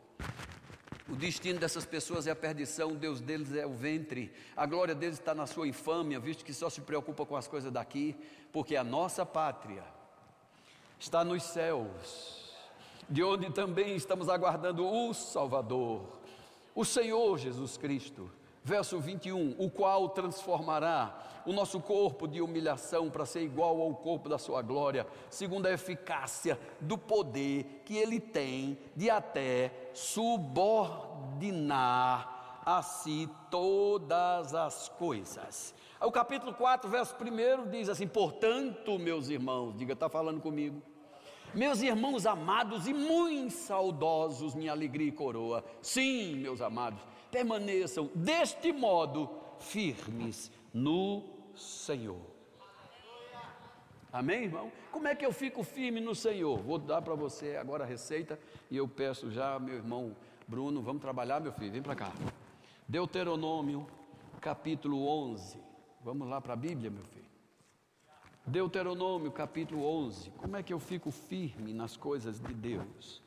O 1.08 1.16
destino 1.16 1.60
dessas 1.60 1.86
pessoas 1.86 2.26
é 2.26 2.32
a 2.32 2.36
perdição, 2.36 2.94
o 2.94 2.96
Deus 2.96 3.22
deles 3.22 3.54
é 3.54 3.66
o 3.66 3.74
ventre, 3.74 4.34
a 4.56 4.66
glória 4.66 4.96
deles 4.96 5.20
está 5.20 5.36
na 5.36 5.46
sua 5.46 5.68
infâmia, 5.68 6.20
visto 6.20 6.44
que 6.44 6.54
só 6.54 6.68
se 6.68 6.82
preocupa 6.82 7.26
com 7.26 7.36
as 7.36 7.48
coisas 7.48 7.72
daqui, 7.72 8.16
porque 8.52 8.76
a 8.76 8.84
nossa 8.84 9.24
pátria 9.24 9.84
está 11.00 11.24
nos 11.24 11.44
céus, 11.44 12.56
de 13.08 13.24
onde 13.24 13.52
também 13.52 13.96
estamos 13.96 14.30
aguardando 14.30 14.84
o 14.84 15.14
Salvador, 15.14 16.20
o 16.74 16.84
Senhor 16.84 17.38
Jesus 17.38 17.78
Cristo. 17.78 18.32
Verso 18.66 19.00
21: 19.00 19.56
O 19.60 19.70
qual 19.70 20.10
transformará 20.10 21.16
o 21.46 21.54
nosso 21.54 21.80
corpo 21.80 22.28
de 22.28 22.42
humilhação 22.42 23.12
para 23.12 23.24
ser 23.24 23.44
igual 23.44 23.80
ao 23.80 23.94
corpo 23.94 24.28
da 24.28 24.40
sua 24.40 24.64
glória, 24.64 25.06
segundo 25.30 25.68
a 25.68 25.72
eficácia 25.72 26.60
do 26.82 26.98
poder 26.98 27.84
que 27.86 27.96
ele 27.96 28.20
tem 28.20 28.76
de 28.96 29.08
até 29.08 29.92
subordinar 29.94 31.04
a 32.66 32.82
si 32.82 33.30
todas 33.52 34.56
as 34.56 34.90
coisas. 34.90 35.76
O 36.02 36.12
capítulo 36.12 36.52
4, 36.52 36.90
verso 36.90 37.16
1 37.22 37.70
diz 37.70 37.88
assim: 37.88 38.08
Portanto, 38.08 38.98
meus 38.98 39.30
irmãos, 39.30 39.78
diga, 39.78 39.94
está 39.94 40.10
falando 40.10 40.42
comigo. 40.42 40.82
Meus 41.54 41.84
irmãos 41.84 42.26
amados 42.26 42.88
e 42.88 42.94
muito 42.94 43.54
saudosos, 43.54 44.56
minha 44.56 44.72
alegria 44.72 45.08
e 45.08 45.12
coroa. 45.12 45.64
Sim, 45.82 46.38
meus 46.38 46.60
amados, 46.62 47.00
permaneçam 47.36 48.10
deste 48.16 48.72
modo 48.72 49.30
firmes 49.60 50.50
no 50.74 51.22
Senhor. 51.54 52.22
Amém, 54.14 54.46
irmão? 54.46 54.72
Como 54.90 55.06
é 55.06 55.14
que 55.14 55.26
eu 55.26 55.34
fico 55.34 55.62
firme 55.62 56.00
no 56.00 56.16
Senhor? 56.16 56.58
Vou 56.58 56.80
dar 56.80 57.02
para 57.02 57.14
você 57.14 57.58
agora 57.58 57.84
a 57.84 57.88
receita 57.88 58.40
e 58.72 58.78
eu 58.78 58.88
peço 58.88 59.30
já, 59.30 59.60
meu 59.60 59.76
irmão 59.76 60.16
Bruno, 60.48 60.82
vamos 60.82 61.02
trabalhar, 61.02 61.42
meu 61.42 61.52
filho, 61.52 61.74
vem 61.74 61.82
para 61.82 61.96
cá. 61.96 62.14
Deuteronômio, 62.88 63.86
capítulo 64.40 65.06
11. 65.06 65.60
Vamos 66.06 66.30
lá 66.30 66.40
para 66.40 66.54
a 66.54 66.56
Bíblia, 66.56 66.90
meu 66.90 67.04
filho. 67.04 67.26
Deuteronômio, 68.48 69.30
capítulo 69.30 69.84
11. 69.84 70.30
Como 70.38 70.56
é 70.56 70.64
que 70.64 70.72
eu 70.72 70.80
fico 70.80 71.12
firme 71.12 71.74
nas 71.74 71.98
coisas 71.98 72.40
de 72.40 72.54
Deus? 72.54 73.22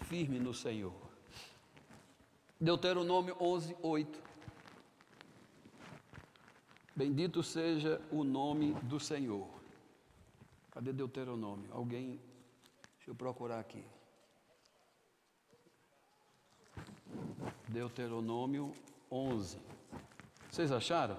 Firme 0.00 0.38
no 0.38 0.52
Senhor. 0.52 1.07
Deuteronômio 2.60 3.36
11, 3.40 3.76
8. 3.80 4.20
Bendito 6.94 7.40
seja 7.40 8.00
o 8.10 8.24
nome 8.24 8.74
do 8.82 8.98
Senhor. 8.98 9.48
Cadê 10.72 10.92
Deuteronômio? 10.92 11.68
Alguém, 11.72 12.20
deixa 12.96 13.10
eu 13.10 13.14
procurar 13.14 13.60
aqui. 13.60 13.84
Deuteronômio 17.68 18.72
11. 19.08 19.58
Vocês 20.50 20.72
acharam? 20.72 21.16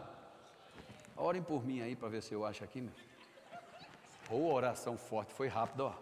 Orem 1.15 1.41
por 1.41 1.65
mim 1.65 1.79
aí 1.79 1.95
para 1.95 2.09
ver 2.09 2.21
se 2.21 2.33
eu 2.33 2.45
acho 2.45 2.65
aqui, 2.65 2.81
meu. 2.81 2.93
Ou 4.29 4.51
oração 4.51 4.97
forte, 4.97 5.33
foi 5.33 5.47
rápido, 5.47 5.85
ó. 5.85 5.93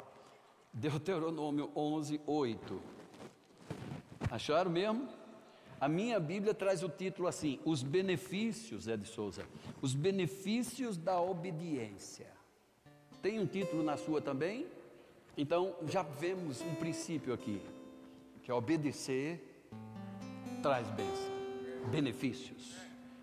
Deuteronômio 0.74 1.72
11, 1.76 2.20
8. 2.26 2.82
Acharam 4.32 4.72
mesmo? 4.72 5.27
A 5.80 5.88
minha 5.88 6.20
Bíblia 6.20 6.54
traz 6.54 6.82
o 6.82 6.90
título 6.90 7.28
assim: 7.28 7.60
Os 7.64 7.84
benefícios, 7.84 8.86
de 8.86 9.08
Souza, 9.08 9.44
os 9.82 9.94
benefícios 9.94 10.98
da 10.98 11.22
obediência. 11.22 12.28
Tem 13.22 13.40
um 13.40 13.46
título 13.46 13.84
na 13.84 13.98
sua 13.98 14.22
também? 14.22 14.66
Então 15.38 15.76
já 15.88 16.02
vemos 16.02 16.62
um 16.62 16.74
princípio 16.76 17.34
aqui, 17.34 17.62
que 18.42 18.50
é 18.50 18.54
obedecer 18.54 19.66
traz 20.64 20.90
bênção, 20.90 21.32
benefícios. 21.92 22.76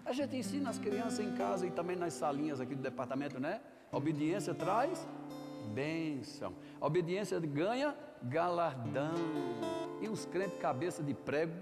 A 0.05 0.13
gente 0.13 0.37
ensina 0.37 0.71
as 0.71 0.79
crianças 0.79 1.19
em 1.19 1.35
casa 1.35 1.67
e 1.67 1.71
também 1.71 1.97
nas 1.97 2.13
salinhas 2.13 2.61
aqui 2.61 2.75
do 2.75 2.83
departamento, 2.83 3.41
né? 3.41 3.61
A 3.91 3.97
obediência 3.97 4.55
traz 4.55 5.07
bênção. 5.75 6.55
A 6.81 6.87
obediência 6.87 7.41
ganha 7.41 7.97
galardão. 8.23 9.15
E 10.01 10.09
uns 10.09 10.27
crentes 10.27 10.59
cabeça 10.59 11.03
de 11.03 11.15
prego 11.15 11.55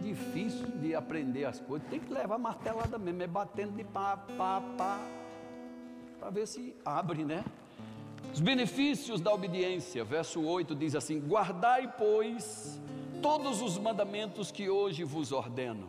difícil 0.00 0.66
de 0.78 0.94
aprender 0.94 1.44
as 1.44 1.60
coisas, 1.60 1.88
tem 1.88 2.00
que 2.00 2.12
levar 2.12 2.38
martelada 2.38 2.98
mesmo, 2.98 3.22
é 3.22 3.26
batendo 3.26 3.76
de 3.76 3.84
pá, 3.84 4.16
pá, 4.16 4.62
pá, 4.76 5.00
para 6.18 6.30
ver 6.30 6.46
se 6.46 6.74
abre, 6.84 7.24
né? 7.24 7.44
Os 8.32 8.40
benefícios 8.40 9.20
da 9.20 9.32
obediência, 9.32 10.04
verso 10.04 10.42
8 10.42 10.74
diz 10.74 10.94
assim: 10.94 11.20
Guardai, 11.20 11.92
pois, 11.96 12.80
todos 13.20 13.60
os 13.60 13.78
mandamentos 13.78 14.52
que 14.52 14.68
hoje 14.68 15.04
vos 15.04 15.32
ordeno, 15.32 15.88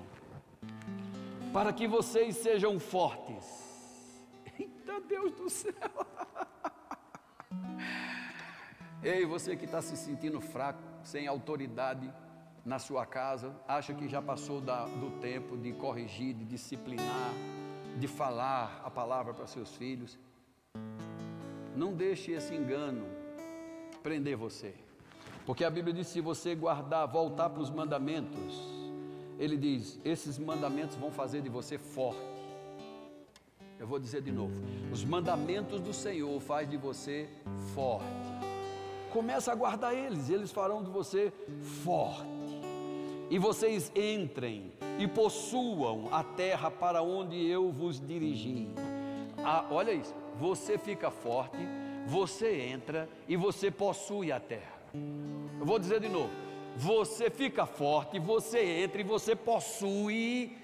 para 1.53 1.71
que 1.71 1.87
vocês 1.87 2.37
sejam 2.37 2.79
fortes. 2.79 3.61
Eita 4.59 4.99
Deus 5.01 5.31
do 5.33 5.49
céu! 5.49 5.73
Ei, 9.03 9.25
você 9.25 9.55
que 9.55 9.65
está 9.65 9.81
se 9.81 9.97
sentindo 9.97 10.39
fraco, 10.39 10.81
sem 11.03 11.27
autoridade 11.27 12.11
na 12.65 12.77
sua 12.77 13.05
casa, 13.05 13.55
acha 13.67 13.93
que 13.93 14.07
já 14.07 14.21
passou 14.21 14.61
da, 14.61 14.85
do 14.85 15.19
tempo 15.19 15.57
de 15.57 15.73
corrigir, 15.73 16.33
de 16.33 16.45
disciplinar, 16.45 17.33
de 17.97 18.07
falar 18.07 18.81
a 18.83 18.89
palavra 18.89 19.33
para 19.33 19.47
seus 19.47 19.75
filhos. 19.75 20.17
Não 21.75 21.93
deixe 21.93 22.31
esse 22.31 22.53
engano 22.53 23.05
prender 24.03 24.35
você. 24.35 24.75
Porque 25.45 25.63
a 25.63 25.69
Bíblia 25.69 25.93
diz: 25.93 26.07
se 26.07 26.21
você 26.21 26.53
guardar, 26.53 27.07
voltar 27.07 27.49
para 27.49 27.61
os 27.61 27.69
mandamentos, 27.69 28.61
ele 29.39 29.57
diz: 29.57 29.99
esses 30.05 30.37
mandamentos 30.37 30.95
vão 30.95 31.11
fazer 31.11 31.41
de 31.41 31.49
você 31.49 31.77
forte. 31.77 32.19
Eu 33.79 33.87
vou 33.87 33.97
dizer 33.97 34.21
de 34.21 34.31
novo: 34.31 34.53
os 34.91 35.03
mandamentos 35.03 35.81
do 35.81 35.93
Senhor 35.93 36.39
faz 36.39 36.69
de 36.69 36.77
você 36.77 37.27
forte. 37.73 38.05
Começa 39.11 39.51
a 39.51 39.55
guardar 39.55 39.93
eles, 39.93 40.29
eles 40.29 40.51
farão 40.51 40.83
de 40.83 40.89
você 40.89 41.33
forte. 41.83 42.40
E 43.31 43.39
vocês 43.39 43.89
entrem 43.95 44.73
e 44.99 45.07
possuam 45.07 46.09
a 46.11 46.21
terra 46.21 46.69
para 46.69 47.01
onde 47.01 47.47
eu 47.47 47.71
vos 47.71 47.97
dirigi. 47.97 48.67
Ah, 49.37 49.65
olha 49.71 49.93
isso, 49.93 50.13
você 50.37 50.77
fica 50.77 51.09
forte, 51.09 51.57
você 52.05 52.59
entra 52.59 53.07
e 53.29 53.37
você 53.37 53.71
possui 53.71 54.33
a 54.33 54.39
terra. 54.39 54.81
Eu 55.57 55.65
vou 55.65 55.79
dizer 55.79 56.01
de 56.01 56.09
novo: 56.09 56.29
você 56.75 57.29
fica 57.29 57.65
forte, 57.65 58.19
você 58.19 58.83
entra 58.83 58.99
e 58.99 59.03
você 59.05 59.33
possui 59.33 60.57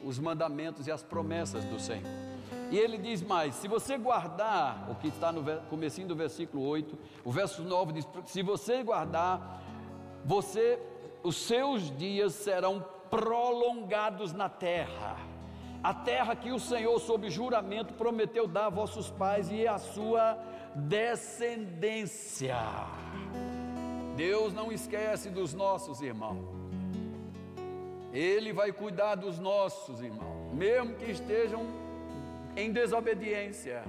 os 0.00 0.16
mandamentos 0.16 0.86
e 0.86 0.92
as 0.92 1.02
promessas 1.02 1.64
do 1.64 1.80
Senhor. 1.80 2.08
E 2.70 2.78
ele 2.78 2.96
diz 2.96 3.22
mais: 3.22 3.56
se 3.56 3.66
você 3.66 3.98
guardar, 3.98 4.88
o 4.88 4.94
que 4.94 5.08
está 5.08 5.32
no 5.32 5.42
comecinho 5.62 6.06
do 6.06 6.14
versículo 6.14 6.64
8, 6.64 6.96
o 7.24 7.32
verso 7.32 7.64
9 7.64 7.92
diz: 7.92 8.08
se 8.26 8.40
você 8.40 8.84
guardar, 8.84 9.60
você, 10.24 10.78
os 11.24 11.36
seus 11.36 11.90
dias 11.96 12.34
serão 12.34 12.84
prolongados 13.10 14.32
na 14.34 14.48
terra. 14.48 15.16
A 15.82 15.92
terra 15.94 16.36
que 16.36 16.52
o 16.52 16.60
Senhor, 16.60 16.98
sob 17.00 17.28
juramento, 17.30 17.94
prometeu 17.94 18.46
dar 18.46 18.66
a 18.66 18.70
vossos 18.70 19.10
pais 19.10 19.50
e 19.50 19.66
a 19.66 19.78
sua 19.78 20.38
descendência. 20.74 22.56
Deus 24.16 24.52
não 24.52 24.70
esquece 24.70 25.30
dos 25.30 25.54
nossos 25.54 26.00
irmãos. 26.00 26.44
Ele 28.12 28.52
vai 28.52 28.70
cuidar 28.70 29.14
dos 29.16 29.38
nossos 29.38 30.00
irmãos, 30.00 30.54
mesmo 30.54 30.94
que 30.94 31.10
estejam 31.10 31.66
em 32.56 32.70
desobediência. 32.70 33.82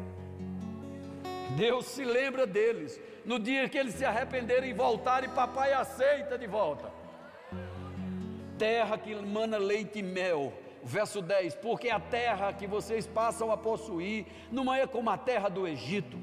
Deus 1.57 1.86
se 1.86 2.03
lembra 2.03 2.47
deles. 2.47 2.99
No 3.23 3.39
dia 3.39 3.69
que 3.69 3.77
eles 3.77 3.95
se 3.95 4.05
arrependerem 4.05 4.71
e 4.71 4.73
voltarem, 4.73 5.29
papai 5.29 5.73
aceita 5.73 6.38
de 6.38 6.47
volta. 6.47 7.05
Terra 8.58 8.97
que 8.97 9.16
mana 9.16 9.58
leite 9.58 9.99
e 9.99 10.03
mel. 10.03 10.53
Verso 10.84 11.22
10: 11.22 11.56
Porque 11.56 11.89
a 11.89 11.99
terra 11.99 12.53
que 12.53 12.68
vocês 12.68 13.08
passam 13.08 13.51
a 13.51 13.58
possuir 13.58 14.26
não 14.51 14.74
é 14.74 14.86
como 14.86 15.10
a 15.10 15.18
terra 15.18 15.49
do 15.49 15.68
Egito 15.68 16.18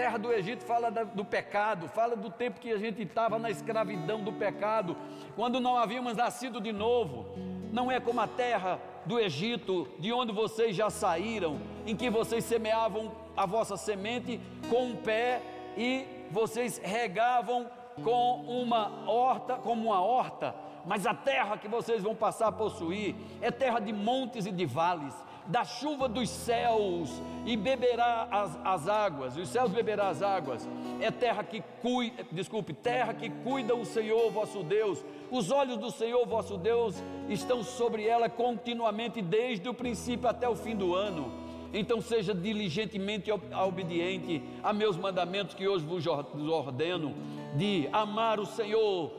terra 0.00 0.16
do 0.16 0.32
Egito 0.32 0.64
fala 0.64 0.90
do 0.90 1.22
pecado, 1.26 1.86
fala 1.86 2.16
do 2.16 2.30
tempo 2.30 2.58
que 2.58 2.72
a 2.72 2.78
gente 2.78 3.02
estava 3.02 3.38
na 3.38 3.50
escravidão 3.50 4.24
do 4.24 4.32
pecado, 4.32 4.96
quando 5.36 5.60
não 5.60 5.76
havíamos 5.76 6.16
nascido 6.16 6.58
de 6.58 6.72
novo. 6.72 7.26
Não 7.70 7.92
é 7.92 8.00
como 8.00 8.18
a 8.18 8.26
terra 8.26 8.80
do 9.04 9.20
Egito, 9.20 9.86
de 9.98 10.10
onde 10.10 10.32
vocês 10.32 10.74
já 10.74 10.88
saíram, 10.88 11.60
em 11.86 11.94
que 11.94 12.08
vocês 12.08 12.44
semeavam 12.44 13.12
a 13.36 13.44
vossa 13.44 13.76
semente 13.76 14.40
com 14.70 14.86
um 14.86 14.96
pé 14.96 15.42
e 15.76 16.06
vocês 16.30 16.80
regavam 16.82 17.70
com 18.02 18.40
uma 18.40 19.06
horta, 19.06 19.56
como 19.56 19.88
uma 19.88 20.00
horta, 20.00 20.54
mas 20.86 21.06
a 21.06 21.14
terra 21.14 21.56
que 21.56 21.68
vocês 21.68 22.02
vão 22.02 22.14
passar 22.14 22.48
a 22.48 22.52
possuir 22.52 23.14
é 23.40 23.50
terra 23.50 23.78
de 23.78 23.92
montes 23.92 24.46
e 24.46 24.50
de 24.50 24.66
vales, 24.66 25.14
da 25.46 25.64
chuva 25.64 26.08
dos 26.08 26.28
céus 26.28 27.10
e 27.44 27.56
beberá 27.56 28.28
as, 28.30 28.58
as 28.64 28.88
águas, 28.88 29.36
os 29.36 29.48
céus 29.48 29.70
beberá 29.70 30.08
as 30.08 30.22
águas. 30.22 30.68
É 31.00 31.10
terra 31.10 31.42
que 31.42 31.62
cuida, 31.82 32.24
desculpe, 32.30 32.72
terra 32.72 33.14
que 33.14 33.28
cuida 33.28 33.74
o 33.74 33.84
Senhor 33.84 34.30
vosso 34.30 34.62
Deus. 34.62 35.04
Os 35.30 35.50
olhos 35.50 35.76
do 35.76 35.90
Senhor 35.90 36.26
vosso 36.26 36.56
Deus 36.56 37.02
estão 37.28 37.62
sobre 37.62 38.06
ela 38.06 38.28
continuamente, 38.28 39.22
desde 39.22 39.68
o 39.68 39.74
princípio 39.74 40.28
até 40.28 40.48
o 40.48 40.54
fim 40.54 40.76
do 40.76 40.94
ano. 40.94 41.32
Então 41.72 42.00
seja 42.00 42.34
diligentemente 42.34 43.30
obediente 43.30 44.42
a 44.62 44.72
meus 44.72 44.96
mandamentos 44.96 45.54
que 45.54 45.68
hoje 45.68 45.84
vos 45.84 46.04
ordeno, 46.06 47.14
de 47.56 47.88
amar 47.92 48.40
o 48.40 48.46
Senhor, 48.46 49.12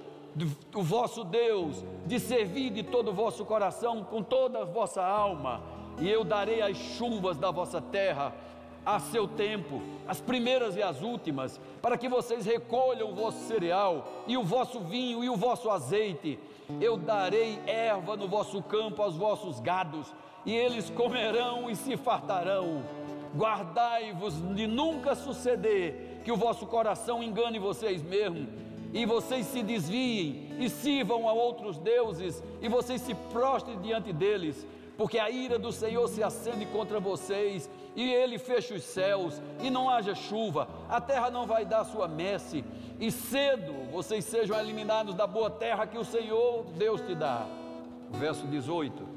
o 0.73 0.81
vosso 0.81 1.23
Deus, 1.23 1.83
de 2.05 2.19
servir 2.19 2.69
de 2.71 2.83
todo 2.83 3.11
o 3.11 3.13
vosso 3.13 3.45
coração, 3.45 4.03
com 4.03 4.23
toda 4.23 4.61
a 4.61 4.65
vossa 4.65 5.03
alma 5.03 5.81
e 5.99 6.09
eu 6.09 6.23
darei 6.23 6.61
as 6.61 6.77
chuvas 6.77 7.37
da 7.37 7.51
vossa 7.51 7.81
terra 7.81 8.33
a 8.83 8.99
seu 8.99 9.27
tempo, 9.27 9.79
as 10.07 10.19
primeiras 10.19 10.75
e 10.75 10.81
as 10.81 11.01
últimas, 11.01 11.61
para 11.79 11.95
que 11.95 12.09
vocês 12.09 12.43
recolham 12.45 13.11
o 13.11 13.15
vosso 13.15 13.45
cereal, 13.47 14.07
e 14.25 14.35
o 14.35 14.43
vosso 14.43 14.79
vinho 14.79 15.23
e 15.23 15.29
o 15.29 15.35
vosso 15.35 15.69
azeite. 15.69 16.39
Eu 16.79 16.97
darei 16.97 17.59
erva 17.67 18.17
no 18.17 18.27
vosso 18.27 18.61
campo 18.63 19.03
aos 19.03 19.15
vossos 19.15 19.59
gados, 19.59 20.11
e 20.43 20.55
eles 20.55 20.89
comerão 20.89 21.69
e 21.69 21.75
se 21.75 21.95
fartarão. 21.95 22.81
Guardai-vos 23.35 24.41
de 24.55 24.65
nunca 24.65 25.13
suceder 25.13 26.21
que 26.25 26.31
o 26.31 26.37
vosso 26.37 26.65
coração 26.65 27.21
engane 27.21 27.59
vocês 27.59 28.01
mesmos, 28.01 28.49
e 28.93 29.05
vocês 29.05 29.45
se 29.47 29.63
desviem 29.63 30.49
e 30.59 30.69
sirvam 30.69 31.27
a 31.27 31.33
outros 31.33 31.77
deuses, 31.77 32.43
e 32.61 32.67
vocês 32.67 33.01
se 33.01 33.13
prostrem 33.13 33.79
diante 33.79 34.11
deles 34.11 34.65
porque 35.01 35.17
a 35.17 35.31
ira 35.31 35.57
do 35.57 35.71
Senhor 35.71 36.07
se 36.07 36.21
acende 36.21 36.63
contra 36.67 36.99
vocês, 36.99 37.67
e 37.95 38.13
ele 38.13 38.37
fecha 38.37 38.75
os 38.75 38.83
céus, 38.83 39.41
e 39.59 39.67
não 39.67 39.89
haja 39.89 40.13
chuva, 40.13 40.67
a 40.87 41.01
terra 41.01 41.31
não 41.31 41.47
vai 41.47 41.65
dar 41.65 41.83
sua 41.85 42.07
messe, 42.07 42.63
e 42.99 43.11
cedo 43.11 43.73
vocês 43.91 44.23
sejam 44.25 44.59
eliminados 44.59 45.15
da 45.15 45.25
boa 45.25 45.49
terra 45.49 45.87
que 45.87 45.97
o 45.97 46.05
Senhor 46.05 46.65
Deus 46.77 47.01
te 47.01 47.15
dá. 47.15 47.47
Verso 48.11 48.45
18: 48.45 49.07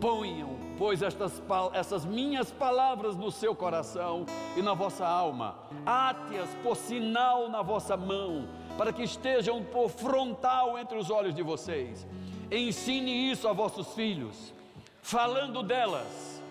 Ponham, 0.00 0.58
pois, 0.80 1.02
estas, 1.02 1.42
essas 1.74 2.06
minhas 2.06 2.50
palavras 2.50 3.14
no 3.14 3.30
seu 3.30 3.54
coração 3.54 4.24
e 4.56 4.62
na 4.62 4.72
vossa 4.72 5.06
alma, 5.06 5.58
ate-as 5.84 6.48
por 6.62 6.74
sinal 6.74 7.50
na 7.50 7.60
vossa 7.60 7.98
mão, 7.98 8.48
para 8.78 8.90
que 8.90 9.02
estejam 9.02 9.62
por 9.62 9.90
frontal 9.90 10.78
entre 10.78 10.96
os 10.96 11.10
olhos 11.10 11.34
de 11.34 11.42
vocês. 11.42 12.06
Ensine 12.50 13.30
isso 13.30 13.46
a 13.46 13.52
vossos 13.52 13.92
filhos, 13.92 14.54
falando 15.02 15.62
delas, 15.62 16.42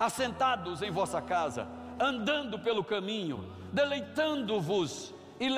assentados 0.00 0.82
em 0.82 0.90
vossa 0.90 1.22
casa, 1.22 1.68
andando 2.00 2.58
pelo 2.58 2.82
caminho, 2.82 3.44
deleitando-vos 3.72 5.14
e 5.38 5.48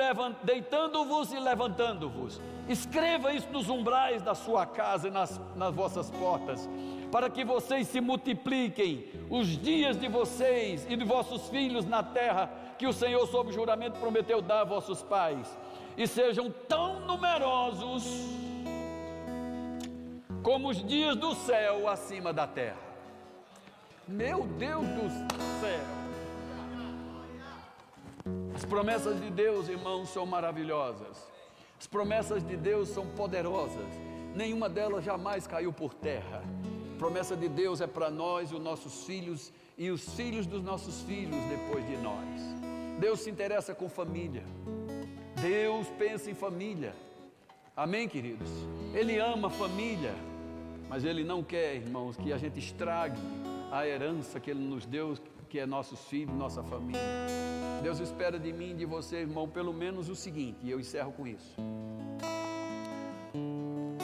deitando-vos 0.43 1.31
e 1.31 1.39
levantando-vos. 1.39 2.41
Escreva 2.67 3.33
isso 3.33 3.49
nos 3.51 3.69
umbrais 3.69 4.21
da 4.21 4.35
sua 4.35 4.65
casa 4.65 5.07
e 5.07 5.11
nas, 5.11 5.39
nas 5.55 5.73
vossas 5.73 6.11
portas, 6.11 6.69
para 7.11 7.29
que 7.29 7.43
vocês 7.43 7.87
se 7.87 7.99
multipliquem 7.99 9.07
os 9.29 9.47
dias 9.47 9.99
de 9.99 10.07
vocês 10.07 10.85
e 10.89 10.95
de 10.95 11.03
vossos 11.03 11.49
filhos 11.49 11.85
na 11.85 12.03
terra 12.03 12.51
que 12.77 12.87
o 12.87 12.93
Senhor, 12.93 13.25
sob 13.27 13.51
juramento, 13.51 13.99
prometeu 13.99 14.41
dar 14.41 14.61
a 14.61 14.63
vossos 14.63 15.01
pais, 15.01 15.57
e 15.97 16.07
sejam 16.07 16.49
tão 16.67 17.01
numerosos 17.01 18.05
como 20.41 20.69
os 20.69 20.83
dias 20.85 21.15
do 21.17 21.35
céu 21.35 21.89
acima 21.89 22.31
da 22.31 22.47
terra. 22.47 22.77
Meu 24.07 24.45
Deus 24.45 24.87
do 24.87 25.09
céu! 25.59 25.98
As 28.59 28.65
promessas 28.65 29.21
de 29.21 29.29
Deus, 29.29 29.69
irmãos, 29.69 30.09
são 30.09 30.25
maravilhosas. 30.25 31.17
As 31.79 31.87
promessas 31.87 32.45
de 32.45 32.57
Deus 32.57 32.89
são 32.89 33.07
poderosas. 33.07 33.87
Nenhuma 34.35 34.67
delas 34.67 35.05
jamais 35.05 35.47
caiu 35.47 35.71
por 35.71 35.93
terra. 35.93 36.43
A 36.93 36.99
promessa 36.99 37.37
de 37.37 37.47
Deus 37.47 37.79
é 37.79 37.87
para 37.87 38.09
nós, 38.09 38.51
os 38.51 38.59
nossos 38.59 39.05
filhos 39.05 39.53
e 39.77 39.89
os 39.89 40.13
filhos 40.13 40.45
dos 40.45 40.61
nossos 40.61 41.03
filhos 41.03 41.41
depois 41.45 41.87
de 41.87 41.95
nós. 41.95 42.41
Deus 42.99 43.21
se 43.21 43.29
interessa 43.29 43.73
com 43.73 43.87
família. 43.87 44.43
Deus 45.41 45.87
pensa 45.97 46.29
em 46.29 46.33
família. 46.33 46.93
Amém, 47.77 48.09
queridos? 48.09 48.49
Ele 48.93 49.17
ama 49.19 49.49
família, 49.49 50.13
mas 50.89 51.05
Ele 51.05 51.23
não 51.23 51.41
quer, 51.41 51.75
irmãos, 51.75 52.17
que 52.17 52.33
a 52.33 52.37
gente 52.37 52.59
estrague 52.59 53.21
a 53.71 53.87
herança 53.87 54.37
que 54.37 54.51
Ele 54.51 54.59
nos 54.59 54.85
deu, 54.85 55.15
que 55.49 55.59
é 55.59 55.65
nossos 55.65 55.99
filhos, 56.05 56.35
nossa 56.35 56.63
família. 56.63 57.01
Deus 57.81 57.99
espera 57.99 58.37
de 58.37 58.53
mim 58.53 58.71
e 58.71 58.75
de 58.75 58.85
você, 58.85 59.17
irmão, 59.17 59.49
pelo 59.49 59.73
menos 59.73 60.07
o 60.07 60.15
seguinte, 60.15 60.59
e 60.61 60.69
eu 60.69 60.79
encerro 60.79 61.11
com 61.11 61.25
isso. 61.25 61.55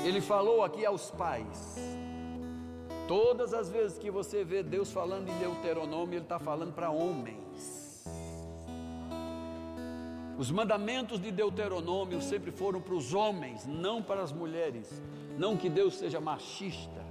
Ele 0.03 0.21
falou 0.21 0.63
aqui 0.63 0.85
aos 0.85 1.11
pais. 1.11 1.77
Todas 3.07 3.53
as 3.53 3.69
vezes 3.69 3.99
que 3.99 4.09
você 4.09 4.43
vê 4.43 4.63
Deus 4.63 4.91
falando 4.91 5.29
em 5.29 5.37
Deuteronômio, 5.37 6.15
Ele 6.15 6.25
está 6.25 6.39
falando 6.39 6.73
para 6.73 6.89
homens. 6.89 8.03
Os 10.37 10.49
mandamentos 10.51 11.19
de 11.21 11.31
Deuteronômio 11.31 12.21
sempre 12.21 12.51
foram 12.51 12.81
para 12.81 12.95
os 12.95 13.13
homens, 13.13 13.65
não 13.65 14.01
para 14.01 14.21
as 14.21 14.31
mulheres. 14.31 15.01
Não 15.37 15.55
que 15.55 15.69
Deus 15.69 15.95
seja 15.97 16.19
machista, 16.19 17.04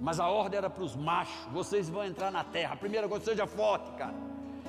mas 0.00 0.20
a 0.20 0.28
ordem 0.28 0.58
era 0.58 0.70
para 0.70 0.82
os 0.82 0.94
machos. 0.94 1.46
Vocês 1.52 1.88
vão 1.88 2.04
entrar 2.04 2.30
na 2.30 2.44
terra. 2.44 2.74
A 2.74 2.76
primeira 2.76 3.08
coisa, 3.08 3.24
seja 3.24 3.46
forte, 3.46 3.90
cara. 3.92 4.14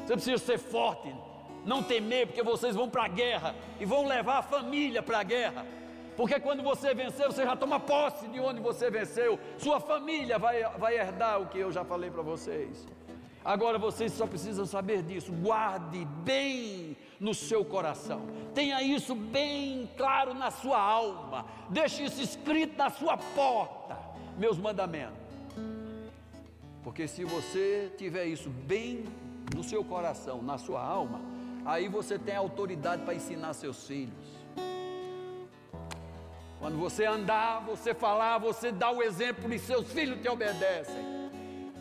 Você 0.06 0.14
precisa 0.14 0.38
ser 0.38 0.58
forte, 0.58 1.14
não 1.66 1.84
temer, 1.84 2.28
porque 2.28 2.42
vocês 2.42 2.76
vão 2.76 2.90
para 2.90 3.06
a 3.06 3.08
guerra 3.08 3.56
e 3.80 3.86
vão 3.86 4.08
levar 4.08 4.40
a 4.40 4.42
família 4.42 5.04
para 5.04 5.20
a 5.20 5.24
guerra. 5.24 5.66
Porque 6.18 6.40
quando 6.40 6.64
você 6.64 6.94
vencer, 6.94 7.28
você 7.28 7.44
já 7.44 7.56
toma 7.56 7.80
posse 7.80 8.28
de 8.28 8.40
onde 8.40 8.60
você 8.60 8.90
venceu. 8.90 9.40
Sua 9.58 9.80
família 9.80 10.38
vai, 10.38 10.64
vai 10.78 10.98
herdar 10.98 11.40
o 11.42 11.48
que 11.48 11.60
eu 11.60 11.72
já 11.72 11.86
falei 11.86 12.10
para 12.10 12.22
vocês. 12.22 12.88
Agora 13.44 13.78
vocês 13.78 14.12
só 14.12 14.28
precisam 14.28 14.66
saber 14.66 15.02
disso. 15.04 15.32
Guarde 15.32 16.06
bem 16.26 16.98
no 17.20 17.34
seu 17.34 17.64
coração. 17.64 18.22
Tenha 18.54 18.82
isso 18.82 19.16
bem 19.16 19.90
claro 19.96 20.34
na 20.34 20.52
sua 20.52 20.80
alma. 20.80 21.46
Deixe 21.70 22.04
isso 22.04 22.22
escrito 22.22 22.78
na 22.78 22.90
sua 22.90 23.16
porta. 23.16 23.99
Meus 24.40 24.58
mandamentos. 24.58 25.18
Porque 26.82 27.10
se 27.10 27.26
você 27.26 27.92
tiver 27.98 28.26
isso 28.26 28.50
bem 28.50 29.04
no 29.54 29.64
seu 29.64 29.84
coração, 29.84 30.42
na 30.42 30.58
sua 30.58 30.82
alma, 30.82 31.20
aí 31.66 31.90
você 31.90 32.18
tem 32.18 32.36
autoridade 32.36 33.04
para 33.04 33.14
ensinar 33.14 33.54
seus 33.54 33.86
filhos. 33.86 34.40
Quando 36.58 36.78
você 36.78 37.06
andar, 37.06 37.60
você 37.66 37.94
falar, 37.94 38.38
você 38.38 38.72
dá 38.72 38.90
o 38.90 39.04
exemplo 39.04 39.54
e 39.54 39.60
seus 39.60 39.92
filhos 39.92 40.22
te 40.22 40.30
obedecem. 40.30 41.19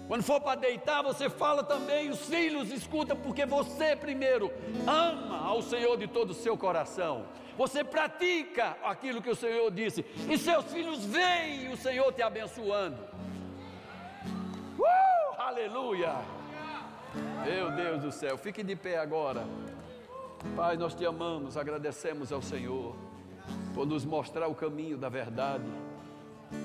Quando 0.09 0.23
for 0.23 0.41
para 0.41 0.59
deitar, 0.59 1.03
você 1.03 1.29
fala 1.29 1.63
também, 1.63 2.09
os 2.09 2.27
filhos 2.27 2.73
escutam, 2.73 3.15
porque 3.15 3.45
você 3.45 3.95
primeiro 3.95 4.51
ama 4.87 5.47
ao 5.47 5.61
Senhor 5.61 5.99
de 5.99 6.07
todo 6.09 6.31
o 6.31 6.35
seu 6.35 6.57
coração. 6.57 7.27
Você 7.59 7.85
pratica 7.85 8.79
aquilo 8.83 9.21
que 9.21 9.29
o 9.29 9.37
Senhor 9.37 9.71
disse, 9.71 10.07
e 10.27 10.39
seus 10.39 10.65
filhos 10.73 11.05
veem 11.05 11.71
o 11.71 11.77
Senhor 11.77 12.11
te 12.15 12.23
abençoando. 12.23 12.97
Uh, 14.79 15.41
aleluia! 15.41 16.15
Meu 17.45 17.71
Deus 17.73 18.03
do 18.03 18.11
céu, 18.11 18.39
fique 18.39 18.63
de 18.63 18.75
pé 18.75 18.97
agora. 18.99 19.45
Pai, 20.57 20.79
nós 20.79 20.95
te 20.95 21.05
amamos, 21.05 21.59
agradecemos 21.59 22.33
ao 22.33 22.41
Senhor 22.41 22.97
por 23.75 23.87
nos 23.87 24.07
mostrar 24.07 24.49
o 24.49 24.55
caminho 24.55 24.97
da 24.97 25.11
verdade. 25.11 25.69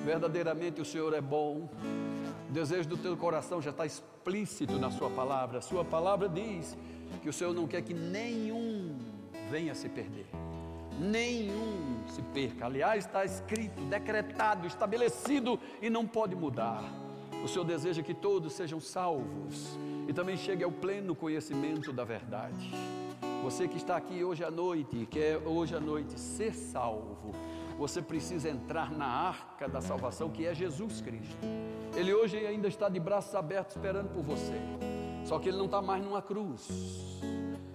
Verdadeiramente 0.06 0.80
o 0.80 0.86
Senhor 0.86 1.14
é 1.14 1.22
bom. 1.22 1.68
O 2.54 2.62
desejo 2.62 2.88
do 2.88 2.98
teu 2.98 3.18
coração 3.18 3.60
já 3.60 3.72
está 3.72 3.84
explícito 3.84 4.78
na 4.78 4.92
Sua 4.92 5.10
palavra. 5.10 5.58
A 5.58 5.62
Sua 5.62 5.84
palavra 5.84 6.30
diz 6.30 6.78
que 7.24 7.28
o 7.28 7.34
Senhor 7.34 7.52
não 7.52 7.66
quer 7.66 7.82
que 7.82 7.96
nenhum 7.96 8.96
venha 9.50 9.74
se 9.74 9.90
perder. 9.90 10.28
Nenhum 11.00 12.04
se 12.08 12.22
perca. 12.22 12.68
Aliás, 12.68 13.06
está 13.06 13.26
escrito, 13.26 13.82
decretado, 13.86 14.68
estabelecido 14.68 15.60
e 15.82 15.90
não 15.90 16.06
pode 16.06 16.36
mudar. 16.36 16.84
O 17.44 17.48
Senhor 17.48 17.66
deseja 17.66 18.04
que 18.04 18.14
todos 18.14 18.54
sejam 18.54 18.80
salvos 18.80 19.76
e 20.08 20.14
também 20.14 20.38
chegue 20.38 20.64
ao 20.64 20.72
pleno 20.72 21.16
conhecimento 21.16 21.92
da 21.92 22.04
verdade. 22.04 22.72
Você 23.44 23.68
que 23.68 23.76
está 23.76 23.98
aqui 23.98 24.24
hoje 24.24 24.42
à 24.42 24.50
noite, 24.50 25.06
quer 25.06 25.38
hoje 25.46 25.76
à 25.76 25.80
noite 25.80 26.18
ser 26.18 26.54
salvo, 26.54 27.34
você 27.78 28.02
precisa 28.02 28.48
entrar 28.48 28.90
na 28.90 29.06
arca 29.06 29.68
da 29.68 29.82
salvação 29.82 30.30
que 30.30 30.46
é 30.46 30.56
Jesus 30.56 31.02
Cristo. 31.02 31.36
Ele 31.94 32.14
hoje 32.14 32.38
ainda 32.38 32.70
está 32.70 32.88
de 32.88 33.02
braços 33.02 33.36
abertos 33.36 33.76
esperando 33.76 34.08
por 34.14 34.24
você. 34.24 34.54
Só 35.26 35.40
que 35.40 35.50
ele 35.50 35.58
não 35.58 35.66
está 35.66 35.82
mais 35.82 36.02
numa 36.02 36.22
cruz. 36.22 36.70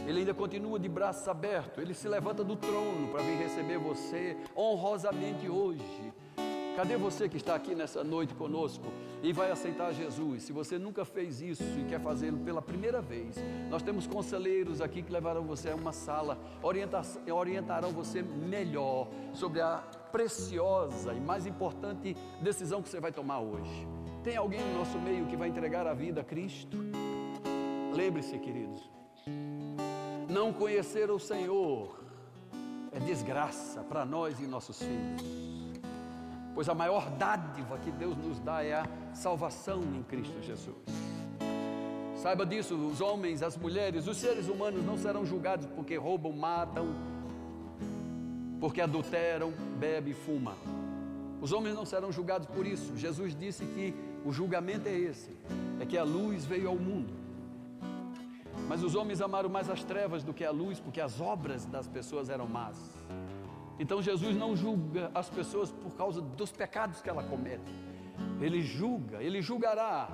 Ele 0.06 0.20
ainda 0.20 0.32
continua 0.32 0.78
de 0.78 0.88
braços 0.88 1.28
abertos. 1.28 1.82
Ele 1.82 1.92
se 1.92 2.08
levanta 2.08 2.42
do 2.42 2.56
trono 2.56 3.08
para 3.08 3.22
vir 3.22 3.36
receber 3.36 3.76
você 3.76 4.38
honrosamente 4.56 5.50
hoje. 5.50 6.14
Cadê 6.78 6.96
você 6.96 7.28
que 7.28 7.36
está 7.36 7.56
aqui 7.56 7.74
nessa 7.74 8.04
noite 8.04 8.32
conosco 8.34 8.84
e 9.20 9.32
vai 9.32 9.50
aceitar 9.50 9.92
Jesus? 9.92 10.44
Se 10.44 10.52
você 10.52 10.78
nunca 10.78 11.04
fez 11.04 11.42
isso 11.42 11.64
e 11.76 11.82
quer 11.82 12.00
fazê-lo 12.00 12.38
pela 12.38 12.62
primeira 12.62 13.02
vez, 13.02 13.34
nós 13.68 13.82
temos 13.82 14.06
conselheiros 14.06 14.80
aqui 14.80 15.02
que 15.02 15.10
levarão 15.10 15.42
você 15.42 15.70
a 15.70 15.74
uma 15.74 15.92
sala, 15.92 16.38
orientarão 16.62 17.90
você 17.90 18.22
melhor 18.22 19.08
sobre 19.34 19.60
a 19.60 19.78
preciosa 20.12 21.12
e 21.12 21.18
mais 21.18 21.46
importante 21.46 22.16
decisão 22.40 22.80
que 22.80 22.88
você 22.88 23.00
vai 23.00 23.10
tomar 23.10 23.40
hoje. 23.40 23.84
Tem 24.22 24.36
alguém 24.36 24.60
no 24.60 24.78
nosso 24.78 25.00
meio 25.00 25.26
que 25.26 25.36
vai 25.36 25.48
entregar 25.48 25.84
a 25.84 25.94
vida 25.94 26.20
a 26.20 26.24
Cristo? 26.24 26.78
Lembre-se, 27.92 28.38
queridos, 28.38 28.88
não 30.30 30.52
conhecer 30.52 31.10
o 31.10 31.18
Senhor 31.18 31.98
é 32.92 33.00
desgraça 33.00 33.82
para 33.82 34.06
nós 34.06 34.38
e 34.38 34.46
nossos 34.46 34.78
filhos 34.78 35.57
pois 36.58 36.68
a 36.68 36.74
maior 36.74 37.08
dádiva 37.10 37.78
que 37.78 37.90
Deus 37.92 38.16
nos 38.16 38.40
dá 38.40 38.64
é 38.64 38.74
a 38.74 38.84
salvação 39.14 39.80
em 39.94 40.02
Cristo 40.02 40.42
Jesus. 40.42 40.74
Saiba 42.16 42.44
disso, 42.44 42.74
os 42.74 43.00
homens, 43.00 43.44
as 43.44 43.56
mulheres, 43.56 44.08
os 44.08 44.16
seres 44.16 44.48
humanos 44.48 44.84
não 44.84 44.98
serão 44.98 45.24
julgados 45.24 45.66
porque 45.66 45.96
roubam, 45.96 46.32
matam, 46.32 46.88
porque 48.58 48.80
adulteram, 48.80 49.52
bebem 49.78 50.10
e 50.10 50.16
fumam. 50.16 50.56
Os 51.40 51.52
homens 51.52 51.76
não 51.76 51.86
serão 51.86 52.10
julgados 52.10 52.48
por 52.48 52.66
isso. 52.66 52.96
Jesus 52.96 53.36
disse 53.36 53.64
que 53.64 53.94
o 54.24 54.32
julgamento 54.32 54.88
é 54.88 54.98
esse: 54.98 55.30
é 55.78 55.86
que 55.86 55.96
a 55.96 56.02
luz 56.02 56.44
veio 56.44 56.70
ao 56.70 56.76
mundo. 56.76 57.14
Mas 58.66 58.82
os 58.82 58.96
homens 58.96 59.20
amaram 59.20 59.48
mais 59.48 59.70
as 59.70 59.84
trevas 59.84 60.24
do 60.24 60.34
que 60.34 60.44
a 60.44 60.50
luz, 60.50 60.80
porque 60.80 61.00
as 61.00 61.20
obras 61.20 61.64
das 61.66 61.86
pessoas 61.86 62.28
eram 62.28 62.48
más. 62.48 62.76
Então 63.78 64.02
Jesus 64.02 64.36
não 64.36 64.56
julga 64.56 65.10
as 65.14 65.30
pessoas 65.30 65.70
por 65.70 65.94
causa 65.94 66.20
dos 66.20 66.50
pecados 66.50 67.00
que 67.00 67.08
ela 67.08 67.22
comete. 67.22 67.72
Ele 68.40 68.60
julga, 68.60 69.22
ele 69.22 69.40
julgará 69.40 70.08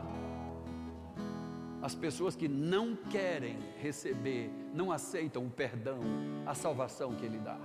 as 1.80 1.94
pessoas 1.94 2.34
que 2.34 2.48
não 2.48 2.96
querem 2.96 3.58
receber, 3.78 4.50
não 4.72 4.90
aceitam 4.90 5.44
o 5.44 5.50
perdão, 5.50 6.00
a 6.46 6.54
salvação 6.54 7.14
que 7.14 7.24
ele 7.24 7.38
dá. 7.38 7.58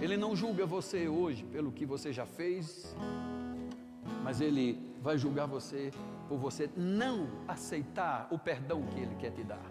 Ele 0.00 0.16
não 0.16 0.34
julga 0.36 0.66
você 0.66 1.08
hoje 1.08 1.44
pelo 1.44 1.72
que 1.72 1.86
você 1.86 2.12
já 2.12 2.26
fez, 2.26 2.94
mas 4.22 4.40
ele 4.40 4.94
vai 5.00 5.16
julgar 5.16 5.46
você 5.46 5.90
por 6.28 6.38
você 6.38 6.68
não 6.76 7.26
aceitar 7.48 8.28
o 8.30 8.38
perdão 8.38 8.82
que 8.82 9.00
ele 9.00 9.14
quer 9.16 9.30
te 9.30 9.42
dar. 9.42 9.64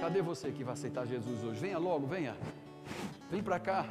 Cadê 0.00 0.22
você 0.22 0.52
que 0.52 0.62
vai 0.62 0.74
aceitar 0.74 1.06
Jesus 1.06 1.42
hoje? 1.42 1.60
Venha 1.60 1.78
logo, 1.78 2.06
venha. 2.06 2.36
Vem 3.30 3.42
para 3.42 3.58
cá. 3.60 3.84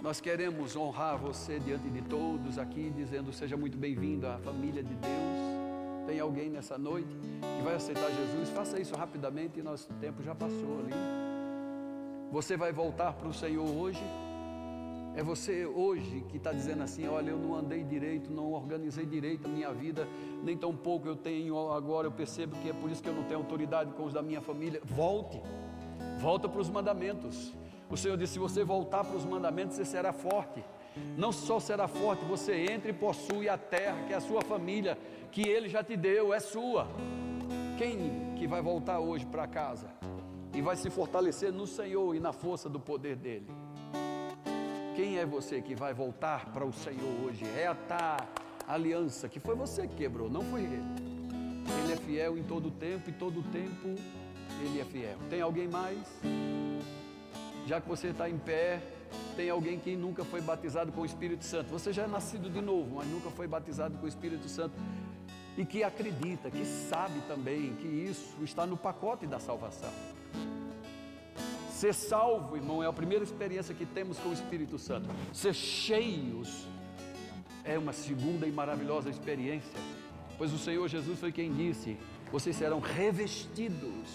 Nós 0.00 0.18
queremos 0.18 0.74
honrar 0.74 1.18
você 1.18 1.60
diante 1.60 1.90
de 1.90 2.00
todos 2.00 2.58
aqui, 2.58 2.90
dizendo: 2.96 3.30
seja 3.34 3.54
muito 3.54 3.76
bem-vindo 3.76 4.26
à 4.26 4.38
família 4.38 4.82
de 4.82 4.94
Deus. 4.94 6.06
Tem 6.06 6.18
alguém 6.18 6.48
nessa 6.48 6.78
noite 6.78 7.14
que 7.14 7.62
vai 7.62 7.74
aceitar 7.74 8.08
Jesus? 8.10 8.48
Faça 8.48 8.80
isso 8.80 8.96
rapidamente, 8.96 9.60
nosso 9.60 9.92
tempo 10.00 10.22
já 10.22 10.34
passou 10.34 10.78
ali. 10.78 10.94
Você 12.32 12.56
vai 12.56 12.72
voltar 12.72 13.12
para 13.12 13.28
o 13.28 13.34
Senhor 13.34 13.68
hoje? 13.68 14.02
É 15.14 15.22
você 15.22 15.66
hoje 15.66 16.24
que 16.30 16.38
está 16.38 16.50
dizendo 16.50 16.84
assim: 16.84 17.06
olha, 17.06 17.28
eu 17.28 17.38
não 17.38 17.54
andei 17.54 17.84
direito, 17.84 18.32
não 18.32 18.52
organizei 18.52 19.04
direito 19.04 19.46
a 19.46 19.50
minha 19.50 19.70
vida, 19.74 20.08
nem 20.42 20.56
tão 20.56 20.74
pouco 20.74 21.06
eu 21.06 21.16
tenho 21.16 21.70
agora, 21.72 22.06
eu 22.06 22.12
percebo 22.12 22.56
que 22.62 22.70
é 22.70 22.72
por 22.72 22.90
isso 22.90 23.02
que 23.02 23.08
eu 23.10 23.14
não 23.14 23.24
tenho 23.24 23.40
autoridade 23.40 23.92
com 23.92 24.04
os 24.04 24.14
da 24.14 24.22
minha 24.22 24.40
família. 24.40 24.80
Volte, 24.82 25.42
volta 26.18 26.48
para 26.48 26.62
os 26.62 26.70
mandamentos. 26.70 27.52
O 27.90 27.96
Senhor 27.96 28.16
disse: 28.16 28.34
se 28.34 28.38
você 28.38 28.64
voltar 28.64 29.04
para 29.04 29.16
os 29.16 29.24
mandamentos, 29.24 29.76
você 29.76 29.84
será 29.84 30.12
forte. 30.12 30.64
Não 31.16 31.30
só 31.30 31.60
será 31.60 31.86
forte, 31.86 32.24
você 32.24 32.54
entra 32.70 32.90
e 32.90 32.94
possui 32.94 33.48
a 33.48 33.56
terra, 33.56 34.04
que 34.06 34.12
é 34.12 34.16
a 34.16 34.20
sua 34.20 34.42
família, 34.42 34.98
que 35.30 35.42
Ele 35.42 35.68
já 35.68 35.82
te 35.82 35.96
deu, 35.96 36.34
é 36.34 36.40
sua. 36.40 36.88
Quem 37.76 38.34
que 38.36 38.46
vai 38.46 38.60
voltar 38.60 38.98
hoje 38.98 39.24
para 39.24 39.46
casa 39.46 39.88
e 40.52 40.60
vai 40.60 40.76
se 40.76 40.90
fortalecer 40.90 41.52
no 41.52 41.66
Senhor 41.66 42.14
e 42.14 42.20
na 42.20 42.32
força 42.32 42.68
do 42.68 42.80
poder 42.80 43.16
dEle? 43.16 43.46
Quem 44.96 45.18
é 45.18 45.24
você 45.24 45.62
que 45.62 45.76
vai 45.76 45.94
voltar 45.94 46.46
para 46.52 46.64
o 46.64 46.72
Senhor 46.72 47.24
hoje, 47.24 47.44
reatar 47.44 48.26
a 48.66 48.74
aliança 48.74 49.28
que 49.28 49.38
foi 49.38 49.54
você 49.54 49.86
que 49.86 49.94
quebrou, 49.94 50.28
não 50.28 50.42
foi 50.42 50.62
Ele. 50.62 50.82
Ele 51.84 51.92
é 51.92 51.96
fiel 51.96 52.36
em 52.36 52.42
todo 52.42 52.70
tempo 52.70 53.08
e 53.08 53.12
todo 53.12 53.42
tempo 53.44 53.94
Ele 54.60 54.80
é 54.80 54.84
fiel. 54.84 55.18
Tem 55.30 55.40
alguém 55.40 55.68
mais? 55.68 56.08
Já 57.68 57.82
que 57.82 57.88
você 57.88 58.08
está 58.08 58.30
em 58.30 58.38
pé, 58.38 58.80
tem 59.36 59.50
alguém 59.50 59.78
que 59.78 59.94
nunca 59.94 60.24
foi 60.24 60.40
batizado 60.40 60.90
com 60.90 61.02
o 61.02 61.04
Espírito 61.04 61.44
Santo. 61.44 61.68
Você 61.68 61.92
já 61.92 62.04
é 62.04 62.06
nascido 62.06 62.48
de 62.48 62.62
novo, 62.62 62.96
mas 62.96 63.06
nunca 63.06 63.30
foi 63.30 63.46
batizado 63.46 63.98
com 63.98 64.06
o 64.06 64.08
Espírito 64.08 64.48
Santo. 64.48 64.74
E 65.56 65.66
que 65.66 65.84
acredita, 65.84 66.50
que 66.50 66.64
sabe 66.64 67.20
também 67.28 67.74
que 67.74 67.86
isso 67.86 68.42
está 68.42 68.64
no 68.64 68.76
pacote 68.76 69.26
da 69.26 69.38
salvação. 69.38 69.90
Ser 71.70 71.92
salvo, 71.92 72.56
irmão, 72.56 72.82
é 72.82 72.86
a 72.86 72.92
primeira 72.92 73.22
experiência 73.22 73.74
que 73.74 73.84
temos 73.84 74.18
com 74.18 74.30
o 74.30 74.32
Espírito 74.32 74.78
Santo. 74.78 75.08
Ser 75.32 75.52
cheios 75.52 76.66
é 77.64 77.78
uma 77.78 77.92
segunda 77.92 78.46
e 78.46 78.50
maravilhosa 78.50 79.10
experiência. 79.10 79.78
Pois 80.38 80.54
o 80.54 80.58
Senhor 80.58 80.88
Jesus 80.88 81.20
foi 81.20 81.32
quem 81.32 81.52
disse: 81.52 81.98
vocês 82.32 82.56
serão 82.56 82.80
revestidos 82.80 84.08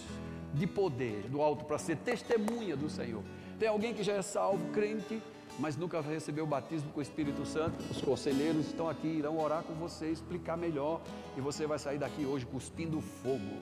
de 0.54 0.66
poder 0.66 1.28
do 1.30 1.42
alto 1.42 1.66
para 1.66 1.78
ser 1.78 1.98
testemunha 1.98 2.76
do 2.76 2.90
Senhor. 2.90 3.24
Tem 3.64 3.70
alguém 3.70 3.94
que 3.94 4.04
já 4.04 4.12
é 4.12 4.22
salvo, 4.22 4.74
crente, 4.74 5.24
mas 5.58 5.78
nunca 5.78 6.02
recebeu 6.02 6.44
o 6.44 6.48
batismo 6.48 6.92
com 6.92 7.00
o 7.00 7.02
Espírito 7.02 7.46
Santo? 7.46 7.82
Os 7.90 8.02
conselheiros 8.02 8.68
estão 8.68 8.90
aqui, 8.90 9.08
irão 9.08 9.40
orar 9.40 9.64
com 9.64 9.74
você, 9.76 10.10
explicar 10.10 10.58
melhor, 10.58 11.00
e 11.38 11.40
você 11.40 11.66
vai 11.66 11.80
sair 11.80 11.98
daqui 11.98 12.26
hoje 12.26 12.46
cuspindo 12.46 13.00
fogo. 13.00 13.62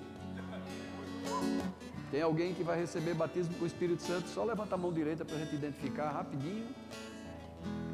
Tem 2.10 2.20
alguém 2.20 2.52
que 2.56 2.64
vai 2.64 2.80
receber 2.80 3.14
batismo 3.14 3.54
com 3.54 3.64
o 3.64 3.68
Espírito 3.68 4.02
Santo? 4.02 4.28
Só 4.30 4.44
levanta 4.44 4.74
a 4.74 4.78
mão 4.80 4.92
direita 4.92 5.24
para 5.24 5.36
a 5.36 5.38
gente 5.38 5.54
identificar 5.54 6.10
rapidinho. 6.10 6.66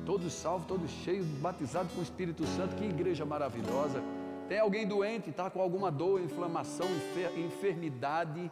Todos 0.05 0.31
salvos, 0.31 0.65
todos 0.65 0.89
cheios, 0.89 1.25
batizados 1.25 1.91
com 1.91 1.99
o 1.99 2.03
Espírito 2.03 2.47
Santo. 2.47 2.73
Que 2.77 2.85
igreja 2.85 3.25
maravilhosa. 3.25 4.01
Tem 4.47 4.59
alguém 4.59 4.87
doente, 4.87 5.29
está 5.29 5.49
com 5.49 5.61
alguma 5.61 5.91
dor, 5.91 6.21
inflamação, 6.21 6.87
enfermidade. 7.35 8.49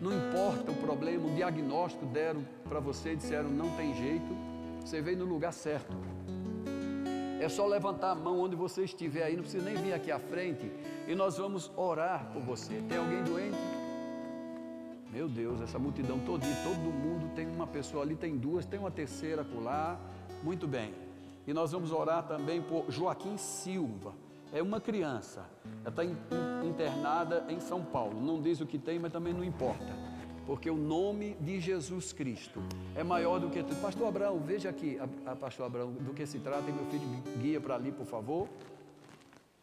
Não 0.00 0.12
importa 0.12 0.70
o 0.70 0.74
problema, 0.76 1.26
o 1.26 1.34
diagnóstico 1.34 2.06
deram 2.06 2.46
para 2.68 2.78
você, 2.78 3.16
disseram 3.16 3.50
não 3.50 3.70
tem 3.76 3.94
jeito. 3.94 4.36
Você 4.80 5.02
veio 5.02 5.18
no 5.18 5.24
lugar 5.24 5.52
certo. 5.52 5.96
É 7.40 7.48
só 7.48 7.66
levantar 7.66 8.12
a 8.12 8.14
mão 8.14 8.40
onde 8.40 8.56
você 8.56 8.84
estiver 8.84 9.22
aí, 9.22 9.34
não 9.34 9.42
precisa 9.42 9.64
nem 9.64 9.76
vir 9.76 9.92
aqui 9.92 10.10
à 10.10 10.18
frente. 10.18 10.70
E 11.06 11.14
nós 11.14 11.38
vamos 11.38 11.70
orar 11.76 12.30
por 12.32 12.42
você. 12.42 12.82
Tem 12.88 12.98
alguém 12.98 13.22
doente? 13.22 13.58
Meu 15.10 15.28
Deus, 15.28 15.60
essa 15.60 15.78
multidão 15.78 16.18
todinha, 16.20 16.54
todo 16.62 16.78
mundo 16.78 17.34
tem 17.34 17.46
uma 17.46 17.66
pessoa 17.66 18.02
ali, 18.02 18.14
tem 18.14 18.36
duas, 18.36 18.66
tem 18.66 18.78
uma 18.78 18.90
terceira 18.90 19.46
lá. 19.62 19.98
Muito 20.42 20.66
bem. 20.66 20.94
E 21.46 21.52
nós 21.52 21.72
vamos 21.72 21.92
orar 21.92 22.24
também 22.24 22.60
por 22.60 22.84
Joaquim 22.88 23.36
Silva. 23.36 24.12
É 24.52 24.62
uma 24.62 24.80
criança. 24.80 25.44
Ela 25.84 25.90
está 25.90 26.04
internada 26.64 27.44
em 27.48 27.60
São 27.60 27.84
Paulo. 27.84 28.20
Não 28.20 28.40
diz 28.40 28.60
o 28.60 28.66
que 28.66 28.78
tem, 28.78 28.98
mas 28.98 29.12
também 29.12 29.34
não 29.34 29.44
importa. 29.44 29.92
Porque 30.46 30.70
o 30.70 30.76
nome 30.76 31.34
de 31.40 31.60
Jesus 31.60 32.12
Cristo 32.12 32.62
é 32.96 33.04
maior 33.04 33.38
do 33.38 33.50
que 33.50 33.62
tudo. 33.62 33.80
Pastor 33.82 34.08
Abraão, 34.08 34.40
veja 34.40 34.70
aqui, 34.70 34.98
a, 34.98 35.32
a 35.32 35.36
Pastor 35.36 35.66
Abraão, 35.66 35.92
do 35.92 36.14
que 36.14 36.26
se 36.26 36.38
trata. 36.38 36.70
E 36.70 36.72
meu 36.72 36.86
filho 36.86 37.06
guia 37.38 37.60
para 37.60 37.74
ali, 37.74 37.92
por 37.92 38.06
favor. 38.06 38.48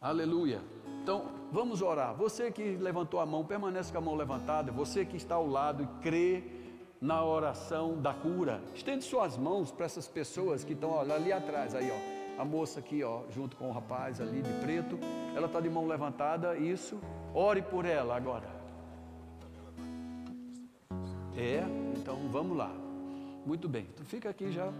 Aleluia. 0.00 0.60
Então, 1.02 1.24
vamos 1.50 1.82
orar. 1.82 2.14
Você 2.14 2.52
que 2.52 2.76
levantou 2.76 3.18
a 3.18 3.26
mão, 3.26 3.44
permanece 3.44 3.90
com 3.90 3.98
a 3.98 4.00
mão 4.00 4.14
levantada. 4.14 4.70
Você 4.70 5.04
que 5.04 5.16
está 5.16 5.34
ao 5.34 5.48
lado 5.48 5.82
e 5.82 5.86
crê 6.00 6.44
na 7.00 7.24
oração 7.24 8.00
da 8.00 8.14
cura. 8.14 8.62
Estende 8.74 9.04
suas 9.04 9.36
mãos 9.36 9.72
para 9.72 9.86
essas 9.86 10.06
pessoas 10.06 10.62
que 10.62 10.72
estão 10.72 11.00
ali 11.00 11.32
atrás, 11.32 11.74
aí, 11.74 11.90
ó. 11.90 12.15
A 12.38 12.44
moça 12.44 12.80
aqui, 12.80 13.02
ó, 13.02 13.22
junto 13.30 13.56
com 13.56 13.68
o 13.68 13.72
rapaz 13.72 14.20
ali 14.20 14.42
de 14.42 14.52
preto, 14.64 14.98
ela 15.34 15.46
está 15.46 15.60
de 15.60 15.70
mão 15.70 15.86
levantada, 15.86 16.56
isso. 16.56 16.98
Ore 17.34 17.62
por 17.62 17.84
ela 17.84 18.16
agora. 18.16 18.48
É, 21.36 21.62
então 21.96 22.16
vamos 22.30 22.56
lá. 22.56 22.70
Muito 23.44 23.68
bem, 23.68 23.86
então 23.94 24.04
fica 24.04 24.28
aqui 24.28 24.50
já 24.50 24.72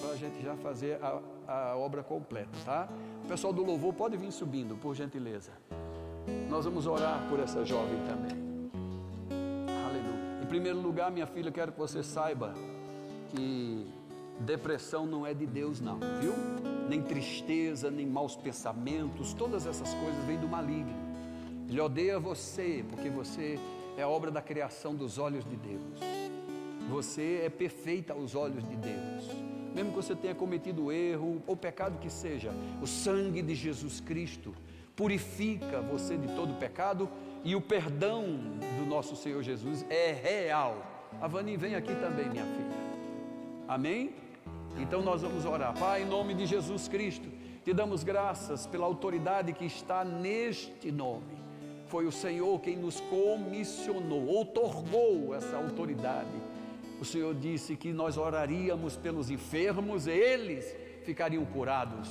para 0.00 0.12
a 0.12 0.16
gente 0.16 0.40
já 0.40 0.54
fazer 0.56 0.98
a, 1.02 1.20
a 1.46 1.76
obra 1.76 2.02
completa, 2.02 2.50
tá? 2.64 2.88
O 3.24 3.28
pessoal 3.28 3.52
do 3.52 3.64
louvor 3.64 3.92
pode 3.92 4.16
vir 4.16 4.30
subindo, 4.30 4.76
por 4.76 4.94
gentileza. 4.94 5.50
Nós 6.48 6.64
vamos 6.64 6.86
orar 6.86 7.26
por 7.28 7.40
essa 7.40 7.64
jovem 7.64 7.98
também. 8.06 8.70
Aleluia. 9.84 10.42
Em 10.42 10.46
primeiro 10.46 10.80
lugar, 10.80 11.10
minha 11.10 11.26
filha, 11.26 11.50
quero 11.50 11.72
que 11.72 11.78
você 11.78 12.02
saiba 12.02 12.54
que 13.30 13.86
depressão 14.40 15.06
não 15.06 15.26
é 15.26 15.34
de 15.34 15.46
Deus, 15.46 15.80
não, 15.80 15.98
viu? 16.20 16.32
Nem 16.88 17.02
tristeza, 17.02 17.90
nem 17.90 18.06
maus 18.06 18.36
pensamentos, 18.36 19.34
todas 19.34 19.66
essas 19.66 19.92
coisas 19.94 20.24
vêm 20.24 20.38
do 20.38 20.48
maligno. 20.48 20.94
Ele 21.68 21.80
odeia 21.80 22.18
você, 22.18 22.84
porque 22.88 23.10
você 23.10 23.58
é 23.96 24.06
obra 24.06 24.30
da 24.30 24.40
criação 24.40 24.94
dos 24.94 25.18
olhos 25.18 25.44
de 25.44 25.56
Deus. 25.56 25.82
Você 26.88 27.42
é 27.44 27.50
perfeita 27.50 28.14
aos 28.14 28.34
olhos 28.34 28.66
de 28.66 28.76
Deus. 28.76 29.28
Mesmo 29.74 29.90
que 29.90 29.96
você 29.96 30.16
tenha 30.16 30.34
cometido 30.34 30.90
erro 30.90 31.42
ou 31.46 31.56
pecado 31.56 31.98
que 31.98 32.08
seja, 32.08 32.52
o 32.80 32.86
sangue 32.86 33.42
de 33.42 33.54
Jesus 33.54 34.00
Cristo 34.00 34.54
purifica 34.96 35.80
você 35.82 36.16
de 36.16 36.26
todo 36.34 36.58
pecado 36.58 37.08
e 37.44 37.54
o 37.54 37.60
perdão 37.60 38.24
do 38.78 38.86
nosso 38.86 39.14
Senhor 39.14 39.42
Jesus 39.42 39.84
é 39.90 40.12
real. 40.12 40.82
Avani, 41.20 41.56
vem 41.56 41.74
aqui 41.74 41.94
também, 41.96 42.28
minha 42.28 42.44
filha. 42.44 42.88
Amém? 43.68 44.14
Então 44.76 45.02
nós 45.02 45.22
vamos 45.22 45.44
orar. 45.44 45.78
Pai, 45.78 46.02
em 46.02 46.06
nome 46.06 46.34
de 46.34 46.46
Jesus 46.46 46.88
Cristo, 46.88 47.28
te 47.64 47.72
damos 47.72 48.04
graças 48.04 48.66
pela 48.66 48.86
autoridade 48.86 49.52
que 49.52 49.64
está 49.64 50.04
neste 50.04 50.92
nome. 50.92 51.38
Foi 51.86 52.06
o 52.06 52.12
Senhor 52.12 52.60
quem 52.60 52.76
nos 52.76 53.00
comissionou, 53.00 54.26
outorgou 54.26 55.34
essa 55.34 55.56
autoridade 55.56 56.48
o 57.00 57.04
Senhor 57.04 57.32
disse 57.34 57.76
que 57.76 57.92
nós 57.92 58.16
oraríamos 58.16 58.96
pelos 58.96 59.30
enfermos 59.30 60.06
e 60.06 60.10
eles 60.10 60.76
ficariam 61.04 61.44
curados. 61.44 62.08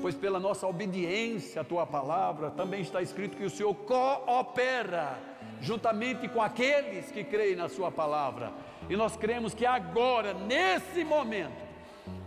Pois 0.00 0.14
pela 0.14 0.40
nossa 0.40 0.66
obediência 0.66 1.62
à 1.62 1.64
tua 1.64 1.86
palavra, 1.86 2.50
também 2.50 2.80
está 2.80 3.00
escrito 3.00 3.36
que 3.36 3.44
o 3.44 3.50
Senhor 3.50 3.74
coopera 3.74 5.18
juntamente 5.60 6.28
com 6.28 6.40
aqueles 6.40 7.10
que 7.12 7.22
creem 7.22 7.54
na 7.56 7.68
sua 7.68 7.90
palavra. 7.92 8.52
E 8.90 8.96
nós 8.96 9.16
cremos 9.16 9.54
que 9.54 9.66
agora, 9.66 10.34
nesse 10.34 11.04
momento, 11.04 11.67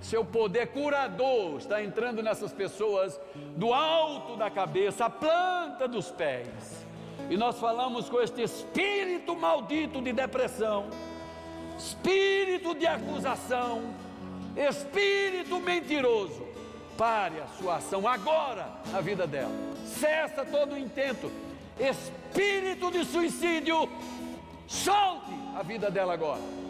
seu 0.02 0.26
poder 0.26 0.68
curador 0.68 1.58
está 1.58 1.84
entrando 1.84 2.24
nessas 2.24 2.52
pessoas 2.52 3.20
do 3.56 3.74
alto 3.74 4.36
da 4.36 4.50
cabeça, 4.50 5.06
a 5.06 5.10
planta 5.10 5.88
dos 5.88 6.10
pés. 6.12 6.86
E 7.30 7.38
nós 7.38 7.60
falamos 7.60 8.10
com 8.10 8.20
este 8.22 8.42
espírito 8.42 9.36
maldito 9.36 10.02
de 10.02 10.12
depressão 10.12 10.90
espírito 11.82 12.76
de 12.76 12.86
acusação, 12.86 13.82
espírito 14.56 15.60
mentiroso, 15.60 16.46
pare 16.96 17.40
a 17.40 17.48
sua 17.58 17.78
ação 17.78 18.08
agora 18.08 18.68
na 18.92 19.02
vida 19.02 19.26
dela. 19.26 19.52
Cessa 19.86 20.46
todo 20.46 20.74
o 20.74 20.78
intento. 20.78 21.32
Espírito 21.80 22.92
de 22.92 23.04
suicídio, 23.04 23.90
solte 24.68 25.32
a 25.58 25.64
vida 25.64 25.90
dela 25.90 26.14
agora. 26.14 26.61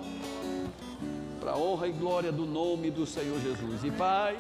Para 1.41 1.53
a 1.53 1.57
honra 1.57 1.87
e 1.87 1.91
glória 1.91 2.31
do 2.31 2.45
nome 2.45 2.91
do 2.91 3.03
Senhor 3.03 3.39
Jesus. 3.41 3.83
E 3.83 3.89
Pai, 3.89 4.37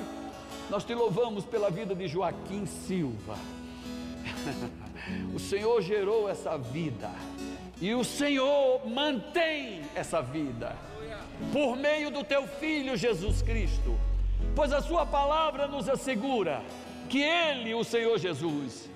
nós 0.69 0.83
te 0.83 0.93
louvamos 0.93 1.43
pela 1.43 1.71
vida 1.71 1.95
de 1.95 2.07
Joaquim 2.07 2.67
Silva. 2.67 3.35
o 5.33 5.39
Senhor 5.39 5.81
gerou 5.81 6.29
essa 6.29 6.59
vida 6.59 7.09
e 7.81 7.95
o 7.95 8.03
Senhor 8.03 8.87
mantém 8.87 9.81
essa 9.95 10.21
vida 10.21 10.75
por 11.51 11.75
meio 11.75 12.11
do 12.11 12.23
teu 12.23 12.45
filho 12.45 12.95
Jesus 12.95 13.41
Cristo, 13.41 13.97
pois 14.55 14.71
a 14.71 14.79
sua 14.79 15.03
palavra 15.03 15.67
nos 15.67 15.89
assegura 15.89 16.61
que 17.09 17.19
ele, 17.19 17.73
o 17.73 17.83
Senhor 17.83 18.19
Jesus, 18.19 18.87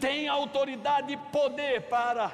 tem 0.00 0.28
autoridade 0.28 1.12
e 1.12 1.16
poder 1.30 1.82
para 1.82 2.32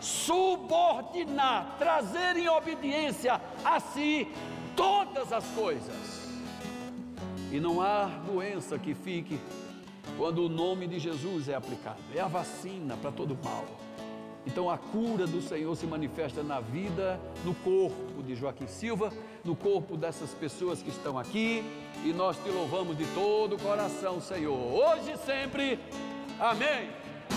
subordinar, 0.00 1.76
trazer 1.78 2.36
em 2.36 2.48
obediência 2.48 3.40
a 3.64 3.78
si 3.78 4.28
todas 4.76 5.32
as 5.32 5.44
coisas. 5.50 6.24
E 7.50 7.60
não 7.60 7.80
há 7.80 8.06
doença 8.26 8.78
que 8.78 8.94
fique 8.94 9.38
quando 10.16 10.44
o 10.44 10.48
nome 10.48 10.86
de 10.86 10.98
Jesus 10.98 11.48
é 11.48 11.54
aplicado. 11.54 12.00
É 12.14 12.20
a 12.20 12.26
vacina 12.26 12.96
para 12.96 13.12
todo 13.12 13.38
mal. 13.42 13.64
Então 14.46 14.68
a 14.68 14.76
cura 14.76 15.26
do 15.26 15.40
Senhor 15.40 15.74
se 15.74 15.86
manifesta 15.86 16.42
na 16.42 16.60
vida, 16.60 17.18
no 17.44 17.54
corpo 17.54 18.22
de 18.22 18.34
Joaquim 18.34 18.66
Silva, 18.66 19.10
no 19.42 19.56
corpo 19.56 19.96
dessas 19.96 20.30
pessoas 20.32 20.82
que 20.82 20.90
estão 20.90 21.18
aqui, 21.18 21.64
e 22.04 22.12
nós 22.12 22.36
te 22.36 22.50
louvamos 22.50 22.96
de 22.96 23.06
todo 23.14 23.56
o 23.56 23.58
coração, 23.58 24.20
Senhor, 24.20 24.54
hoje 24.54 25.12
e 25.12 25.16
sempre. 25.16 25.78
Amém. 26.38 27.03